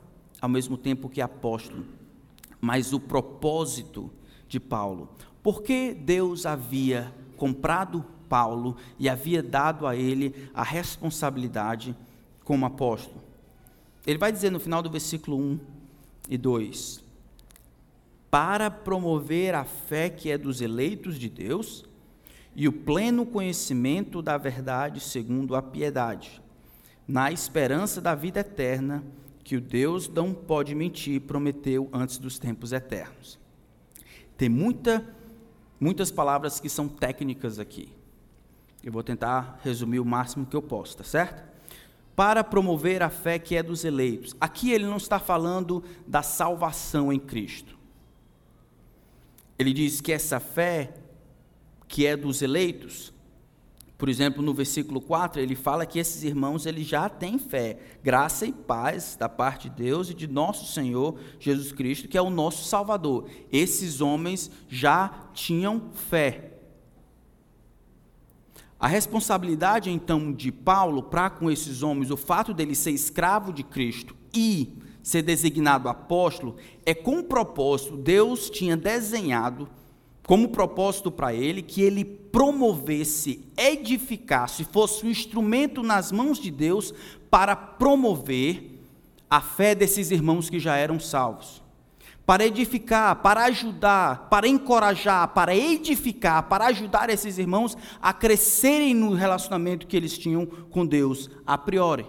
ao 0.40 0.49
mesmo 0.49 0.79
tempo 0.79 1.09
que 1.09 1.21
apóstolo, 1.21 1.85
mas 2.61 2.92
o 2.92 3.01
propósito 3.01 4.09
de 4.47 4.61
Paulo. 4.61 5.09
Por 5.42 5.62
que 5.62 5.92
Deus 5.92 6.47
havia 6.47 7.12
comprado 7.37 8.05
Paulo 8.29 8.77
e 8.99 9.09
havia 9.09 9.42
dado 9.42 9.87
a 9.87 9.97
ele 9.97 10.51
a 10.53 10.62
responsabilidade 10.62 11.97
como 12.44 12.66
apóstolo. 12.66 13.23
Ele 14.07 14.18
vai 14.18 14.31
dizer 14.31 14.51
no 14.51 14.61
final 14.61 14.83
do 14.83 14.90
versículo 14.90 15.38
1 15.38 15.61
e 16.29 16.37
2: 16.37 17.03
Para 18.31 18.71
promover 18.71 19.55
a 19.55 19.64
fé 19.64 20.11
que 20.11 20.31
é 20.31 20.37
dos 20.37 20.61
eleitos 20.61 21.18
de 21.18 21.29
Deus 21.29 21.85
e 22.55 22.68
o 22.68 22.73
pleno 22.73 23.25
conhecimento 23.25 24.21
da 24.21 24.37
verdade 24.37 25.01
segundo 25.01 25.57
a 25.57 25.62
piedade, 25.62 26.42
na 27.09 27.33
esperança 27.33 28.03
da 28.03 28.14
vida 28.14 28.40
eterna, 28.40 29.03
que 29.42 29.57
o 29.57 29.61
Deus 29.62 30.07
não 30.07 30.35
pode 30.35 30.75
mentir 30.75 31.23
prometeu 31.23 31.88
antes 31.90 32.18
dos 32.18 32.38
tempos 32.38 32.71
eternos. 32.71 33.38
Tem 34.37 34.49
muita, 34.51 35.03
muitas 35.81 36.11
palavras 36.11 36.61
que 36.61 36.68
são 36.68 36.87
técnicas 36.87 37.59
aqui. 37.59 37.90
Eu 38.85 38.92
vou 38.92 39.03
tentar 39.03 39.59
resumir 39.64 40.01
o 40.01 40.05
máximo 40.05 40.44
que 40.44 40.55
eu 40.55 40.61
posso, 40.61 40.99
tá 40.99 41.05
certo? 41.05 41.42
Para 42.14 42.44
promover 42.44 43.03
a 43.03 43.09
fé 43.09 43.38
que 43.38 43.57
é 43.57 43.62
dos 43.62 43.85
eleitos. 43.85 44.37
Aqui 44.38 44.71
ele 44.71 44.85
não 44.85 44.99
está 44.99 45.18
falando 45.18 45.83
da 46.07 46.23
salvação 46.23 47.11
em 47.11 47.18
Cristo. 47.18 47.79
Ele 49.59 49.73
diz 49.73 50.03
que 50.03 50.12
essa 50.12 50.38
fé 50.38 50.92
que 51.88 52.07
é 52.07 52.16
dos 52.16 52.42
eleitos. 52.42 53.12
Por 53.98 54.08
exemplo, 54.08 54.40
no 54.40 54.54
versículo 54.54 55.00
4, 55.00 55.42
ele 55.42 55.56
fala 55.56 55.84
que 55.84 55.98
esses 55.98 56.22
irmãos 56.22 56.66
eles 56.66 56.87
já 56.87 57.08
têm 57.08 57.37
fé, 57.37 57.80
graça 58.00 58.46
e 58.46 58.52
paz 58.52 59.16
da 59.18 59.28
parte 59.28 59.68
de 59.68 59.74
Deus 59.74 60.08
e 60.08 60.14
de 60.14 60.28
nosso 60.28 60.72
Senhor 60.72 61.18
Jesus 61.40 61.72
Cristo, 61.72 62.06
que 62.06 62.16
é 62.16 62.22
o 62.22 62.30
nosso 62.30 62.64
Salvador. 62.64 63.28
Esses 63.50 64.00
homens 64.00 64.52
já 64.68 65.28
tinham 65.34 65.90
fé. 65.92 66.52
A 68.78 68.87
responsabilidade 68.87 69.90
então 69.90 70.32
de 70.32 70.52
Paulo 70.52 71.02
para 71.02 71.28
com 71.28 71.50
esses 71.50 71.82
homens, 71.82 72.12
o 72.12 72.16
fato 72.16 72.54
dele 72.54 72.76
ser 72.76 72.92
escravo 72.92 73.52
de 73.52 73.64
Cristo 73.64 74.14
e 74.32 74.78
ser 75.02 75.22
designado 75.22 75.88
apóstolo, 75.88 76.54
é 76.87 76.94
com 76.94 77.20
propósito, 77.20 77.96
Deus 77.96 78.48
tinha 78.48 78.76
desenhado 78.76 79.68
como 80.29 80.51
propósito 80.51 81.11
para 81.11 81.33
ele 81.33 81.62
que 81.62 81.81
ele 81.81 82.05
promovesse, 82.05 83.41
edificasse, 83.57 84.62
fosse 84.62 85.07
um 85.07 85.09
instrumento 85.09 85.83
nas 85.83 86.12
mãos 86.12 86.38
de 86.38 86.51
Deus 86.51 86.93
para 87.31 87.57
promover 87.57 88.79
a 89.31 89.41
fé 89.41 89.75
desses 89.75 90.11
irmãos 90.11 90.51
que 90.51 90.61
já 90.61 90.77
eram 90.77 91.01
salvos. 91.01 91.62
Para 92.27 92.45
edificar, 92.45 93.17
para 93.23 93.45
ajudar, 93.45 94.29
para 94.29 94.47
encorajar, 94.47 95.29
para 95.29 95.57
edificar, 95.57 96.43
para 96.43 96.67
ajudar 96.67 97.09
esses 97.09 97.38
irmãos 97.38 97.75
a 97.99 98.12
crescerem 98.12 98.93
no 98.93 99.14
relacionamento 99.14 99.87
que 99.87 99.97
eles 99.97 100.19
tinham 100.19 100.45
com 100.45 100.85
Deus 100.85 101.31
a 101.47 101.57
priori. 101.57 102.05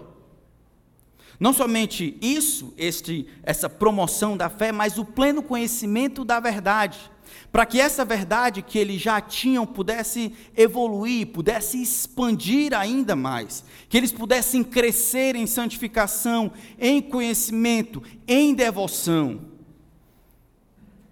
Não 1.40 1.54
somente 1.54 2.18
isso, 2.20 2.74
este, 2.76 3.26
essa 3.42 3.66
promoção 3.66 4.36
da 4.36 4.50
fé, 4.50 4.72
mas 4.72 4.98
o 4.98 5.06
pleno 5.06 5.42
conhecimento 5.42 6.22
da 6.22 6.38
verdade 6.38 7.10
para 7.52 7.66
que 7.66 7.80
essa 7.80 8.04
verdade 8.04 8.62
que 8.62 8.78
eles 8.78 9.00
já 9.00 9.20
tinham 9.20 9.66
pudesse 9.66 10.32
evoluir, 10.56 11.28
pudesse 11.28 11.80
expandir 11.80 12.72
ainda 12.72 13.16
mais, 13.16 13.64
que 13.88 13.96
eles 13.96 14.12
pudessem 14.12 14.62
crescer 14.62 15.34
em 15.34 15.46
santificação, 15.46 16.52
em 16.78 17.02
conhecimento, 17.02 18.02
em 18.26 18.54
devoção. 18.54 19.40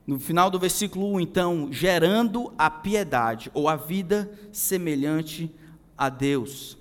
No 0.07 0.19
final 0.19 0.51
do 0.51 0.59
versículo 0.59 1.15
1, 1.15 1.21
então, 1.21 1.69
gerando 1.71 2.53
a 2.57 2.71
piedade, 2.71 3.51
ou 3.53 3.69
a 3.69 3.77
vida 3.77 4.33
semelhante 4.51 5.55
a 5.97 6.09
Deus, 6.09 6.79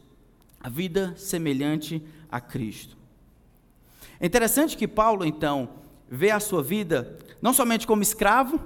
a 0.61 0.69
vida 0.69 1.13
semelhante 1.17 2.01
a 2.31 2.39
Cristo. 2.39 2.95
É 4.19 4.25
interessante 4.25 4.77
que 4.77 4.87
Paulo, 4.87 5.25
então, 5.25 5.69
vê 6.09 6.31
a 6.31 6.39
sua 6.39 6.63
vida 6.63 7.17
não 7.41 7.53
somente 7.53 7.85
como 7.85 8.01
escravo, 8.01 8.59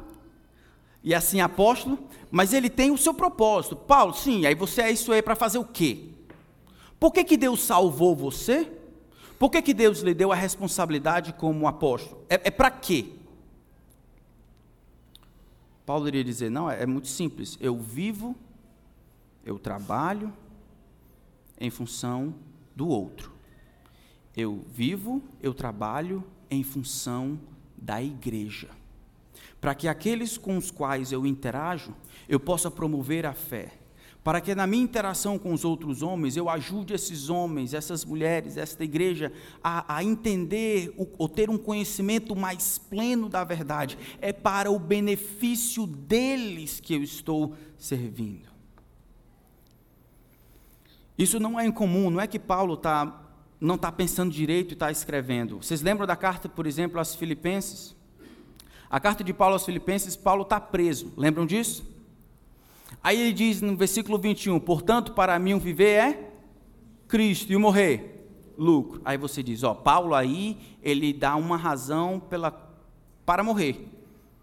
e 1.04 1.16
assim 1.16 1.42
apóstolo, 1.42 1.98
mas 2.30 2.54
ele 2.54 2.70
tem 2.70 2.92
o 2.92 2.98
seu 2.98 3.14
propósito. 3.14 3.76
Paulo, 3.76 4.14
sim, 4.14 4.46
aí 4.46 4.54
você 4.54 4.84
é 4.84 4.92
isso 4.92 5.12
aí 5.12 5.22
para 5.22 5.36
fazer 5.36 5.58
o 5.58 5.66
quê? 5.66 6.10
Por 7.00 7.12
que, 7.12 7.24
que 7.24 7.38
Deus 7.38 7.62
salvou 7.62 8.16
você? 8.16 8.72
Por 9.40 9.50
que, 9.50 9.62
que 9.62 9.74
Deus 9.74 10.02
lhe 10.02 10.14
deu 10.14 10.32
a 10.32 10.36
responsabilidade 10.36 11.34
como 11.34 11.68
apóstolo? 11.68 12.24
É, 12.30 12.36
é 12.44 12.52
para 12.52 12.70
quê? 12.70 13.14
Paulo 15.84 16.08
iria 16.08 16.24
dizer: 16.24 16.52
não, 16.52 16.70
é, 16.70 16.84
é 16.84 16.86
muito 16.86 17.08
simples. 17.08 17.58
Eu 17.60 17.76
vivo, 17.80 18.36
eu 19.44 19.58
trabalho 19.58 20.32
em 21.60 21.72
função 21.72 22.36
do 22.76 22.88
outro. 22.88 23.32
Eu 24.38 24.64
vivo, 24.70 25.24
eu 25.42 25.54
trabalho 25.56 26.24
em 26.50 26.64
função 26.64 27.40
da 27.76 28.02
igreja 28.02 28.70
para 29.62 29.76
que 29.76 29.88
aqueles 29.88 30.40
com 30.40 30.58
os 30.58 30.72
quais 30.72 31.12
eu 31.12 31.24
interajo, 31.24 31.94
eu 32.28 32.40
possa 32.40 32.72
promover 32.72 33.28
a 33.28 33.34
fé, 33.34 33.72
para 34.24 34.42
que 34.42 34.56
na 34.56 34.66
minha 34.66 34.84
interação 34.84 35.38
com 35.38 35.54
os 35.54 35.64
outros 35.64 36.02
homens, 36.02 36.36
eu 36.36 36.50
ajude 36.50 36.94
esses 36.94 37.30
homens, 37.30 37.76
essas 37.76 38.04
mulheres, 38.04 38.58
esta 38.58 38.84
igreja, 38.84 39.32
a, 39.64 39.98
a 39.98 40.04
entender 40.04 40.94
o, 40.98 41.08
ou 41.18 41.30
ter 41.30 41.50
um 41.50 41.58
conhecimento 41.58 42.36
mais 42.36 42.78
pleno 42.78 43.30
da 43.30 43.44
verdade. 43.44 43.98
É 44.20 44.34
para 44.34 44.72
o 44.72 44.78
benefício 44.78 45.86
deles 45.88 46.80
que 46.80 46.94
eu 46.96 47.04
estou 47.04 47.56
servindo. 47.78 48.50
Isso 51.18 51.40
não 51.40 51.60
é 51.60 51.66
incomum, 51.66 52.10
não 52.10 52.22
é 52.22 52.28
que 52.28 52.40
Paulo 52.40 52.78
tá, 52.78 53.28
não 53.60 53.76
está 53.76 53.92
pensando 53.92 54.32
direito 54.32 54.72
e 54.72 54.74
está 54.74 54.92
escrevendo. 54.92 55.58
Vocês 55.58 55.82
lembram 55.82 56.06
da 56.06 56.16
carta, 56.16 56.50
por 56.50 56.66
exemplo, 56.66 57.00
às 57.00 57.16
Filipenses? 57.16 57.96
A 58.92 59.00
carta 59.00 59.24
de 59.24 59.34
Paulo 59.34 59.54
aos 59.54 59.64
Filipenses, 59.64 60.18
Paulo 60.18 60.42
está 60.42 60.60
preso, 60.60 61.14
lembram 61.16 61.46
disso? 61.46 61.90
Aí 63.02 63.22
ele 63.22 63.32
diz 63.32 63.62
no 63.62 63.78
versículo 63.78 64.18
21, 64.18 64.60
portanto, 64.60 65.14
para 65.14 65.40
mim 65.40 65.54
o 65.54 65.60
viver 65.62 65.98
é 65.98 66.32
Cristo 67.08 67.54
e 67.54 67.56
o 67.56 67.60
morrer, 67.60 68.28
lucro. 68.58 69.02
Aí 69.06 69.18
você 69.18 69.42
diz, 69.42 69.64
ó, 69.64 69.74
Paulo 69.74 70.14
aí, 70.14 70.58
ele 70.84 71.14
dá 71.14 71.38
uma 71.38 71.56
razão 71.56 72.20
pela, 72.20 72.52
para 73.26 73.42
morrer. 73.46 73.88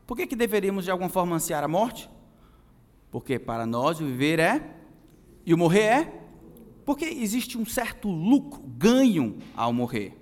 Por 0.07 0.17
que, 0.17 0.27
que 0.27 0.35
deveríamos 0.35 0.85
de 0.85 0.91
alguma 0.91 1.11
forma 1.11 1.37
ansiar 1.37 1.63
a 1.63 1.69
morte? 1.69 2.09
Porque 3.11 3.39
para 3.39 3.67
nós 3.67 4.01
o 4.01 4.07
viver 4.07 4.39
é 4.39 4.77
e 5.45 5.53
o 5.53 5.59
morrer 5.59 5.83
é? 5.83 6.23
Porque 6.87 7.05
existe 7.05 7.59
um 7.59 7.67
certo 7.67 8.09
lucro, 8.11 8.63
ganho 8.63 9.37
ao 9.55 9.75
morrer. 9.75 10.18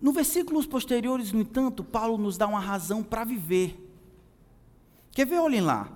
No 0.00 0.12
versículos 0.12 0.66
posteriores, 0.66 1.32
no 1.32 1.40
entanto, 1.40 1.82
Paulo 1.82 2.18
nos 2.18 2.36
dá 2.36 2.46
uma 2.46 2.60
razão 2.60 3.02
para 3.02 3.24
viver. 3.24 3.82
Quer 5.12 5.26
ver? 5.26 5.38
Olhem 5.38 5.60
lá. 5.60 5.90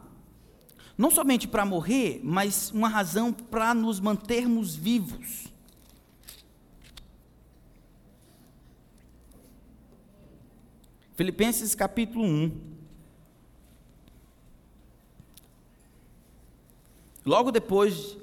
Não 0.96 1.10
somente 1.10 1.48
para 1.48 1.64
morrer, 1.64 2.20
mas 2.22 2.70
uma 2.70 2.88
razão 2.88 3.32
para 3.32 3.74
nos 3.74 4.00
mantermos 4.00 4.74
vivos. 4.74 5.46
Filipenses 11.14 11.74
capítulo 11.74 12.24
1. 12.24 12.70
Logo 17.26 17.50
depois 17.50 18.16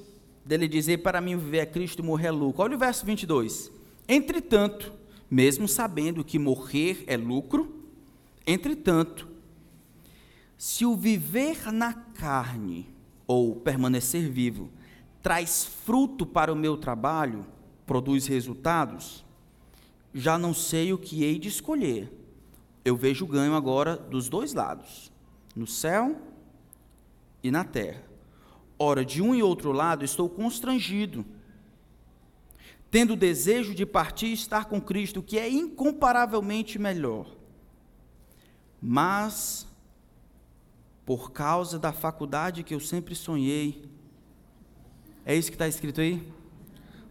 dele 0.43 0.67
dizer: 0.67 0.97
Para 0.99 1.21
mim 1.21 1.37
viver 1.37 1.59
é 1.59 1.65
Cristo 1.65 2.03
morrer 2.03 2.27
é 2.27 2.31
lucro. 2.31 2.63
Olha 2.63 2.75
o 2.75 2.79
verso 2.79 3.05
22. 3.05 3.71
Entretanto, 4.07 4.91
mesmo 5.29 5.67
sabendo 5.67 6.23
que 6.23 6.39
morrer 6.39 7.03
é 7.07 7.17
lucro. 7.17 7.83
Entretanto, 8.45 9.27
se 10.57 10.85
o 10.85 10.95
viver 10.95 11.71
na 11.71 11.93
carne 11.93 12.87
ou 13.27 13.55
permanecer 13.55 14.29
vivo 14.29 14.69
traz 15.21 15.65
fruto 15.65 16.25
para 16.25 16.51
o 16.53 16.55
meu 16.55 16.77
trabalho, 16.77 17.45
produz 17.85 18.27
resultados, 18.27 19.25
já 20.13 20.37
não 20.37 20.53
sei 20.53 20.93
o 20.93 20.97
que 20.97 21.23
hei 21.23 21.37
de 21.37 21.49
escolher. 21.49 22.11
Eu 22.83 22.95
vejo 22.95 23.27
ganho 23.27 23.53
agora 23.53 23.97
dos 23.97 24.29
dois 24.29 24.53
lados, 24.53 25.11
no 25.55 25.67
céu 25.67 26.21
e 27.43 27.51
na 27.51 27.63
terra. 27.63 28.03
Ora, 28.79 29.03
de 29.03 29.21
um 29.21 29.35
e 29.35 29.43
outro 29.43 29.71
lado 29.71 30.05
estou 30.05 30.29
constrangido 30.29 31.25
tendo 32.89 33.13
o 33.13 33.17
desejo 33.17 33.75
de 33.75 33.85
partir 33.85 34.27
e 34.27 34.33
estar 34.33 34.65
com 34.65 34.79
Cristo, 34.79 35.21
que 35.21 35.37
é 35.37 35.49
incomparavelmente 35.49 36.79
melhor. 36.79 37.35
Mas, 38.81 39.67
por 41.05 41.31
causa 41.31 41.77
da 41.77 41.91
faculdade 41.91 42.63
que 42.63 42.73
eu 42.73 42.79
sempre 42.79 43.15
sonhei, 43.15 43.89
é 45.25 45.35
isso 45.35 45.49
que 45.49 45.55
está 45.55 45.67
escrito 45.67 45.99
aí? 45.99 46.25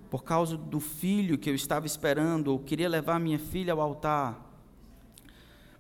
Por 0.09 0.25
causa 0.25 0.57
do 0.57 0.81
filho 0.81 1.37
que 1.37 1.51
eu 1.51 1.55
estava 1.55 1.87
esperando, 1.87 2.49
ou 2.49 2.59
queria 2.59 2.89
levar 2.89 3.21
minha 3.21 3.39
filha 3.39 3.75
ao 3.75 3.81
altar. 3.81 4.43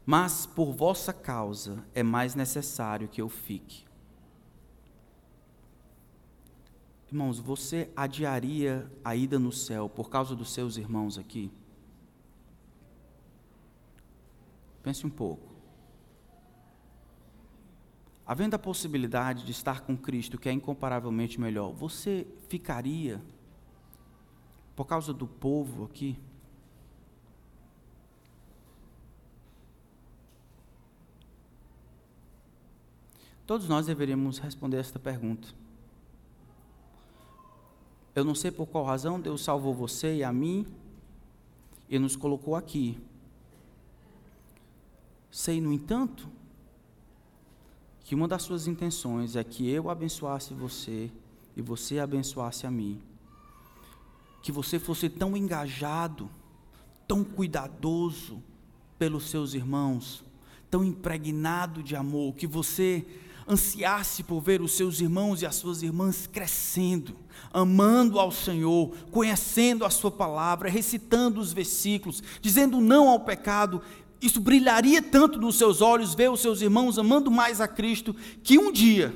Mas 0.04 0.44
por 0.44 0.72
vossa 0.72 1.12
causa 1.12 1.82
é 1.94 2.02
mais 2.02 2.34
necessário 2.34 3.08
que 3.08 3.22
eu 3.22 3.28
fique. 3.28 3.85
Irmãos, 7.08 7.38
você 7.38 7.90
adiaria 7.94 8.90
a 9.04 9.14
ida 9.14 9.38
no 9.38 9.52
céu 9.52 9.88
por 9.88 10.10
causa 10.10 10.34
dos 10.34 10.52
seus 10.52 10.76
irmãos 10.76 11.18
aqui? 11.18 11.50
Pense 14.82 15.06
um 15.06 15.10
pouco. 15.10 15.56
havendo 18.26 18.54
a 18.54 18.58
possibilidade 18.58 19.44
de 19.44 19.52
estar 19.52 19.82
com 19.82 19.96
Cristo, 19.96 20.36
que 20.36 20.48
é 20.48 20.52
incomparavelmente 20.52 21.40
melhor, 21.40 21.72
você 21.72 22.26
ficaria 22.48 23.22
por 24.74 24.84
causa 24.84 25.14
do 25.14 25.28
povo 25.28 25.84
aqui? 25.84 26.18
Todos 33.46 33.68
nós 33.68 33.86
deveríamos 33.86 34.40
responder 34.40 34.78
esta 34.78 34.98
pergunta. 34.98 35.65
Eu 38.16 38.24
não 38.24 38.34
sei 38.34 38.50
por 38.50 38.66
qual 38.66 38.82
razão 38.82 39.20
Deus 39.20 39.44
salvou 39.44 39.74
você 39.74 40.16
e 40.16 40.24
a 40.24 40.32
mim 40.32 40.66
e 41.86 41.98
nos 41.98 42.16
colocou 42.16 42.56
aqui. 42.56 42.98
Sei, 45.30 45.60
no 45.60 45.70
entanto, 45.70 46.26
que 48.00 48.14
uma 48.14 48.26
das 48.26 48.42
suas 48.42 48.66
intenções 48.66 49.36
é 49.36 49.44
que 49.44 49.68
eu 49.68 49.90
abençoasse 49.90 50.54
você 50.54 51.10
e 51.54 51.60
você 51.60 51.98
abençoasse 51.98 52.66
a 52.66 52.70
mim. 52.70 52.98
Que 54.40 54.50
você 54.50 54.78
fosse 54.78 55.10
tão 55.10 55.36
engajado, 55.36 56.30
tão 57.06 57.22
cuidadoso 57.22 58.42
pelos 58.98 59.28
seus 59.28 59.52
irmãos, 59.52 60.24
tão 60.70 60.82
impregnado 60.82 61.82
de 61.82 61.94
amor, 61.94 62.34
que 62.34 62.46
você 62.46 63.06
ansiasse 63.48 64.22
por 64.22 64.40
ver 64.40 64.60
os 64.60 64.72
seus 64.72 65.00
irmãos 65.00 65.40
e 65.40 65.46
as 65.46 65.54
suas 65.54 65.82
irmãs 65.82 66.26
crescendo, 66.26 67.16
amando 67.52 68.18
ao 68.18 68.32
Senhor, 68.32 68.92
conhecendo 69.10 69.84
a 69.84 69.90
Sua 69.90 70.10
palavra, 70.10 70.68
recitando 70.68 71.40
os 71.40 71.52
versículos, 71.52 72.22
dizendo 72.40 72.80
não 72.80 73.08
ao 73.08 73.20
pecado, 73.20 73.80
isso 74.20 74.40
brilharia 74.40 75.00
tanto 75.00 75.38
nos 75.38 75.56
seus 75.56 75.80
olhos 75.80 76.14
ver 76.14 76.30
os 76.30 76.40
seus 76.40 76.60
irmãos 76.60 76.98
amando 76.98 77.30
mais 77.30 77.60
a 77.60 77.68
Cristo, 77.68 78.14
que 78.42 78.58
um 78.58 78.72
dia, 78.72 79.14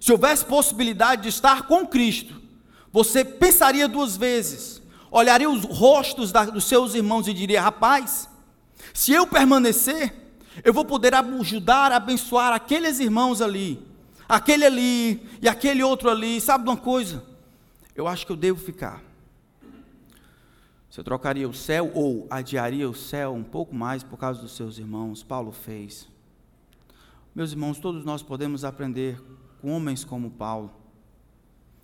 se 0.00 0.12
houvesse 0.12 0.44
possibilidade 0.44 1.22
de 1.22 1.28
estar 1.28 1.66
com 1.66 1.86
Cristo, 1.86 2.40
você 2.92 3.24
pensaria 3.24 3.86
duas 3.86 4.16
vezes, 4.16 4.80
olharia 5.10 5.50
os 5.50 5.64
rostos 5.64 6.32
da, 6.32 6.44
dos 6.44 6.64
seus 6.64 6.94
irmãos 6.94 7.28
e 7.28 7.34
diria: 7.34 7.60
rapaz, 7.60 8.28
se 8.94 9.12
eu 9.12 9.26
permanecer, 9.26 10.25
eu 10.64 10.72
vou 10.72 10.84
poder 10.84 11.14
ajudar, 11.14 11.92
abençoar 11.92 12.52
aqueles 12.52 13.00
irmãos 13.00 13.40
ali, 13.40 13.80
aquele 14.28 14.64
ali 14.64 15.28
e 15.40 15.48
aquele 15.48 15.82
outro 15.82 16.10
ali. 16.10 16.40
Sabe 16.40 16.64
de 16.64 16.70
uma 16.70 16.76
coisa? 16.76 17.22
Eu 17.94 18.06
acho 18.06 18.26
que 18.26 18.32
eu 18.32 18.36
devo 18.36 18.60
ficar. 18.60 19.02
Você 20.90 21.02
trocaria 21.02 21.48
o 21.48 21.52
céu 21.52 21.90
ou 21.94 22.26
adiaria 22.30 22.88
o 22.88 22.94
céu 22.94 23.34
um 23.34 23.42
pouco 23.42 23.74
mais 23.74 24.02
por 24.02 24.18
causa 24.18 24.40
dos 24.40 24.56
seus 24.56 24.78
irmãos? 24.78 25.22
Paulo 25.22 25.52
fez. 25.52 26.08
Meus 27.34 27.52
irmãos, 27.52 27.78
todos 27.78 28.02
nós 28.04 28.22
podemos 28.22 28.64
aprender 28.64 29.22
com 29.60 29.70
homens 29.70 30.04
como 30.04 30.30
Paulo. 30.30 30.70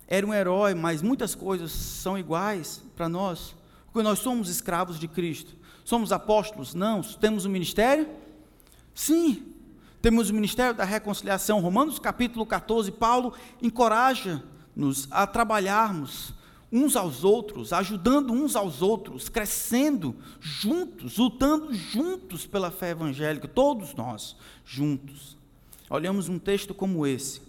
Era 0.07 0.25
um 0.25 0.33
herói, 0.33 0.73
mas 0.73 1.01
muitas 1.01 1.35
coisas 1.35 1.71
são 1.71 2.17
iguais 2.17 2.83
para 2.95 3.07
nós, 3.07 3.55
porque 3.85 4.01
nós 4.01 4.19
somos 4.19 4.49
escravos 4.49 4.99
de 4.99 5.07
Cristo. 5.07 5.55
Somos 5.85 6.11
apóstolos? 6.11 6.73
Não. 6.73 7.01
Temos 7.01 7.45
um 7.45 7.49
ministério? 7.49 8.09
Sim, 8.93 9.53
temos 10.01 10.29
o 10.29 10.33
ministério 10.33 10.75
da 10.75 10.83
reconciliação. 10.83 11.59
Romanos 11.59 11.99
capítulo 11.99 12.45
14, 12.45 12.91
Paulo 12.91 13.33
encoraja-nos 13.61 15.07
a 15.09 15.25
trabalharmos 15.25 16.33
uns 16.71 16.95
aos 16.95 17.23
outros, 17.23 17.71
ajudando 17.71 18.33
uns 18.33 18.55
aos 18.55 18.81
outros, 18.81 19.29
crescendo 19.29 20.15
juntos, 20.39 21.17
lutando 21.17 21.73
juntos 21.73 22.47
pela 22.47 22.71
fé 22.71 22.89
evangélica, 22.89 23.47
todos 23.47 23.93
nós 23.93 24.35
juntos. 24.65 25.37
Olhamos 25.89 26.29
um 26.29 26.39
texto 26.39 26.73
como 26.73 27.05
esse. 27.05 27.41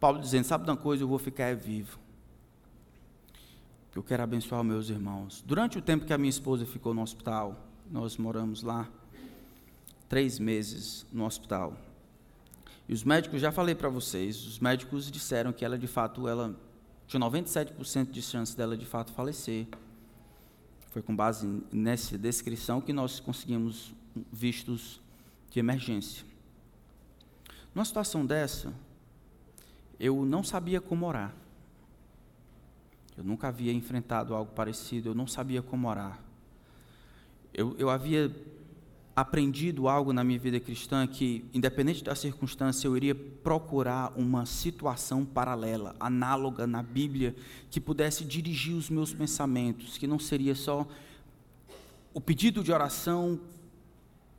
Paulo 0.00 0.18
dizendo: 0.18 0.46
Sabe 0.46 0.64
de 0.64 0.70
uma 0.70 0.76
coisa, 0.76 1.02
eu 1.02 1.08
vou 1.08 1.18
ficar 1.18 1.54
vivo. 1.54 1.98
Eu 3.94 4.02
quero 4.02 4.22
abençoar 4.22 4.64
meus 4.64 4.90
irmãos. 4.90 5.42
Durante 5.46 5.78
o 5.78 5.82
tempo 5.82 6.04
que 6.04 6.12
a 6.12 6.18
minha 6.18 6.30
esposa 6.30 6.66
ficou 6.66 6.92
no 6.92 7.02
hospital, 7.02 7.66
nós 7.90 8.16
moramos 8.16 8.62
lá 8.62 8.88
três 10.08 10.38
meses 10.38 11.06
no 11.12 11.24
hospital. 11.24 11.76
E 12.88 12.92
os 12.92 13.02
médicos, 13.02 13.40
já 13.40 13.50
falei 13.50 13.74
para 13.74 13.88
vocês, 13.88 14.46
os 14.46 14.58
médicos 14.58 15.10
disseram 15.10 15.52
que 15.52 15.64
ela 15.64 15.78
de 15.78 15.86
fato, 15.86 16.28
ela 16.28 16.54
tinha 17.06 17.20
97% 17.20 18.10
de 18.10 18.22
chance 18.22 18.56
dela 18.56 18.76
de 18.76 18.86
fato 18.86 19.12
falecer. 19.12 19.66
Foi 20.90 21.02
com 21.02 21.14
base 21.14 21.62
nessa 21.72 22.16
descrição 22.16 22.80
que 22.80 22.92
nós 22.92 23.20
conseguimos 23.20 23.92
vistos 24.32 25.00
de 25.50 25.58
emergência. 25.58 26.24
Numa 27.74 27.84
situação 27.84 28.24
dessa, 28.24 28.72
eu 29.98 30.24
não 30.24 30.42
sabia 30.42 30.80
como 30.80 31.06
orar. 31.06 31.34
Eu 33.16 33.24
nunca 33.24 33.48
havia 33.48 33.72
enfrentado 33.72 34.34
algo 34.34 34.52
parecido, 34.52 35.10
eu 35.10 35.14
não 35.14 35.26
sabia 35.26 35.62
como 35.62 35.88
orar. 35.88 36.20
Eu, 37.52 37.74
eu 37.78 37.88
havia 37.88 38.30
aprendido 39.16 39.88
algo 39.88 40.12
na 40.12 40.22
minha 40.22 40.38
vida 40.38 40.60
cristã 40.60 41.06
que, 41.06 41.42
independente 41.54 42.04
da 42.04 42.14
circunstância, 42.14 42.86
eu 42.86 42.94
iria 42.94 43.14
procurar 43.14 44.12
uma 44.14 44.44
situação 44.44 45.24
paralela, 45.24 45.96
análoga 45.98 46.66
na 46.66 46.82
Bíblia, 46.82 47.34
que 47.70 47.80
pudesse 47.80 48.26
dirigir 48.26 48.76
os 48.76 48.90
meus 48.90 49.14
pensamentos, 49.14 49.96
que 49.96 50.06
não 50.06 50.18
seria 50.18 50.54
só 50.54 50.86
o 52.12 52.20
pedido 52.20 52.62
de 52.62 52.70
oração 52.70 53.40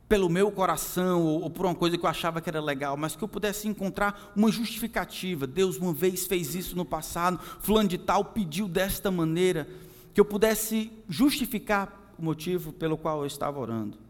pelo 0.08 0.28
meu 0.28 0.50
coração 0.52 1.24
ou, 1.24 1.50
por 1.50 1.66
uma 1.66 1.74
coisa 1.74 1.98
que 1.98 2.04
eu 2.04 2.08
achava 2.08 2.40
que 2.40 2.48
era 2.48 2.60
legal, 2.60 2.96
mas 2.96 3.16
que 3.16 3.22
eu 3.22 3.28
pudesse 3.28 3.66
encontrar 3.66 4.32
uma 4.36 4.50
justificativa. 4.50 5.44
Deus 5.44 5.76
uma 5.76 5.92
vez 5.92 6.24
fez 6.24 6.54
isso 6.54 6.76
no 6.76 6.84
passado, 6.84 7.40
fulano 7.60 7.88
de 7.88 7.98
tal 7.98 8.24
pediu 8.26 8.68
desta 8.68 9.10
maneira, 9.10 9.68
que 10.14 10.20
eu 10.20 10.24
pudesse 10.24 10.92
justificar 11.08 12.14
o 12.16 12.24
motivo 12.24 12.72
pelo 12.72 12.96
qual 12.96 13.20
eu 13.20 13.26
estava 13.26 13.58
orando. 13.58 14.07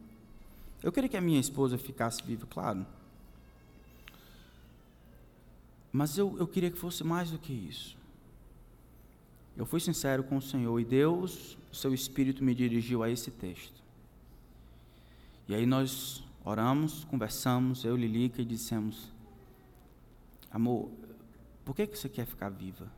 Eu 0.83 0.93
queria 0.93 1.09
que 1.09 1.17
a 1.17 1.21
minha 1.21 1.41
esposa 1.41 1.77
ficasse 1.77 2.23
viva, 2.23 2.47
claro. 2.47 2.87
Mas 5.93 6.17
eu, 6.17 6.37
eu 6.39 6.47
queria 6.47 6.71
que 6.71 6.79
fosse 6.79 7.03
mais 7.03 7.31
do 7.31 7.39
que 7.39 7.53
isso. 7.53 7.97
Eu 9.57 9.67
fui 9.67 9.81
sincero 9.81 10.23
com 10.23 10.37
o 10.37 10.43
Senhor 10.43 10.79
e 10.79 10.85
Deus, 10.85 11.59
o 11.73 11.75
seu 11.75 11.93
Espírito 11.93 12.45
me 12.45 12.55
dirigiu 12.55 13.03
a 13.03 13.11
esse 13.11 13.31
texto. 13.31 13.83
E 15.49 15.55
aí 15.55 15.67
nós 15.67 16.23
oramos, 16.45 17.05
conversamos, 17.05 17.85
eu 17.85 17.97
Lilica, 17.97 18.41
e 18.41 18.45
dissemos: 18.45 19.11
Amor, 20.51 20.91
por 21.65 21.75
que, 21.75 21.87
que 21.87 21.99
você 21.99 22.09
quer 22.09 22.27
ficar 22.27 22.51
viva? 22.51 22.98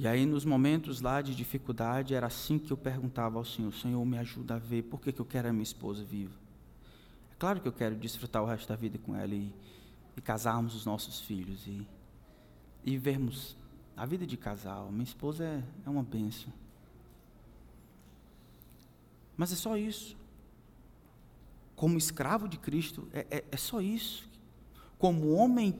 E 0.00 0.08
aí, 0.08 0.24
nos 0.24 0.46
momentos 0.46 1.02
lá 1.02 1.20
de 1.20 1.34
dificuldade, 1.34 2.14
era 2.14 2.26
assim 2.26 2.58
que 2.58 2.72
eu 2.72 2.76
perguntava 2.78 3.36
ao 3.36 3.44
Senhor: 3.44 3.70
Senhor, 3.74 4.02
me 4.06 4.16
ajuda 4.16 4.54
a 4.54 4.58
ver 4.58 4.84
por 4.84 4.98
que, 4.98 5.12
que 5.12 5.20
eu 5.20 5.26
quero 5.26 5.50
a 5.50 5.52
minha 5.52 5.62
esposa 5.62 6.02
viva. 6.02 6.32
É 7.30 7.34
claro 7.38 7.60
que 7.60 7.68
eu 7.68 7.72
quero 7.72 7.94
desfrutar 7.94 8.42
o 8.42 8.46
resto 8.46 8.66
da 8.66 8.76
vida 8.76 8.96
com 8.96 9.14
ela 9.14 9.34
e, 9.34 9.52
e 10.16 10.20
casarmos 10.22 10.74
os 10.74 10.86
nossos 10.86 11.20
filhos 11.20 11.66
e, 11.66 11.86
e 12.82 12.96
vermos 12.96 13.54
a 13.94 14.06
vida 14.06 14.26
de 14.26 14.38
casal. 14.38 14.90
Minha 14.90 15.04
esposa 15.04 15.44
é, 15.44 15.62
é 15.84 15.90
uma 15.90 16.02
bênção. 16.02 16.50
Mas 19.36 19.52
é 19.52 19.56
só 19.56 19.76
isso. 19.76 20.16
Como 21.76 21.98
escravo 21.98 22.48
de 22.48 22.56
Cristo, 22.56 23.06
é, 23.12 23.26
é, 23.30 23.44
é 23.52 23.56
só 23.58 23.82
isso. 23.82 24.26
Como 24.96 25.34
homem, 25.34 25.78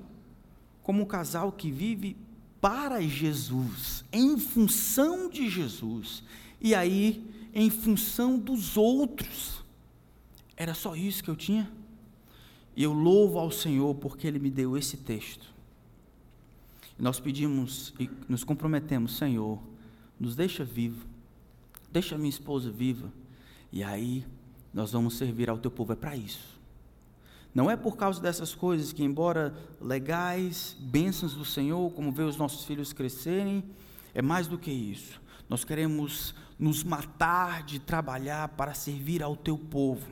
como 0.83 1.00
um 1.00 1.06
casal 1.06 1.50
que 1.50 1.70
vive 1.70 2.18
para 2.61 3.01
Jesus, 3.01 4.05
em 4.12 4.38
função 4.38 5.31
de 5.31 5.49
Jesus, 5.49 6.23
e 6.61 6.75
aí 6.75 7.25
em 7.55 7.70
função 7.70 8.38
dos 8.38 8.77
outros. 8.77 9.64
Era 10.57 10.75
só 10.75 10.94
isso 10.94 11.25
que 11.25 11.31
eu 11.31 11.37
tinha? 11.37 11.70
E 12.77 12.83
eu 12.83 12.92
louvo 12.92 13.38
ao 13.38 13.51
Senhor 13.51 13.94
porque 13.94 14.27
Ele 14.27 14.38
me 14.38 14.51
deu 14.51 14.77
esse 14.77 14.96
texto. 14.96 15.53
Nós 16.99 17.18
pedimos 17.18 17.94
e 17.98 18.11
nos 18.29 18.44
comprometemos, 18.44 19.17
Senhor, 19.17 19.58
nos 20.19 20.37
deixa 20.37 20.65
vivo, 20.65 21.06
deixa 21.90 22.19
minha 22.19 22.29
esposa 22.29 22.71
viva, 22.71 23.11
e 23.73 23.83
aí 23.83 24.27
nós 24.73 24.92
vamos 24.92 25.17
servir 25.17 25.48
ao 25.48 25.56
teu 25.56 25.71
povo. 25.71 25.94
É 25.94 25.96
para 25.96 26.15
isso. 26.15 26.60
Não 27.55 27.71
é 27.71 27.77
por 27.77 27.96
causa 27.96 28.21
dessas 28.21 28.55
coisas 28.55 28.92
que, 28.92 29.03
embora 29.03 29.55
legais, 29.81 30.77
bênçãos 30.79 31.35
do 31.35 31.44
Senhor, 31.44 31.90
como 31.92 32.13
ver 32.13 32.23
os 32.23 32.37
nossos 32.37 32.65
filhos 32.65 32.92
crescerem, 32.92 33.65
é 34.15 34.23
mais 34.23 34.46
do 34.46 34.57
que 34.57 34.71
isso. 34.71 35.21
Nós 35.48 35.65
queremos 35.65 36.35
nos 36.59 36.85
matar 36.85 37.65
de 37.65 37.79
trabalhar 37.79 38.48
para 38.51 38.75
servir 38.75 39.23
ao 39.23 39.35
teu 39.35 39.59
povo. 39.59 40.07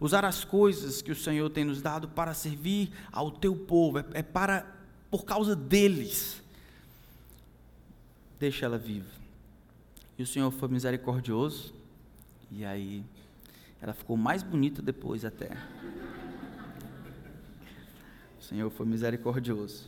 Usar 0.00 0.24
as 0.24 0.44
coisas 0.44 1.02
que 1.02 1.10
o 1.10 1.16
Senhor 1.16 1.50
tem 1.50 1.64
nos 1.64 1.82
dado 1.82 2.08
para 2.08 2.32
servir 2.32 2.90
ao 3.12 3.30
teu 3.30 3.54
povo, 3.54 3.98
é, 3.98 4.04
é 4.14 4.22
para, 4.22 4.64
por 5.10 5.24
causa 5.24 5.54
deles. 5.54 6.40
Deixa 8.38 8.64
ela 8.64 8.78
viva. 8.78 9.10
E 10.16 10.22
o 10.22 10.26
Senhor 10.26 10.50
foi 10.52 10.68
misericordioso, 10.68 11.74
e 12.50 12.64
aí 12.64 13.04
ela 13.82 13.92
ficou 13.92 14.16
mais 14.16 14.42
bonita 14.42 14.80
depois 14.80 15.24
até. 15.24 15.50
Senhor 18.48 18.70
foi 18.70 18.86
misericordioso. 18.86 19.86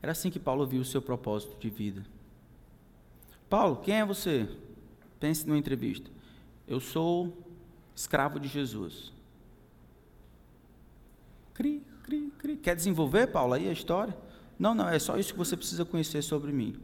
Era 0.00 0.12
assim 0.12 0.30
que 0.30 0.38
Paulo 0.38 0.64
viu 0.64 0.80
o 0.80 0.84
seu 0.84 1.02
propósito 1.02 1.58
de 1.58 1.68
vida. 1.68 2.06
Paulo, 3.48 3.76
quem 3.78 3.98
é 3.98 4.04
você? 4.04 4.48
Pense 5.18 5.44
numa 5.48 5.58
entrevista. 5.58 6.08
Eu 6.66 6.78
sou 6.78 7.36
escravo 7.94 8.38
de 8.38 8.46
Jesus. 8.46 9.12
Cri, 11.54 11.82
cri, 12.04 12.32
cri. 12.38 12.56
Quer 12.56 12.76
desenvolver, 12.76 13.26
Paulo, 13.26 13.54
aí 13.54 13.68
a 13.68 13.72
história? 13.72 14.16
Não, 14.56 14.76
não, 14.76 14.88
é 14.88 14.98
só 15.00 15.18
isso 15.18 15.32
que 15.32 15.38
você 15.38 15.56
precisa 15.56 15.84
conhecer 15.84 16.22
sobre 16.22 16.52
mim. 16.52 16.76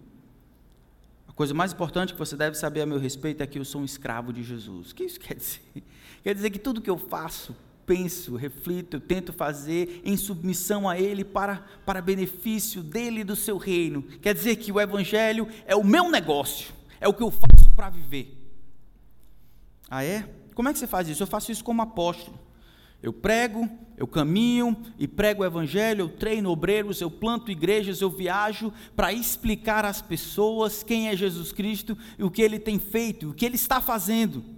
A 1.29 1.33
coisa 1.33 1.55
mais 1.55 1.73
importante 1.73 2.13
que 2.13 2.19
você 2.19 2.37
deve 2.37 2.57
saber 2.57 2.81
a 2.81 2.87
meu 2.87 2.99
respeito 2.99 3.41
é 3.41 3.47
que 3.47 3.61
eu 3.61 3.65
sou 3.65 3.83
um 3.83 3.85
escravo 3.85 4.33
de 4.33 4.43
Jesus. 4.43 4.91
O 4.91 4.95
que 4.97 5.05
isso 5.05 5.21
quer 5.21 5.37
dizer? 5.37 5.63
Quer 6.25 6.35
dizer 6.35 6.51
que 6.51 6.59
tudo 6.59 6.81
que 6.81 6.91
eu 6.91 6.99
faço 6.99 7.55
penso, 7.87 8.35
reflito, 8.35 8.99
tento 8.99 9.33
fazer 9.33 10.03
em 10.05 10.17
submissão 10.17 10.89
a 10.89 10.99
Ele 10.99 11.25
para, 11.25 11.65
para 11.87 12.03
benefício 12.03 12.83
dele 12.83 13.21
e 13.21 13.25
do 13.25 13.37
seu 13.37 13.57
reino. 13.57 14.03
Quer 14.21 14.35
dizer 14.35 14.57
que 14.57 14.73
o 14.73 14.81
Evangelho 14.81 15.49
é 15.65 15.77
o 15.77 15.85
meu 15.85 16.11
negócio, 16.11 16.75
é 17.01 17.07
o 17.07 17.15
que 17.15 17.23
eu 17.23 17.31
faço 17.31 17.71
para 17.75 17.89
viver. 17.89 18.37
Ah, 19.89 20.05
é? 20.05 20.29
Como 20.55 20.69
é 20.69 20.73
que 20.73 20.79
você 20.79 20.87
faz 20.87 21.09
isso? 21.09 21.23
Eu 21.23 21.27
faço 21.29 21.53
isso 21.53 21.63
como 21.63 21.81
apóstolo. 21.81 22.39
Eu 23.03 23.13
prego, 23.13 23.69
eu 23.97 24.07
caminho 24.07 24.77
e 24.99 25.07
prego 25.07 25.43
o 25.43 25.47
Evangelho, 25.47 26.03
eu 26.03 26.09
treino 26.09 26.51
obreiros, 26.51 27.01
eu 27.01 27.11
planto 27.11 27.51
igrejas, 27.53 28.01
eu 28.01 28.11
viajo 28.11 28.73
para 28.97 29.13
explicar 29.13 29.85
às 29.85 30.03
pessoas 30.03 30.83
quem 30.83 31.09
é 31.09 31.17
Jesus 31.17 31.53
Cristo 31.53 31.97
e 32.19 32.25
o 32.25 32.31
que 32.31 32.43
ele 32.43 32.59
tem 32.59 32.79
feito, 32.79 33.31
o 33.31 33.35
que 33.35 33.47
ele 33.47 33.55
está 33.55 33.81
fazendo. 33.81 34.56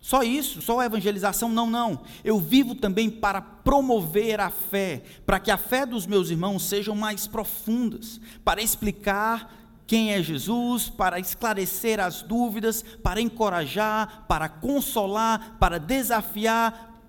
Só 0.00 0.22
isso, 0.22 0.62
só 0.62 0.80
a 0.80 0.86
evangelização? 0.86 1.48
Não, 1.48 1.68
não. 1.68 2.02
Eu 2.24 2.38
vivo 2.38 2.74
também 2.74 3.10
para 3.10 3.40
promover 3.40 4.40
a 4.40 4.50
fé, 4.50 5.02
para 5.26 5.40
que 5.40 5.50
a 5.50 5.56
fé 5.56 5.84
dos 5.84 6.06
meus 6.06 6.30
irmãos 6.30 6.64
sejam 6.64 6.94
mais 6.94 7.26
profundas, 7.26 8.20
para 8.44 8.62
explicar 8.62 9.54
quem 9.86 10.12
é 10.12 10.22
Jesus, 10.22 10.88
para 10.88 11.18
esclarecer 11.18 11.98
as 11.98 12.22
dúvidas, 12.22 12.82
para 13.02 13.20
encorajar, 13.20 14.26
para 14.28 14.48
consolar, 14.48 15.56
para 15.58 15.78
desafiar, 15.78 17.02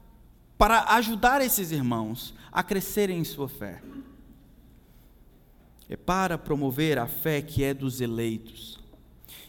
para 0.57 0.83
ajudar 0.95 1.41
esses 1.41 1.71
irmãos 1.71 2.33
a 2.51 2.63
crescerem 2.63 3.19
em 3.19 3.23
sua 3.23 3.47
fé. 3.47 3.81
É 5.89 5.95
para 5.95 6.37
promover 6.37 6.97
a 6.97 7.07
fé 7.07 7.41
que 7.41 7.63
é 7.63 7.73
dos 7.73 8.01
eleitos. 8.01 8.79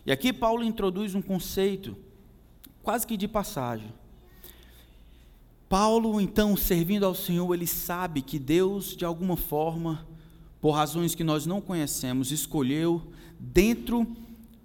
E 0.05 0.12
aqui 0.12 0.32
Paulo 0.32 0.64
introduz 0.64 1.14
um 1.14 1.22
conceito 1.22 1.97
quase 2.91 3.07
que 3.07 3.16
de 3.16 3.28
passagem. 3.28 3.93
Paulo, 5.68 6.20
então, 6.20 6.57
servindo 6.57 7.07
ao 7.07 7.14
Senhor, 7.14 7.55
ele 7.55 7.68
sabe 7.68 8.20
que 8.20 8.36
Deus, 8.36 8.97
de 8.97 9.05
alguma 9.05 9.36
forma, 9.36 10.05
por 10.61 10.72
razões 10.72 11.14
que 11.14 11.22
nós 11.22 11.47
não 11.47 11.61
conhecemos, 11.61 12.32
escolheu 12.32 13.01
dentro 13.38 14.05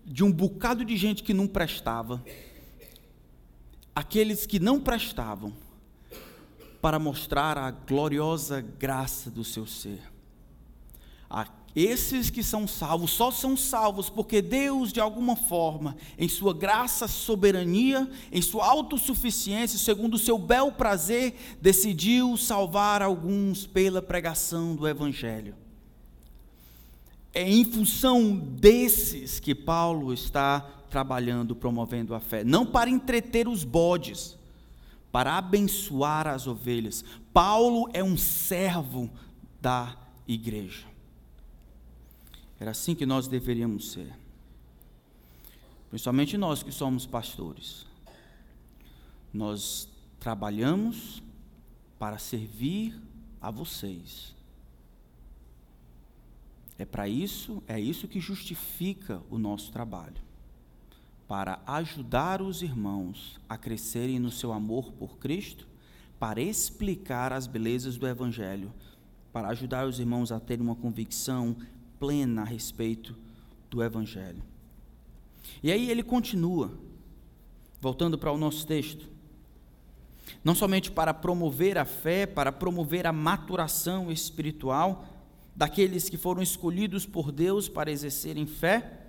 de 0.04 0.24
um 0.24 0.32
bocado 0.32 0.84
de 0.84 0.98
gente 0.98 1.22
que 1.22 1.36
não 1.36 1.46
prestava, 1.46 2.26
aqueles 3.94 4.48
que 4.48 4.58
não 4.58 4.80
prestavam, 4.82 5.54
para 6.82 6.98
mostrar 6.98 7.60
a 7.60 7.70
gloriosa 7.70 8.60
graça 8.60 9.30
do 9.30 9.44
seu 9.44 9.68
ser. 9.68 10.02
Esses 11.76 12.30
que 12.30 12.42
são 12.42 12.66
salvos 12.66 13.12
só 13.12 13.30
são 13.30 13.58
salvos 13.58 14.10
porque 14.10 14.42
Deus, 14.42 14.94
de 14.94 15.02
alguma 15.02 15.36
forma, 15.36 15.98
em 16.18 16.30
sua 16.30 16.54
graça, 16.54 17.06
soberania, 17.06 18.10
em 18.32 18.42
sua 18.42 18.66
autossuficiência, 18.66 19.78
segundo 19.78 20.14
o 20.14 20.20
seu 20.20 20.38
bel 20.38 20.72
prazer, 20.72 21.36
decidiu 21.62 22.38
salvar 22.38 23.02
alguns 23.02 23.68
pela 23.68 24.02
pregação 24.02 24.74
do 24.74 24.88
Evangelho. 24.88 25.54
É 27.34 27.44
em 27.44 27.66
função 27.66 28.34
desses 28.34 29.42
que 29.42 29.54
Paulo 29.54 30.14
está 30.14 30.62
trabalhando, 30.90 31.54
promovendo 31.54 32.16
a 32.16 32.22
fé, 32.22 32.46
não 32.46 32.66
para 32.66 32.90
entreter 32.90 33.50
os 33.50 33.66
bodes, 33.66 34.38
para 35.12 35.38
abençoar 35.38 36.26
as 36.26 36.48
ovelhas. 36.48 37.04
Paulo 37.34 37.90
é 37.92 38.02
um 38.02 38.16
servo 38.16 39.10
da 39.62 39.98
igreja. 40.26 40.95
Era 42.66 42.72
assim 42.72 42.96
que 42.96 43.06
nós 43.06 43.28
deveríamos 43.28 43.92
ser. 43.92 44.12
Principalmente 45.92 46.36
nós 46.36 46.64
que 46.64 46.72
somos 46.72 47.06
pastores. 47.06 47.86
Nós 49.32 49.88
trabalhamos 50.20 51.22
para 52.00 52.18
servir 52.18 53.00
a 53.40 53.52
vocês. 53.52 54.34
É 56.80 56.86
para 56.86 57.08
isso, 57.08 57.62
é 57.68 57.80
isso 57.80 58.08
que 58.08 58.20
justifica 58.20 59.22
o 59.30 59.38
nosso 59.38 59.72
trabalho. 59.72 60.20
Para 61.28 61.62
ajudar 61.68 62.42
os 62.42 62.64
irmãos 62.64 63.40
a 63.48 63.60
crescerem 63.60 64.18
no 64.18 64.32
seu 64.32 64.52
amor 64.52 64.92
por 64.94 65.20
Cristo, 65.20 65.68
para 66.18 66.42
explicar 66.42 67.32
as 67.32 67.46
belezas 67.46 67.96
do 67.96 68.08
Evangelho, 68.08 68.74
para 69.32 69.50
ajudar 69.50 69.86
os 69.86 70.00
irmãos 70.00 70.32
a 70.32 70.40
terem 70.40 70.66
uma 70.66 70.76
convicção 70.76 71.56
plena 72.00 72.42
a 72.42 72.46
respeito 72.46 73.16
do 73.70 73.84
Evangelho. 73.84 74.44
E 75.62 75.72
aí 75.72 75.90
ele 75.90 76.04
continua, 76.04 76.72
voltando 77.82 78.18
para 78.18 78.32
o 78.32 78.38
nosso 78.38 78.66
texto. 78.66 79.08
Não 80.44 80.56
somente 80.56 80.92
para 80.92 81.14
promover 81.14 81.78
a 81.78 81.86
fé, 81.86 82.26
para 82.26 82.52
promover 82.52 83.06
a 83.06 83.12
maturação 83.12 84.12
espiritual 84.12 85.06
daqueles 85.56 86.10
que 86.10 86.18
foram 86.18 86.42
escolhidos 86.42 87.06
por 87.06 87.32
Deus 87.32 87.70
para 87.70 87.92
exercerem 87.92 88.46
fé, 88.46 89.06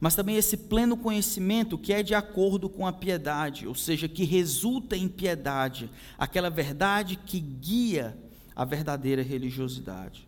mas 0.00 0.14
também 0.14 0.36
esse 0.36 0.56
pleno 0.56 0.96
conhecimento 0.96 1.78
que 1.78 1.92
é 1.92 2.02
de 2.02 2.14
acordo 2.14 2.68
com 2.68 2.86
a 2.86 2.92
piedade, 2.92 3.66
ou 3.66 3.74
seja, 3.74 4.08
que 4.08 4.24
resulta 4.24 4.96
em 4.96 5.08
piedade, 5.08 5.90
aquela 6.16 6.50
verdade 6.50 7.16
que 7.16 7.40
guia 7.40 8.16
a 8.54 8.64
verdadeira 8.64 9.22
religiosidade. 9.22 10.27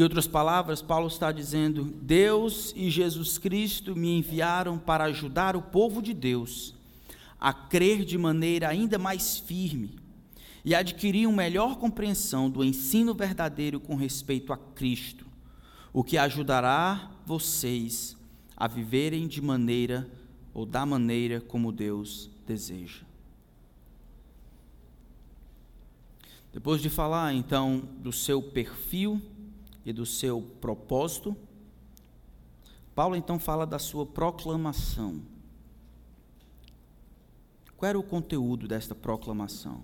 Em 0.00 0.02
outras 0.02 0.26
palavras, 0.26 0.80
Paulo 0.80 1.08
está 1.08 1.30
dizendo: 1.30 1.84
Deus 1.84 2.72
e 2.74 2.88
Jesus 2.88 3.36
Cristo 3.36 3.94
me 3.94 4.16
enviaram 4.16 4.78
para 4.78 5.04
ajudar 5.04 5.54
o 5.54 5.60
povo 5.60 6.00
de 6.00 6.14
Deus 6.14 6.74
a 7.38 7.52
crer 7.52 8.02
de 8.06 8.16
maneira 8.16 8.66
ainda 8.66 8.98
mais 8.98 9.36
firme 9.36 9.98
e 10.64 10.74
adquirir 10.74 11.26
uma 11.26 11.36
melhor 11.36 11.76
compreensão 11.76 12.48
do 12.48 12.64
ensino 12.64 13.12
verdadeiro 13.12 13.78
com 13.78 13.94
respeito 13.94 14.54
a 14.54 14.56
Cristo, 14.56 15.26
o 15.92 16.02
que 16.02 16.16
ajudará 16.16 17.10
vocês 17.26 18.16
a 18.56 18.66
viverem 18.66 19.28
de 19.28 19.42
maneira 19.42 20.10
ou 20.54 20.64
da 20.64 20.86
maneira 20.86 21.42
como 21.42 21.70
Deus 21.70 22.30
deseja. 22.46 23.02
Depois 26.54 26.80
de 26.80 26.88
falar 26.88 27.34
então 27.34 27.86
do 27.98 28.10
seu 28.10 28.42
perfil, 28.42 29.20
e 29.84 29.92
do 29.92 30.04
seu 30.04 30.42
propósito, 30.60 31.36
Paulo 32.94 33.16
então 33.16 33.38
fala 33.38 33.66
da 33.66 33.78
sua 33.78 34.04
proclamação. 34.04 35.22
Qual 37.76 37.88
era 37.88 37.98
o 37.98 38.02
conteúdo 38.02 38.68
desta 38.68 38.94
proclamação? 38.94 39.82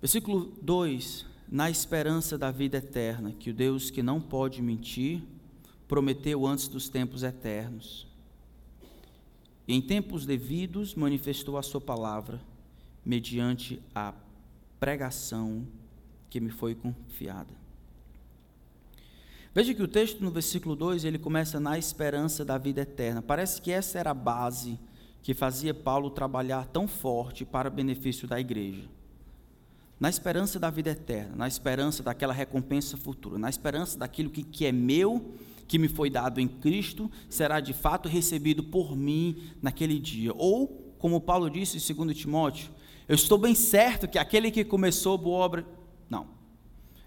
Versículo 0.00 0.52
2: 0.60 1.24
Na 1.48 1.70
esperança 1.70 2.36
da 2.36 2.50
vida 2.50 2.78
eterna, 2.78 3.32
que 3.32 3.50
o 3.50 3.54
Deus 3.54 3.90
que 3.90 4.02
não 4.02 4.20
pode 4.20 4.60
mentir, 4.60 5.22
prometeu 5.86 6.46
antes 6.46 6.66
dos 6.66 6.88
tempos 6.88 7.22
eternos. 7.22 8.08
E 9.68 9.74
em 9.74 9.80
tempos 9.80 10.26
devidos 10.26 10.94
manifestou 10.94 11.56
a 11.56 11.62
sua 11.62 11.80
palavra, 11.80 12.40
mediante 13.04 13.80
a 13.94 14.12
pregação 14.80 15.66
que 16.28 16.40
me 16.40 16.50
foi 16.50 16.74
confiada. 16.74 17.63
Veja 19.54 19.72
que 19.72 19.82
o 19.82 19.86
texto 19.86 20.20
no 20.20 20.32
versículo 20.32 20.74
2, 20.74 21.04
ele 21.04 21.16
começa 21.16 21.60
na 21.60 21.78
esperança 21.78 22.44
da 22.44 22.58
vida 22.58 22.80
eterna. 22.80 23.22
Parece 23.22 23.62
que 23.62 23.70
essa 23.70 24.00
era 24.00 24.10
a 24.10 24.14
base 24.14 24.80
que 25.22 25.32
fazia 25.32 25.72
Paulo 25.72 26.10
trabalhar 26.10 26.66
tão 26.66 26.88
forte 26.88 27.44
para 27.44 27.68
o 27.68 27.72
benefício 27.72 28.26
da 28.26 28.40
igreja. 28.40 28.88
Na 30.00 30.10
esperança 30.10 30.58
da 30.58 30.70
vida 30.70 30.90
eterna, 30.90 31.36
na 31.36 31.46
esperança 31.46 32.02
daquela 32.02 32.34
recompensa 32.34 32.96
futura, 32.96 33.38
na 33.38 33.48
esperança 33.48 33.96
daquilo 33.96 34.28
que, 34.28 34.42
que 34.42 34.66
é 34.66 34.72
meu, 34.72 35.36
que 35.68 35.78
me 35.78 35.86
foi 35.86 36.10
dado 36.10 36.40
em 36.40 36.48
Cristo, 36.48 37.08
será 37.30 37.60
de 37.60 37.72
fato 37.72 38.08
recebido 38.08 38.64
por 38.64 38.96
mim 38.96 39.40
naquele 39.62 40.00
dia. 40.00 40.32
Ou, 40.34 40.94
como 40.98 41.20
Paulo 41.20 41.48
disse 41.48 41.78
em 41.78 41.94
2 41.94 42.18
Timóteo, 42.18 42.70
eu 43.06 43.14
estou 43.14 43.38
bem 43.38 43.54
certo 43.54 44.08
que 44.08 44.18
aquele 44.18 44.50
que 44.50 44.64
começou 44.64 45.16
boa 45.16 45.44
obra. 45.44 45.66
Não. 46.10 46.26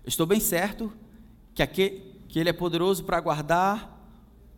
Estou 0.06 0.26
bem 0.26 0.40
certo 0.40 0.94
que 1.54 1.62
aquele, 1.62 2.17
que 2.28 2.40
Ele 2.40 2.50
é 2.50 2.54
poderoso 2.54 3.04
para 3.04 3.20
guardar 3.20 3.96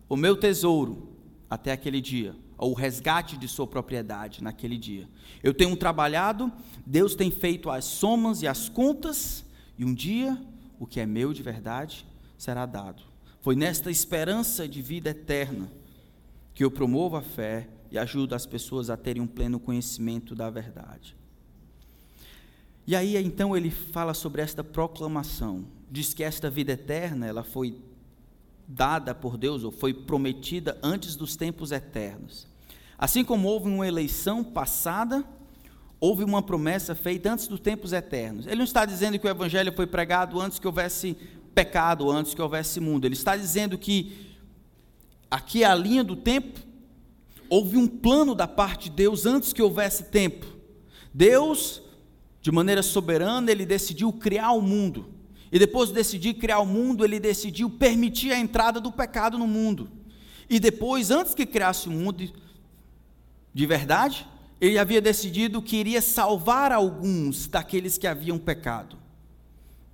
o 0.07 0.15
meu 0.15 0.35
tesouro 0.35 1.17
até 1.49 1.71
aquele 1.71 2.01
dia. 2.01 2.35
o 2.57 2.73
resgate 2.73 3.37
de 3.37 3.47
sua 3.47 3.65
propriedade 3.65 4.43
naquele 4.43 4.77
dia. 4.77 5.07
Eu 5.41 5.53
tenho 5.53 5.75
trabalhado, 5.77 6.51
Deus 6.85 7.15
tem 7.15 7.31
feito 7.31 7.69
as 7.69 7.85
somas 7.85 8.41
e 8.41 8.47
as 8.47 8.67
contas, 8.67 9.45
e 9.77 9.85
um 9.85 9.93
dia 9.93 10.37
o 10.77 10.85
que 10.85 10.99
é 10.99 11.05
meu 11.05 11.33
de 11.33 11.41
verdade 11.41 12.05
será 12.37 12.65
dado. 12.65 13.03
Foi 13.41 13.55
nesta 13.55 13.89
esperança 13.89 14.67
de 14.67 14.81
vida 14.81 15.11
eterna 15.11 15.71
que 16.53 16.63
eu 16.63 16.69
promovo 16.69 17.15
a 17.15 17.21
fé 17.21 17.69
e 17.89 17.97
ajudo 17.97 18.35
as 18.35 18.45
pessoas 18.45 18.89
a 18.89 18.97
terem 18.97 19.21
um 19.21 19.27
pleno 19.27 19.59
conhecimento 19.59 20.35
da 20.35 20.49
verdade. 20.49 21.15
E 22.85 22.95
aí 22.95 23.15
então 23.15 23.55
ele 23.55 23.71
fala 23.71 24.13
sobre 24.13 24.41
esta 24.41 24.63
proclamação, 24.63 25.65
diz 25.89 26.13
que 26.13 26.23
esta 26.23 26.49
vida 26.49 26.73
eterna, 26.73 27.25
ela 27.25 27.43
foi 27.43 27.81
dada 28.67 29.15
por 29.15 29.35
Deus 29.35 29.63
ou 29.63 29.71
foi 29.71 29.93
prometida 29.93 30.77
antes 30.83 31.15
dos 31.15 31.35
tempos 31.35 31.71
eternos. 31.71 32.47
Assim 32.97 33.23
como 33.23 33.47
houve 33.47 33.67
uma 33.67 33.87
eleição 33.87 34.43
passada, 34.43 35.25
houve 35.99 36.23
uma 36.23 36.41
promessa 36.41 36.93
feita 36.93 37.31
antes 37.31 37.47
dos 37.47 37.59
tempos 37.59 37.93
eternos. 37.93 38.45
Ele 38.45 38.57
não 38.57 38.63
está 38.63 38.85
dizendo 38.85 39.17
que 39.17 39.25
o 39.25 39.29
evangelho 39.29 39.73
foi 39.73 39.87
pregado 39.87 40.39
antes 40.39 40.59
que 40.59 40.67
houvesse 40.67 41.17
pecado, 41.55 42.11
antes 42.11 42.33
que 42.33 42.41
houvesse 42.41 42.79
mundo. 42.79 43.05
Ele 43.05 43.15
está 43.15 43.35
dizendo 43.35 43.77
que 43.77 44.37
aqui 45.31 45.63
é 45.63 45.67
a 45.67 45.75
linha 45.75 46.03
do 46.03 46.15
tempo, 46.15 46.59
houve 47.49 47.75
um 47.75 47.87
plano 47.87 48.35
da 48.35 48.47
parte 48.47 48.89
de 48.89 48.95
Deus 48.95 49.25
antes 49.25 49.51
que 49.51 49.61
houvesse 49.61 50.05
tempo. 50.05 50.45
Deus, 51.13 51.81
de 52.41 52.51
maneira 52.51 52.83
soberana, 52.83 53.49
ele 53.49 53.65
decidiu 53.65 54.13
criar 54.13 54.51
o 54.51 54.61
mundo. 54.61 55.18
E 55.51 55.57
depois 55.57 55.89
de 55.89 55.95
decidir 55.95 56.35
criar 56.35 56.59
o 56.59 56.65
mundo, 56.65 57.03
ele 57.03 57.19
decidiu 57.19 57.69
permitir 57.69 58.31
a 58.31 58.39
entrada 58.39 58.79
do 58.79 58.91
pecado 58.91 59.37
no 59.37 59.47
mundo. 59.47 59.89
E 60.49 60.59
depois, 60.59 61.11
antes 61.11 61.33
que 61.33 61.45
criasse 61.45 61.87
o 61.87 61.91
mundo 61.91 62.31
de 63.53 63.65
verdade, 63.65 64.27
ele 64.61 64.77
havia 64.77 65.01
decidido 65.01 65.61
que 65.61 65.77
iria 65.77 66.01
salvar 66.01 66.71
alguns 66.71 67.47
daqueles 67.47 67.97
que 67.97 68.07
haviam 68.07 68.37
pecado. 68.37 68.97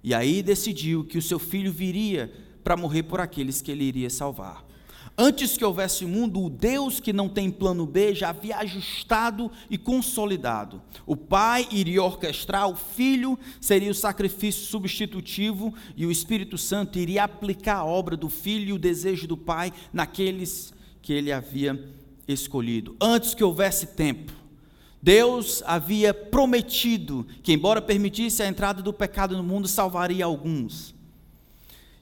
E 0.04 0.14
aí 0.14 0.42
decidiu 0.42 1.04
que 1.04 1.18
o 1.18 1.22
seu 1.22 1.40
filho 1.40 1.72
viria 1.72 2.34
para 2.64 2.76
morrer 2.76 3.04
por 3.04 3.22
aqueles 3.22 3.62
que 3.62 3.72
ele 3.72 3.84
iria 3.84 4.10
salvar. 4.10 4.65
Antes 5.18 5.56
que 5.56 5.64
houvesse 5.64 6.06
mundo, 6.06 6.44
o 6.44 6.50
Deus 6.50 7.00
que 7.00 7.14
não 7.14 7.30
tem 7.30 7.50
plano 7.50 7.86
B 7.86 8.14
já 8.14 8.30
havia 8.30 8.58
ajustado 8.58 9.50
e 9.70 9.78
consolidado. 9.78 10.82
O 11.06 11.16
Pai 11.16 11.66
iria 11.72 12.04
orquestrar, 12.04 12.68
o 12.68 12.76
Filho 12.76 13.40
seria 13.62 13.92
o 13.92 13.96
sacrifício 13.96 14.66
substitutivo 14.66 15.74
e 15.96 16.06
o 16.06 16.12
Espírito 16.12 16.58
Santo 16.58 17.00
iria 17.00 17.24
aplicar 17.24 17.78
a 17.78 17.86
obra 17.86 18.18
do 18.18 18.28
Filho 18.28 18.70
e 18.70 18.74
o 18.74 18.80
desejo 18.80 19.26
do 19.26 19.38
Pai 19.38 19.72
naqueles 19.94 20.74
que 21.02 21.14
ele 21.14 21.32
havia 21.32 21.82
escolhido. 22.28 22.98
Antes 23.00 23.34
que 23.34 23.44
houvesse 23.44 23.88
tempo, 23.88 24.34
Deus 25.02 25.62
havia 25.68 26.16
prometido 26.16 27.28
que, 27.44 27.54
embora 27.54 27.80
permitisse 27.80 28.42
a 28.42 28.48
entrada 28.48 28.82
do 28.82 28.92
pecado 28.92 29.38
no 29.38 29.44
mundo, 29.44 29.68
salvaria 29.68 30.26
alguns. 30.26 30.95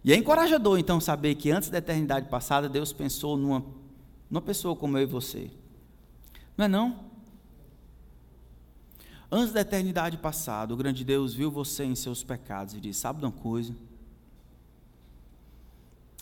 E 0.04 0.12
é 0.12 0.18
encorajador, 0.18 0.78
então, 0.78 1.00
saber 1.00 1.36
que 1.36 1.50
antes 1.50 1.70
da 1.70 1.78
eternidade 1.78 2.28
passada, 2.28 2.68
Deus 2.68 2.92
pensou 2.92 3.38
numa, 3.38 3.64
numa 4.30 4.42
pessoa 4.42 4.76
como 4.76 4.98
eu 4.98 5.04
e 5.04 5.06
você. 5.06 5.50
Não 6.58 6.66
é 6.66 6.68
não? 6.68 7.06
Antes 9.32 9.54
da 9.54 9.62
eternidade 9.62 10.18
passada, 10.18 10.74
o 10.74 10.78
grande 10.78 11.06
Deus 11.06 11.34
viu 11.34 11.50
você 11.50 11.86
em 11.86 11.96
seus 11.96 12.22
pecados 12.22 12.74
e 12.74 12.82
disse: 12.82 13.00
Sabe 13.00 13.20
de 13.20 13.26
uma 13.26 13.32
coisa? 13.32 13.74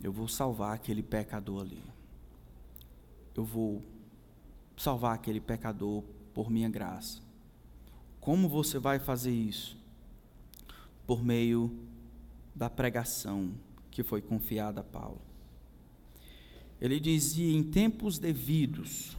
Eu 0.04 0.12
vou 0.14 0.28
salvar 0.28 0.76
aquele 0.76 1.02
pecador 1.02 1.62
ali. 1.62 1.82
Eu 3.36 3.44
vou 3.44 3.82
salvar 4.78 5.16
aquele 5.16 5.40
pecador 5.40 6.04
por 6.34 6.50
minha 6.50 6.70
graça. 6.70 7.20
Como 8.20 8.48
você 8.48 8.78
vai 8.78 9.00
fazer 9.00 9.32
isso? 9.32 9.76
Por 11.06 11.24
meio 11.24 11.76
da 12.56 12.70
pregação 12.70 13.52
que 13.92 14.02
foi 14.02 14.22
confiada 14.22 14.80
a 14.82 14.84
Paulo. 14.84 15.22
Ele 16.80 17.00
dizia: 17.00 17.56
em 17.56 17.62
tempos 17.62 18.18
devidos, 18.18 19.18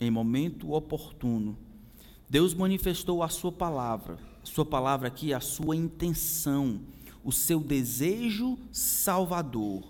em 0.00 0.10
momento 0.10 0.72
oportuno, 0.72 1.56
Deus 2.28 2.54
manifestou 2.54 3.22
a 3.22 3.28
sua 3.28 3.52
palavra, 3.52 4.18
a 4.42 4.46
sua 4.46 4.64
palavra 4.64 5.08
aqui, 5.08 5.32
a 5.32 5.40
sua 5.40 5.76
intenção, 5.76 6.80
o 7.22 7.30
seu 7.30 7.60
desejo 7.60 8.58
salvador, 8.72 9.84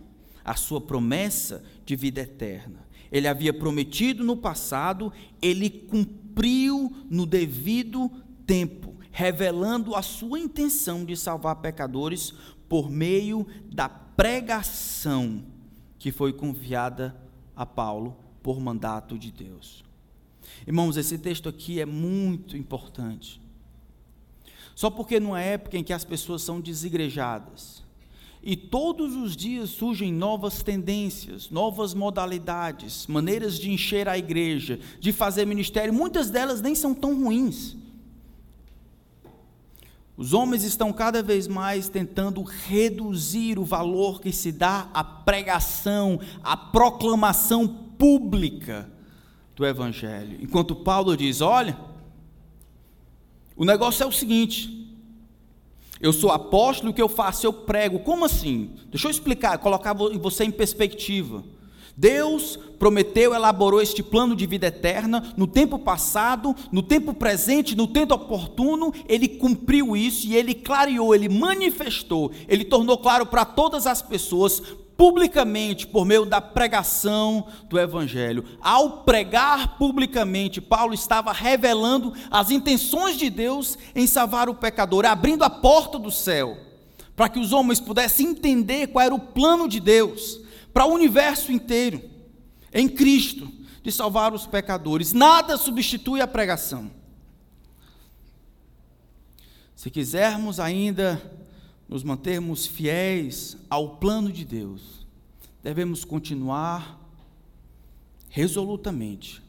a 0.44 0.54
sua 0.54 0.80
promessa 0.80 1.64
de 1.86 1.96
vida 1.96 2.20
eterna. 2.20 2.86
Ele 3.10 3.26
havia 3.26 3.54
prometido 3.54 4.22
no 4.22 4.36
passado, 4.36 5.12
ele 5.40 5.70
cumpriu 5.70 6.92
no 7.08 7.24
devido 7.24 8.10
tempo, 8.46 8.94
revelando 9.10 9.94
a 9.94 10.02
sua 10.02 10.38
intenção 10.38 11.04
de 11.04 11.16
salvar 11.16 11.56
pecadores 11.56 12.34
por 12.68 12.90
meio 12.90 13.46
da 13.72 13.88
pregação 14.18 15.44
que 15.96 16.10
foi 16.10 16.32
confiada 16.32 17.16
a 17.54 17.64
Paulo 17.64 18.16
por 18.42 18.58
mandato 18.58 19.16
de 19.16 19.30
Deus. 19.30 19.84
Irmãos, 20.66 20.96
esse 20.96 21.16
texto 21.16 21.48
aqui 21.48 21.80
é 21.80 21.86
muito 21.86 22.56
importante. 22.56 23.40
Só 24.74 24.90
porque 24.90 25.20
numa 25.20 25.40
época 25.40 25.78
em 25.78 25.84
que 25.84 25.92
as 25.92 26.04
pessoas 26.04 26.42
são 26.42 26.60
desigrejadas, 26.60 27.84
e 28.42 28.56
todos 28.56 29.14
os 29.14 29.36
dias 29.36 29.70
surgem 29.70 30.12
novas 30.12 30.64
tendências, 30.64 31.48
novas 31.48 31.94
modalidades, 31.94 33.06
maneiras 33.06 33.56
de 33.56 33.70
encher 33.70 34.08
a 34.08 34.18
igreja, 34.18 34.80
de 34.98 35.12
fazer 35.12 35.44
ministério, 35.44 35.94
muitas 35.94 36.28
delas 36.28 36.60
nem 36.60 36.74
são 36.74 36.92
tão 36.92 37.22
ruins. 37.22 37.76
Os 40.18 40.32
homens 40.32 40.64
estão 40.64 40.92
cada 40.92 41.22
vez 41.22 41.46
mais 41.46 41.88
tentando 41.88 42.42
reduzir 42.42 43.56
o 43.56 43.64
valor 43.64 44.20
que 44.20 44.32
se 44.32 44.50
dá 44.50 44.88
à 44.92 45.04
pregação, 45.04 46.18
à 46.42 46.56
proclamação 46.56 47.68
pública 47.68 48.90
do 49.54 49.64
Evangelho. 49.64 50.36
Enquanto 50.42 50.74
Paulo 50.74 51.16
diz: 51.16 51.40
olha, 51.40 51.78
o 53.56 53.64
negócio 53.64 54.02
é 54.02 54.06
o 54.06 54.12
seguinte. 54.12 54.76
Eu 56.00 56.12
sou 56.12 56.32
apóstolo, 56.32 56.90
o 56.90 56.94
que 56.94 57.02
eu 57.02 57.08
faço? 57.08 57.46
Eu 57.46 57.52
prego. 57.52 58.00
Como 58.00 58.24
assim? 58.24 58.72
Deixa 58.90 59.06
eu 59.06 59.12
explicar, 59.12 59.56
colocar 59.58 59.92
você 59.92 60.42
em 60.42 60.50
perspectiva. 60.50 61.44
Deus 61.98 62.56
prometeu, 62.78 63.34
elaborou 63.34 63.82
este 63.82 64.04
plano 64.04 64.36
de 64.36 64.46
vida 64.46 64.68
eterna 64.68 65.34
no 65.36 65.48
tempo 65.48 65.80
passado, 65.80 66.54
no 66.70 66.80
tempo 66.80 67.12
presente, 67.12 67.74
no 67.74 67.88
tempo 67.88 68.14
oportuno, 68.14 68.94
ele 69.08 69.26
cumpriu 69.26 69.96
isso 69.96 70.28
e 70.28 70.36
ele 70.36 70.54
clareou, 70.54 71.12
ele 71.12 71.28
manifestou, 71.28 72.30
ele 72.46 72.64
tornou 72.64 72.96
claro 72.98 73.26
para 73.26 73.44
todas 73.44 73.84
as 73.84 74.00
pessoas, 74.00 74.62
publicamente, 74.96 75.88
por 75.88 76.06
meio 76.06 76.24
da 76.24 76.40
pregação 76.40 77.46
do 77.68 77.76
Evangelho. 77.76 78.44
Ao 78.60 78.98
pregar 78.98 79.76
publicamente, 79.76 80.60
Paulo 80.60 80.94
estava 80.94 81.32
revelando 81.32 82.12
as 82.30 82.52
intenções 82.52 83.16
de 83.16 83.28
Deus 83.28 83.76
em 83.92 84.06
salvar 84.06 84.48
o 84.48 84.54
pecador, 84.54 85.04
abrindo 85.04 85.42
a 85.42 85.50
porta 85.50 85.98
do 85.98 86.12
céu, 86.12 86.56
para 87.16 87.28
que 87.28 87.40
os 87.40 87.52
homens 87.52 87.80
pudessem 87.80 88.28
entender 88.28 88.86
qual 88.86 89.04
era 89.04 89.14
o 89.14 89.18
plano 89.18 89.66
de 89.66 89.80
Deus 89.80 90.46
para 90.72 90.86
o 90.86 90.92
universo 90.92 91.52
inteiro, 91.52 92.02
em 92.72 92.88
Cristo, 92.88 93.50
de 93.82 93.90
salvar 93.90 94.32
os 94.32 94.46
pecadores. 94.46 95.12
Nada 95.12 95.56
substitui 95.56 96.20
a 96.20 96.26
pregação. 96.26 96.90
Se 99.74 99.90
quisermos 99.90 100.58
ainda 100.58 101.22
nos 101.88 102.02
mantermos 102.02 102.66
fiéis 102.66 103.56
ao 103.70 103.96
plano 103.96 104.30
de 104.30 104.44
Deus, 104.44 105.06
devemos 105.62 106.04
continuar 106.04 106.98
resolutamente 108.28 109.42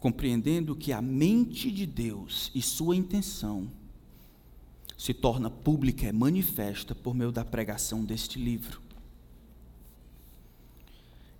compreendendo 0.00 0.74
que 0.74 0.92
a 0.92 1.02
mente 1.02 1.70
de 1.70 1.84
Deus 1.84 2.50
e 2.54 2.62
sua 2.62 2.96
intenção 2.96 3.70
se 4.96 5.12
torna 5.14 5.50
pública, 5.50 6.06
é 6.06 6.12
manifesta 6.12 6.94
por 6.94 7.14
meio 7.14 7.30
da 7.30 7.44
pregação 7.44 8.02
deste 8.02 8.38
livro. 8.38 8.80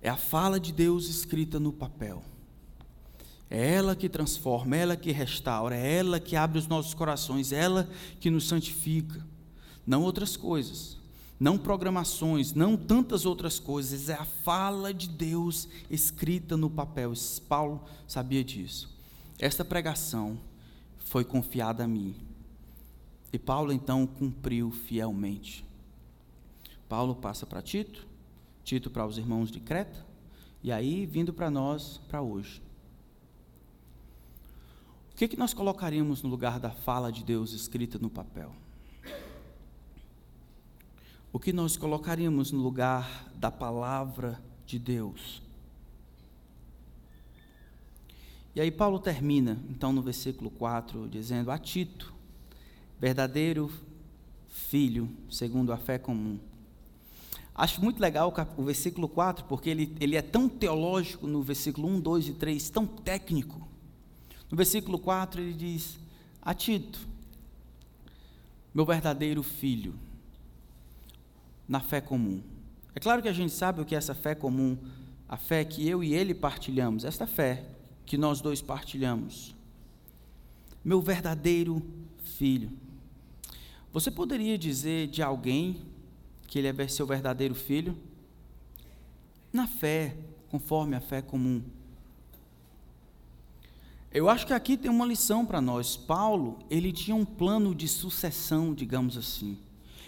É 0.01 0.09
a 0.09 0.17
fala 0.17 0.59
de 0.59 0.71
Deus 0.71 1.07
escrita 1.07 1.59
no 1.59 1.71
papel. 1.71 2.23
É 3.49 3.73
ela 3.73 3.95
que 3.95 4.07
transforma, 4.07 4.77
é 4.77 4.79
ela 4.79 4.95
que 4.95 5.11
restaura, 5.11 5.75
é 5.75 5.97
ela 5.97 6.19
que 6.19 6.35
abre 6.35 6.57
os 6.57 6.67
nossos 6.67 6.93
corações, 6.93 7.51
é 7.51 7.59
ela 7.59 7.89
que 8.19 8.29
nos 8.29 8.47
santifica. 8.47 9.25
Não 9.85 10.03
outras 10.03 10.37
coisas, 10.37 10.97
não 11.37 11.57
programações, 11.57 12.53
não 12.53 12.77
tantas 12.77 13.25
outras 13.25 13.59
coisas, 13.59 14.07
é 14.07 14.13
a 14.13 14.23
fala 14.23 14.93
de 14.93 15.09
Deus 15.09 15.67
escrita 15.89 16.55
no 16.55 16.69
papel. 16.69 17.11
Paulo 17.49 17.83
sabia 18.07 18.43
disso. 18.43 18.89
Esta 19.37 19.65
pregação 19.65 20.39
foi 20.99 21.25
confiada 21.25 21.83
a 21.83 21.87
mim. 21.87 22.15
E 23.33 23.39
Paulo 23.39 23.73
então 23.73 24.07
cumpriu 24.07 24.71
fielmente. 24.71 25.65
Paulo 26.87 27.15
passa 27.15 27.45
para 27.45 27.61
Tito, 27.61 28.07
Tito 28.71 28.89
para 28.89 29.05
os 29.05 29.17
irmãos 29.17 29.51
de 29.51 29.59
Creta, 29.59 30.05
e 30.63 30.71
aí 30.71 31.05
vindo 31.05 31.33
para 31.33 31.51
nós 31.51 31.97
para 32.07 32.21
hoje. 32.21 32.61
que, 35.13 35.27
que 35.27 35.35
nós 35.35 35.53
colocaríamos 35.53 36.23
no 36.23 36.29
lugar 36.29 36.57
da 36.57 36.71
fala 36.71 37.11
de 37.11 37.21
Deus 37.21 37.51
escrita 37.51 37.99
no 37.99 38.09
papel? 38.09 38.55
O 41.33 41.37
que 41.37 41.51
nós 41.51 41.75
colocaríamos 41.75 42.53
no 42.53 42.59
lugar 42.59 43.29
da 43.35 43.51
palavra 43.51 44.41
de 44.65 44.79
Deus? 44.79 45.41
E 48.55 48.61
aí 48.61 48.71
Paulo 48.71 48.99
termina, 48.99 49.61
então, 49.69 49.91
no 49.91 50.01
versículo 50.01 50.49
4, 50.49 51.09
dizendo: 51.09 51.51
A 51.51 51.57
Tito, 51.57 52.13
verdadeiro 52.97 53.69
filho, 54.47 55.09
segundo 55.29 55.73
a 55.73 55.77
fé 55.77 55.97
comum. 55.97 56.39
Acho 57.53 57.83
muito 57.83 57.99
legal 57.99 58.33
o 58.57 58.63
versículo 58.63 59.07
4, 59.09 59.45
porque 59.45 59.69
ele, 59.69 59.95
ele 59.99 60.15
é 60.15 60.21
tão 60.21 60.47
teológico 60.47 61.27
no 61.27 61.43
versículo 61.43 61.87
1, 61.87 61.99
2 61.99 62.27
e 62.29 62.33
3, 62.33 62.69
tão 62.69 62.85
técnico. 62.85 63.67
No 64.49 64.57
versículo 64.57 64.97
4 64.97 65.41
ele 65.41 65.53
diz: 65.53 65.99
A 66.41 66.53
Tito, 66.53 66.99
meu 68.73 68.85
verdadeiro 68.85 69.43
filho, 69.43 69.93
na 71.67 71.79
fé 71.79 72.01
comum. 72.01 72.41
É 72.95 72.99
claro 72.99 73.21
que 73.21 73.27
a 73.27 73.33
gente 73.33 73.53
sabe 73.53 73.81
o 73.81 73.85
que 73.85 73.95
é 73.95 73.97
essa 73.97 74.13
fé 74.13 74.33
comum, 74.33 74.77
a 75.27 75.37
fé 75.37 75.63
que 75.63 75.87
eu 75.87 76.03
e 76.03 76.13
ele 76.13 76.33
partilhamos, 76.33 77.05
esta 77.05 77.27
fé 77.27 77.65
que 78.05 78.17
nós 78.17 78.41
dois 78.41 78.61
partilhamos. 78.61 79.55
Meu 80.83 81.01
verdadeiro 81.01 81.81
filho. 82.23 82.71
Você 83.93 84.09
poderia 84.09 84.57
dizer 84.57 85.07
de 85.07 85.21
alguém 85.21 85.90
que 86.51 86.59
ele 86.59 86.67
é 86.67 86.87
seu 86.89 87.07
verdadeiro 87.07 87.55
filho? 87.55 87.97
Na 89.53 89.65
fé, 89.65 90.17
conforme 90.49 90.97
a 90.97 90.99
fé 90.99 91.21
comum. 91.21 91.63
Eu 94.11 94.27
acho 94.27 94.45
que 94.45 94.51
aqui 94.51 94.75
tem 94.75 94.91
uma 94.91 95.05
lição 95.05 95.45
para 95.45 95.61
nós. 95.61 95.95
Paulo, 95.95 96.59
ele 96.69 96.91
tinha 96.91 97.15
um 97.15 97.23
plano 97.23 97.73
de 97.73 97.87
sucessão, 97.87 98.73
digamos 98.73 99.15
assim. 99.15 99.57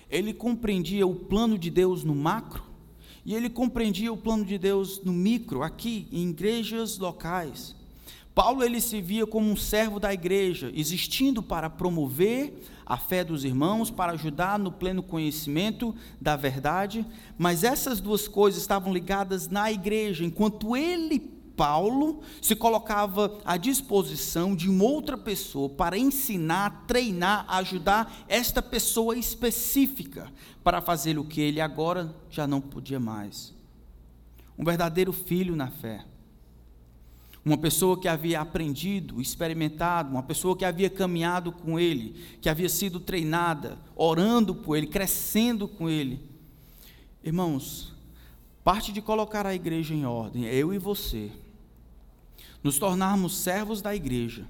Ele 0.09 0.33
compreendia 0.33 1.07
o 1.07 1.15
plano 1.15 1.57
de 1.57 1.69
Deus 1.69 2.03
no 2.03 2.13
macro 2.13 2.65
e 3.25 3.33
ele 3.33 3.49
compreendia 3.49 4.11
o 4.11 4.17
plano 4.17 4.43
de 4.43 4.57
Deus 4.57 5.01
no 5.01 5.13
micro, 5.13 5.63
aqui 5.63 6.09
em 6.11 6.29
igrejas 6.31 6.97
locais. 6.97 7.73
Paulo 8.35 8.65
ele 8.65 8.81
se 8.81 8.99
via 8.99 9.25
como 9.25 9.49
um 9.49 9.55
servo 9.55 9.97
da 9.97 10.13
igreja, 10.13 10.69
existindo 10.75 11.41
para 11.41 11.69
promover 11.69 12.53
a 12.85 12.97
fé 12.97 13.23
dos 13.23 13.43
irmãos, 13.43 13.89
para 13.89 14.13
ajudar 14.13 14.59
no 14.59 14.71
pleno 14.71 15.01
conhecimento 15.01 15.95
da 16.19 16.35
verdade, 16.35 17.05
mas 17.37 17.63
essas 17.63 17.99
duas 17.99 18.27
coisas 18.27 18.61
estavam 18.61 18.93
ligadas 18.93 19.47
na 19.47 19.71
igreja, 19.71 20.23
enquanto 20.23 20.75
ele, 20.75 21.19
Paulo, 21.55 22.21
se 22.41 22.55
colocava 22.55 23.39
à 23.45 23.57
disposição 23.57 24.55
de 24.55 24.69
uma 24.69 24.83
outra 24.83 25.17
pessoa 25.17 25.69
para 25.69 25.97
ensinar, 25.97 26.85
treinar, 26.87 27.45
ajudar 27.47 28.25
esta 28.27 28.61
pessoa 28.61 29.15
específica 29.15 30.31
para 30.63 30.81
fazer 30.81 31.17
o 31.19 31.23
que 31.23 31.41
ele 31.41 31.61
agora 31.61 32.15
já 32.29 32.47
não 32.47 32.59
podia 32.59 32.99
mais. 32.99 33.53
Um 34.57 34.63
verdadeiro 34.63 35.13
filho 35.13 35.55
na 35.55 35.69
fé 35.69 36.05
uma 37.45 37.57
pessoa 37.57 37.99
que 37.99 38.07
havia 38.07 38.39
aprendido, 38.39 39.19
experimentado, 39.19 40.11
uma 40.11 40.23
pessoa 40.23 40.55
que 40.55 40.63
havia 40.63 40.89
caminhado 40.89 41.51
com 41.51 41.77
ele, 41.77 42.15
que 42.41 42.47
havia 42.47 42.69
sido 42.69 42.99
treinada, 42.99 43.77
orando 43.95 44.55
por 44.55 44.77
ele, 44.77 44.87
crescendo 44.87 45.67
com 45.67 45.89
ele. 45.89 46.21
Irmãos, 47.21 47.93
parte 48.63 48.93
de 48.93 49.01
colocar 49.01 49.45
a 49.45 49.53
igreja 49.53 49.93
em 49.93 50.05
ordem 50.05 50.45
é 50.45 50.55
eu 50.55 50.73
e 50.73 50.77
você, 50.77 51.31
nos 52.63 52.77
tornarmos 52.77 53.35
servos 53.35 53.81
da 53.81 53.93
igreja 53.93 54.47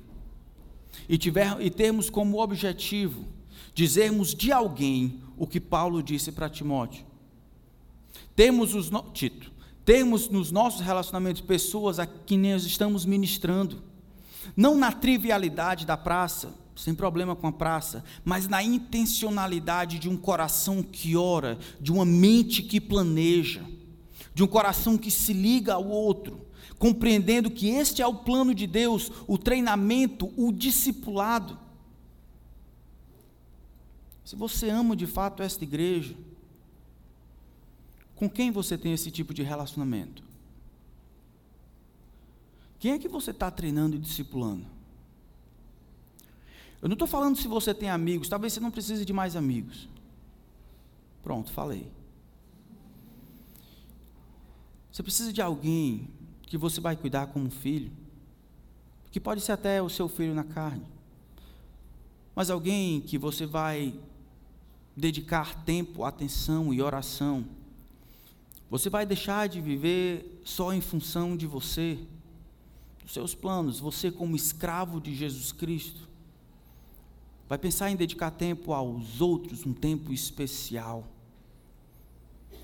e, 1.10 1.18
tiver, 1.18 1.60
e 1.60 1.72
termos 1.72 2.12
como 2.12 2.39
objetivo 2.39 3.26
dizermos 3.74 4.36
de 4.36 4.52
alguém 4.52 5.20
o 5.36 5.48
que 5.48 5.60
Paulo 5.60 6.04
disse 6.04 6.32
para 6.32 6.48
Timóteo. 6.48 7.04
Temos 8.36 8.76
os. 8.76 8.91
No... 8.91 9.02
Tito 9.14 9.53
termos 9.86 10.30
nos 10.30 10.52
nossos 10.52 10.82
relacionamentos 10.82 11.42
pessoas 11.42 12.00
a 12.00 12.06
quem 12.06 12.38
nós 12.38 12.66
estamos 12.66 13.06
ministrando, 13.06 13.84
não 14.56 14.76
na 14.76 14.92
trivialidade 14.92 15.86
da 15.86 15.98
praça, 15.98 16.54
sem 16.76 16.96
problema 16.96 17.36
com 17.36 17.48
a 17.48 17.52
praça, 17.52 18.04
mas 18.24 18.48
na 18.48 18.64
intencionalidade 18.64 20.00
de 20.00 20.10
um 20.10 20.18
coração 20.18 20.82
que 20.82 21.16
ora, 21.16 21.58
de 21.80 21.92
uma 21.92 22.06
mente 22.06 22.64
que 22.64 22.82
planeja, 22.82 23.64
de 24.34 24.44
um 24.44 24.48
coração 24.48 24.98
que 24.98 25.12
se 25.12 25.34
liga 25.34 25.74
ao 25.74 25.88
outro, 25.88 26.48
compreendendo 26.80 27.52
que 27.52 27.70
este 27.70 28.02
é 28.02 28.08
o 28.08 28.16
plano 28.16 28.54
de 28.54 28.66
Deus, 28.66 29.12
o 29.28 29.38
treinamento, 29.38 30.34
o 30.36 30.52
discipulado. 30.52 31.60
Se 34.26 34.36
você 34.36 34.70
ama 34.70 34.96
de 34.96 35.06
fato 35.06 35.44
esta 35.44 35.64
igreja, 35.64 36.16
com 38.16 38.30
quem 38.30 38.51
você 38.51 38.78
tem 38.78 38.93
esse 38.93 39.09
tipo 39.11 39.34
de 39.34 39.43
relacionamento? 39.43 40.24
Quem 42.80 42.91
é 42.91 42.99
que 42.99 43.07
você 43.07 43.32
está 43.32 43.49
treinando 43.49 43.95
e 43.95 43.99
discipulando? 43.99 44.66
Eu 46.82 46.89
não 46.89 46.93
estou 46.93 47.07
falando 47.07 47.38
se 47.38 47.47
você 47.47 47.74
tem 47.74 47.89
amigos, 47.89 48.28
talvez 48.28 48.51
você 48.51 48.59
não 48.59 48.70
precise 48.70 49.05
de 49.05 49.14
mais 49.14 49.38
amigos. 49.38 49.88
Pronto, 51.24 51.49
falei. 51.51 51.89
Você 54.91 55.01
precisa 55.01 55.32
de 55.32 55.41
alguém 55.41 56.09
que 56.41 56.57
você 56.57 56.82
vai 56.82 56.97
cuidar 56.97 57.28
como 57.28 57.49
filho, 57.49 57.91
que 59.11 59.20
pode 59.20 59.41
ser 59.41 59.53
até 59.53 59.82
o 59.82 59.89
seu 59.89 60.09
filho 60.09 60.36
na 60.36 60.43
carne, 60.43 60.86
mas 62.36 62.49
alguém 62.49 62.99
que 62.99 63.18
você 63.18 63.45
vai 63.45 63.97
dedicar 64.95 65.64
tempo, 65.64 66.03
atenção 66.03 66.74
e 66.74 66.82
oração 66.82 67.45
você 68.74 68.89
vai 68.89 69.05
deixar 69.05 69.47
de 69.47 69.61
viver 69.61 70.41
só 70.43 70.74
em 70.74 70.82
função 70.82 71.38
de 71.38 71.45
você, 71.45 71.99
dos 73.03 73.13
seus 73.13 73.36
planos, 73.36 73.80
você 73.80 74.11
como 74.11 74.36
escravo 74.36 74.99
de 74.99 75.13
Jesus 75.13 75.51
Cristo. 75.51 76.09
Vai 77.47 77.59
pensar 77.59 77.91
em 77.91 77.95
dedicar 77.95 78.32
tempo 78.32 78.74
aos 78.74 79.21
outros, 79.21 79.63
um 79.63 79.76
tempo 79.76 80.11
especial. 80.11 81.07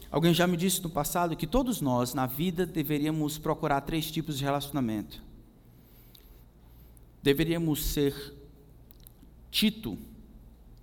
Alguém 0.09 0.33
já 0.33 0.47
me 0.47 0.57
disse 0.57 0.81
no 0.81 0.89
passado 0.89 1.37
que 1.37 1.45
todos 1.45 1.79
nós, 1.79 2.15
na 2.15 2.25
vida, 2.25 2.65
deveríamos 2.65 3.37
procurar 3.37 3.81
três 3.81 4.09
tipos 4.09 4.39
de 4.39 4.43
relacionamento. 4.43 5.21
Deveríamos 7.21 7.85
ser 7.85 8.35
Tito, 9.51 9.95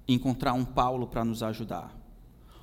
encontrar 0.07 0.53
um 0.53 0.65
Paulo 0.65 1.09
para 1.09 1.25
nos 1.25 1.43
ajudar. 1.43 1.93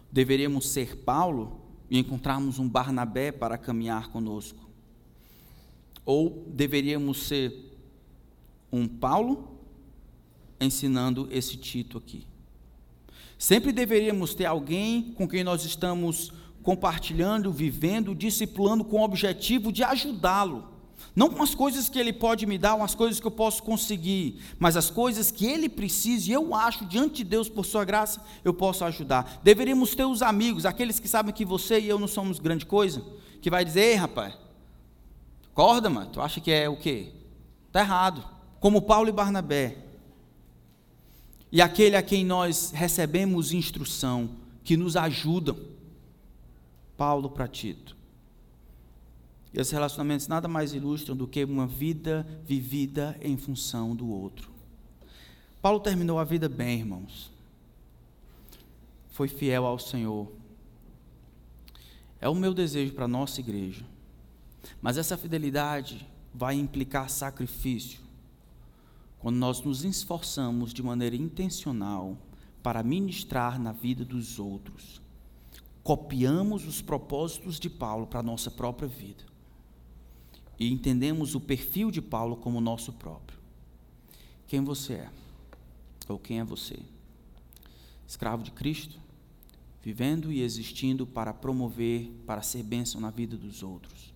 Deveríamos 0.09 0.69
ser 0.69 0.95
Paulo 0.99 1.59
e 1.93 1.99
encontrarmos 1.99 2.57
um 2.57 2.67
Barnabé 2.67 3.31
para 3.31 3.55
caminhar 3.55 4.09
conosco. 4.09 4.67
Ou 6.03 6.43
deveríamos 6.47 7.27
ser 7.27 7.77
um 8.71 8.87
Paulo 8.87 9.59
ensinando 10.59 11.27
esse 11.29 11.55
Tito 11.55 11.99
aqui. 11.99 12.25
Sempre 13.37 13.71
deveríamos 13.71 14.33
ter 14.33 14.45
alguém 14.45 15.13
com 15.13 15.27
quem 15.27 15.43
nós 15.43 15.65
estamos 15.65 16.33
compartilhando, 16.63 17.51
vivendo, 17.51 18.15
discipulando 18.15 18.83
com 18.83 19.01
o 19.01 19.03
objetivo 19.03 19.71
de 19.71 19.83
ajudá-lo 19.83 20.72
não 21.15 21.29
com 21.29 21.43
as 21.43 21.53
coisas 21.53 21.89
que 21.89 21.99
Ele 21.99 22.11
pode 22.11 22.45
me 22.45 22.57
dar, 22.57 22.75
com 22.75 22.83
as 22.83 22.95
coisas 22.95 23.19
que 23.19 23.27
eu 23.27 23.31
posso 23.31 23.61
conseguir, 23.61 24.41
mas 24.57 24.75
as 24.75 24.89
coisas 24.89 25.31
que 25.31 25.45
Ele 25.45 25.69
precisa, 25.69 26.29
e 26.29 26.33
eu 26.33 26.55
acho, 26.55 26.85
diante 26.85 27.17
de 27.17 27.23
Deus, 27.23 27.47
por 27.47 27.65
Sua 27.65 27.85
graça, 27.85 28.21
eu 28.43 28.53
posso 28.53 28.83
ajudar. 28.83 29.39
Deveríamos 29.43 29.93
ter 29.93 30.05
os 30.05 30.21
amigos, 30.21 30.65
aqueles 30.65 30.99
que 30.99 31.07
sabem 31.07 31.33
que 31.33 31.45
você 31.45 31.79
e 31.79 31.87
eu 31.87 31.99
não 31.99 32.07
somos 32.07 32.39
grande 32.39 32.65
coisa, 32.65 33.03
que 33.41 33.49
vai 33.49 33.63
dizer, 33.63 33.81
ei 33.81 33.95
rapaz, 33.95 34.33
acorda, 35.51 35.89
mano, 35.89 36.09
tu 36.11 36.19
acha 36.19 36.41
que 36.41 36.51
é 36.51 36.67
o 36.67 36.77
quê? 36.77 37.13
Está 37.67 37.81
errado. 37.81 38.23
Como 38.59 38.83
Paulo 38.83 39.09
e 39.09 39.11
Barnabé. 39.11 39.77
E 41.51 41.61
aquele 41.61 41.95
a 41.95 42.01
quem 42.01 42.23
nós 42.23 42.71
recebemos 42.71 43.51
instrução, 43.51 44.29
que 44.63 44.77
nos 44.77 44.95
ajudam. 44.95 45.57
Paulo 46.95 47.29
para 47.29 47.47
Tito. 47.47 47.95
E 49.53 49.61
os 49.61 49.69
relacionamentos 49.69 50.27
nada 50.27 50.47
mais 50.47 50.73
ilustram 50.73 51.15
do 51.15 51.27
que 51.27 51.43
uma 51.43 51.67
vida 51.67 52.25
vivida 52.43 53.15
em 53.21 53.37
função 53.37 53.95
do 53.95 54.09
outro. 54.09 54.51
Paulo 55.61 55.79
terminou 55.79 56.17
a 56.17 56.23
vida 56.23 56.49
bem, 56.49 56.79
irmãos. 56.79 57.31
Foi 59.11 59.27
fiel 59.27 59.65
ao 59.65 59.77
Senhor. 59.77 60.31
É 62.19 62.27
o 62.27 62.33
meu 62.33 62.51
desejo 62.51 62.93
para 62.93 63.05
a 63.05 63.07
nossa 63.07 63.41
igreja. 63.41 63.85
Mas 64.81 64.97
essa 64.97 65.15
fidelidade 65.15 66.07
vai 66.33 66.55
implicar 66.55 67.09
sacrifício. 67.09 67.99
Quando 69.19 69.37
nós 69.37 69.61
nos 69.61 69.85
esforçamos 69.85 70.73
de 70.73 70.81
maneira 70.81 71.15
intencional 71.15 72.17
para 72.63 72.81
ministrar 72.81 73.59
na 73.59 73.71
vida 73.71 74.03
dos 74.03 74.39
outros, 74.39 74.99
copiamos 75.83 76.65
os 76.65 76.81
propósitos 76.81 77.59
de 77.59 77.69
Paulo 77.69 78.07
para 78.07 78.21
a 78.21 78.23
nossa 78.23 78.49
própria 78.49 78.87
vida 78.87 79.32
e 80.59 80.71
entendemos 80.71 81.35
o 81.35 81.39
perfil 81.39 81.91
de 81.91 82.01
Paulo 82.01 82.37
como 82.37 82.61
nosso 82.61 82.93
próprio. 82.93 83.39
quem 84.47 84.63
você 84.63 84.93
é, 84.93 85.09
ou 86.07 86.19
quem 86.19 86.39
é 86.39 86.43
você. 86.43 86.79
Escravo 88.07 88.43
de 88.43 88.51
Cristo, 88.51 88.99
vivendo 89.81 90.31
e 90.31 90.41
existindo 90.41 91.07
para 91.07 91.33
promover, 91.33 92.11
para 92.25 92.41
ser 92.41 92.63
bênção 92.63 93.01
na 93.01 93.09
vida 93.09 93.35
dos 93.35 93.63
outros. 93.63 94.13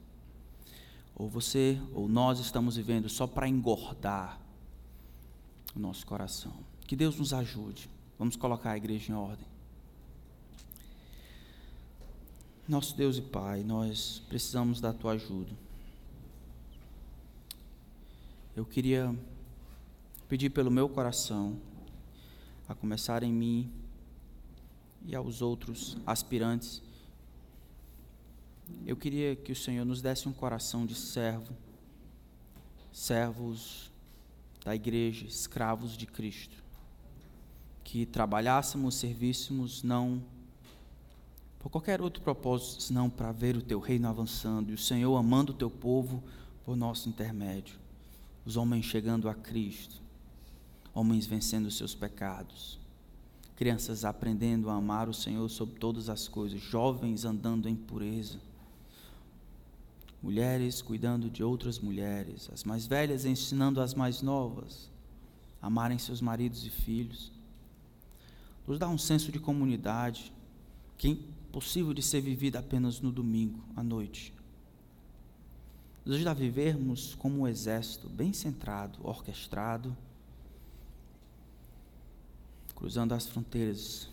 Ou 1.16 1.28
você, 1.28 1.82
ou 1.94 2.08
nós 2.08 2.40
estamos 2.40 2.76
vivendo 2.78 3.10
só 3.10 3.26
para 3.26 3.48
engordar 3.48 4.40
o 5.76 5.80
nosso 5.80 6.06
coração. 6.06 6.54
Que 6.86 6.96
Deus 6.96 7.18
nos 7.18 7.34
ajude. 7.34 7.90
Vamos 8.20 8.36
colocar 8.36 8.72
a 8.72 8.78
igreja 8.78 9.12
em 9.12 9.16
ordem. 9.16 9.48
Nosso 12.68 12.96
Deus 12.96 13.18
e 13.18 13.22
Pai, 13.22 13.64
nós 13.64 14.22
precisamos 14.28 14.80
da 14.80 14.94
tua 14.94 15.14
ajuda. 15.14 15.67
Eu 18.58 18.66
queria 18.66 19.16
pedir 20.28 20.50
pelo 20.50 20.72
meu 20.72 20.90
coração, 20.90 21.60
a 22.68 22.74
começar 22.74 23.22
em 23.22 23.32
mim 23.32 23.72
e 25.06 25.16
aos 25.16 25.44
outros 25.44 25.96
aspirantes, 26.08 26.82
eu 28.84 28.98
queria 28.98 29.36
que 29.36 29.52
o 29.52 29.56
Senhor 29.56 29.86
nos 29.86 30.02
desse 30.02 30.28
um 30.28 30.34
coração 30.34 30.88
de 30.88 30.96
servo, 30.96 31.56
servos 32.92 33.92
da 34.66 34.74
igreja, 34.74 35.28
escravos 35.28 35.96
de 35.96 36.08
Cristo, 36.08 36.64
que 37.84 38.08
trabalhássemos, 38.08 38.96
servíssemos 38.96 39.84
não 39.84 40.20
por 41.60 41.70
qualquer 41.70 42.02
outro 42.02 42.24
propósito, 42.24 42.82
senão 42.82 43.08
para 43.08 43.32
ver 43.32 43.56
o 43.56 43.62
teu 43.62 43.80
reino 43.80 44.08
avançando 44.08 44.72
e 44.72 44.74
o 44.74 44.80
Senhor 44.80 45.16
amando 45.16 45.54
o 45.54 45.56
teu 45.56 45.70
povo 45.70 46.24
por 46.66 46.76
nosso 46.76 47.08
intermédio, 47.08 47.86
os 48.48 48.58
homens 48.58 48.86
chegando 48.86 49.30
a 49.30 49.36
Cristo, 49.36 50.02
homens 50.92 51.28
vencendo 51.28 51.70
seus 51.70 51.94
pecados, 51.94 52.80
crianças 53.56 54.04
aprendendo 54.04 54.72
a 54.72 54.74
amar 54.74 55.08
o 55.08 55.14
Senhor 55.14 55.48
sobre 55.50 55.78
todas 55.78 56.10
as 56.10 56.28
coisas, 56.28 56.60
jovens 56.60 57.26
andando 57.26 57.70
em 57.70 57.76
pureza 57.76 58.40
mulheres 60.22 60.82
cuidando 60.82 61.30
de 61.30 61.44
outras 61.44 61.80
mulheres, 61.80 62.50
as 62.52 62.64
mais 62.64 62.86
velhas 62.86 63.26
ensinando 63.26 63.80
as 63.80 63.94
mais 63.94 64.22
novas 64.22 64.90
a 65.62 65.68
amarem 65.68 65.98
seus 65.98 66.22
maridos 66.22 66.66
e 66.66 66.70
filhos. 66.70 67.32
Nos 68.68 68.78
dá 68.78 68.88
um 68.88 68.98
senso 68.98 69.32
de 69.32 69.40
comunidade 69.40 70.34
que 70.98 71.08
é 71.08 71.12
impossível 71.12 71.94
de 71.94 72.02
ser 72.02 72.22
vivida 72.22 72.60
apenas 72.60 73.00
no 73.00 73.12
domingo 73.12 73.64
à 73.76 73.84
noite. 73.84 74.34
Nos 76.08 76.16
ajuda 76.16 76.32
a 76.32 76.34
vivermos 76.34 77.14
como 77.16 77.42
um 77.42 77.48
exército 77.48 78.10
bem 78.10 78.34
centrado, 78.34 78.98
orquestrado, 79.04 79.96
cruzando 82.74 83.14
as 83.14 83.28
fronteiras, 83.28 84.10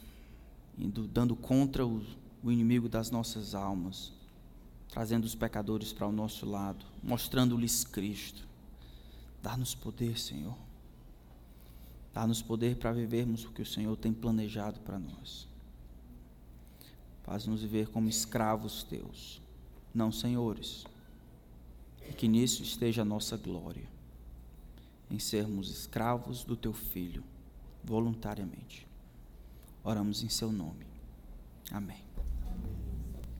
indo 0.76 1.06
dando 1.06 1.34
contra 1.34 1.86
o, 1.86 2.04
o 2.42 2.52
inimigo 2.52 2.88
das 2.88 3.10
nossas 3.10 3.54
almas 3.54 4.12
trazendo 4.94 5.24
os 5.24 5.34
pecadores 5.34 5.92
para 5.92 6.06
o 6.06 6.12
nosso 6.12 6.46
lado, 6.46 6.86
mostrando-lhes 7.02 7.82
Cristo. 7.82 8.46
Dá-nos 9.42 9.74
poder, 9.74 10.16
Senhor. 10.16 10.56
Dá-nos 12.12 12.40
poder 12.40 12.76
para 12.76 12.92
vivermos 12.92 13.44
o 13.44 13.50
que 13.50 13.60
o 13.60 13.66
Senhor 13.66 13.96
tem 13.96 14.12
planejado 14.12 14.78
para 14.82 14.96
nós. 15.00 15.48
Faz-nos 17.24 17.62
viver 17.62 17.88
como 17.88 18.08
escravos 18.08 18.84
teus, 18.84 19.42
não 19.92 20.12
senhores. 20.12 20.84
E 22.08 22.12
que 22.12 22.28
nisso 22.28 22.62
esteja 22.62 23.02
a 23.02 23.04
nossa 23.04 23.36
glória, 23.36 23.88
em 25.10 25.18
sermos 25.18 25.70
escravos 25.70 26.44
do 26.44 26.56
teu 26.56 26.72
Filho, 26.72 27.24
voluntariamente. 27.82 28.86
Oramos 29.82 30.22
em 30.22 30.28
seu 30.28 30.50
nome. 30.50 30.86
Amém. 31.70 32.03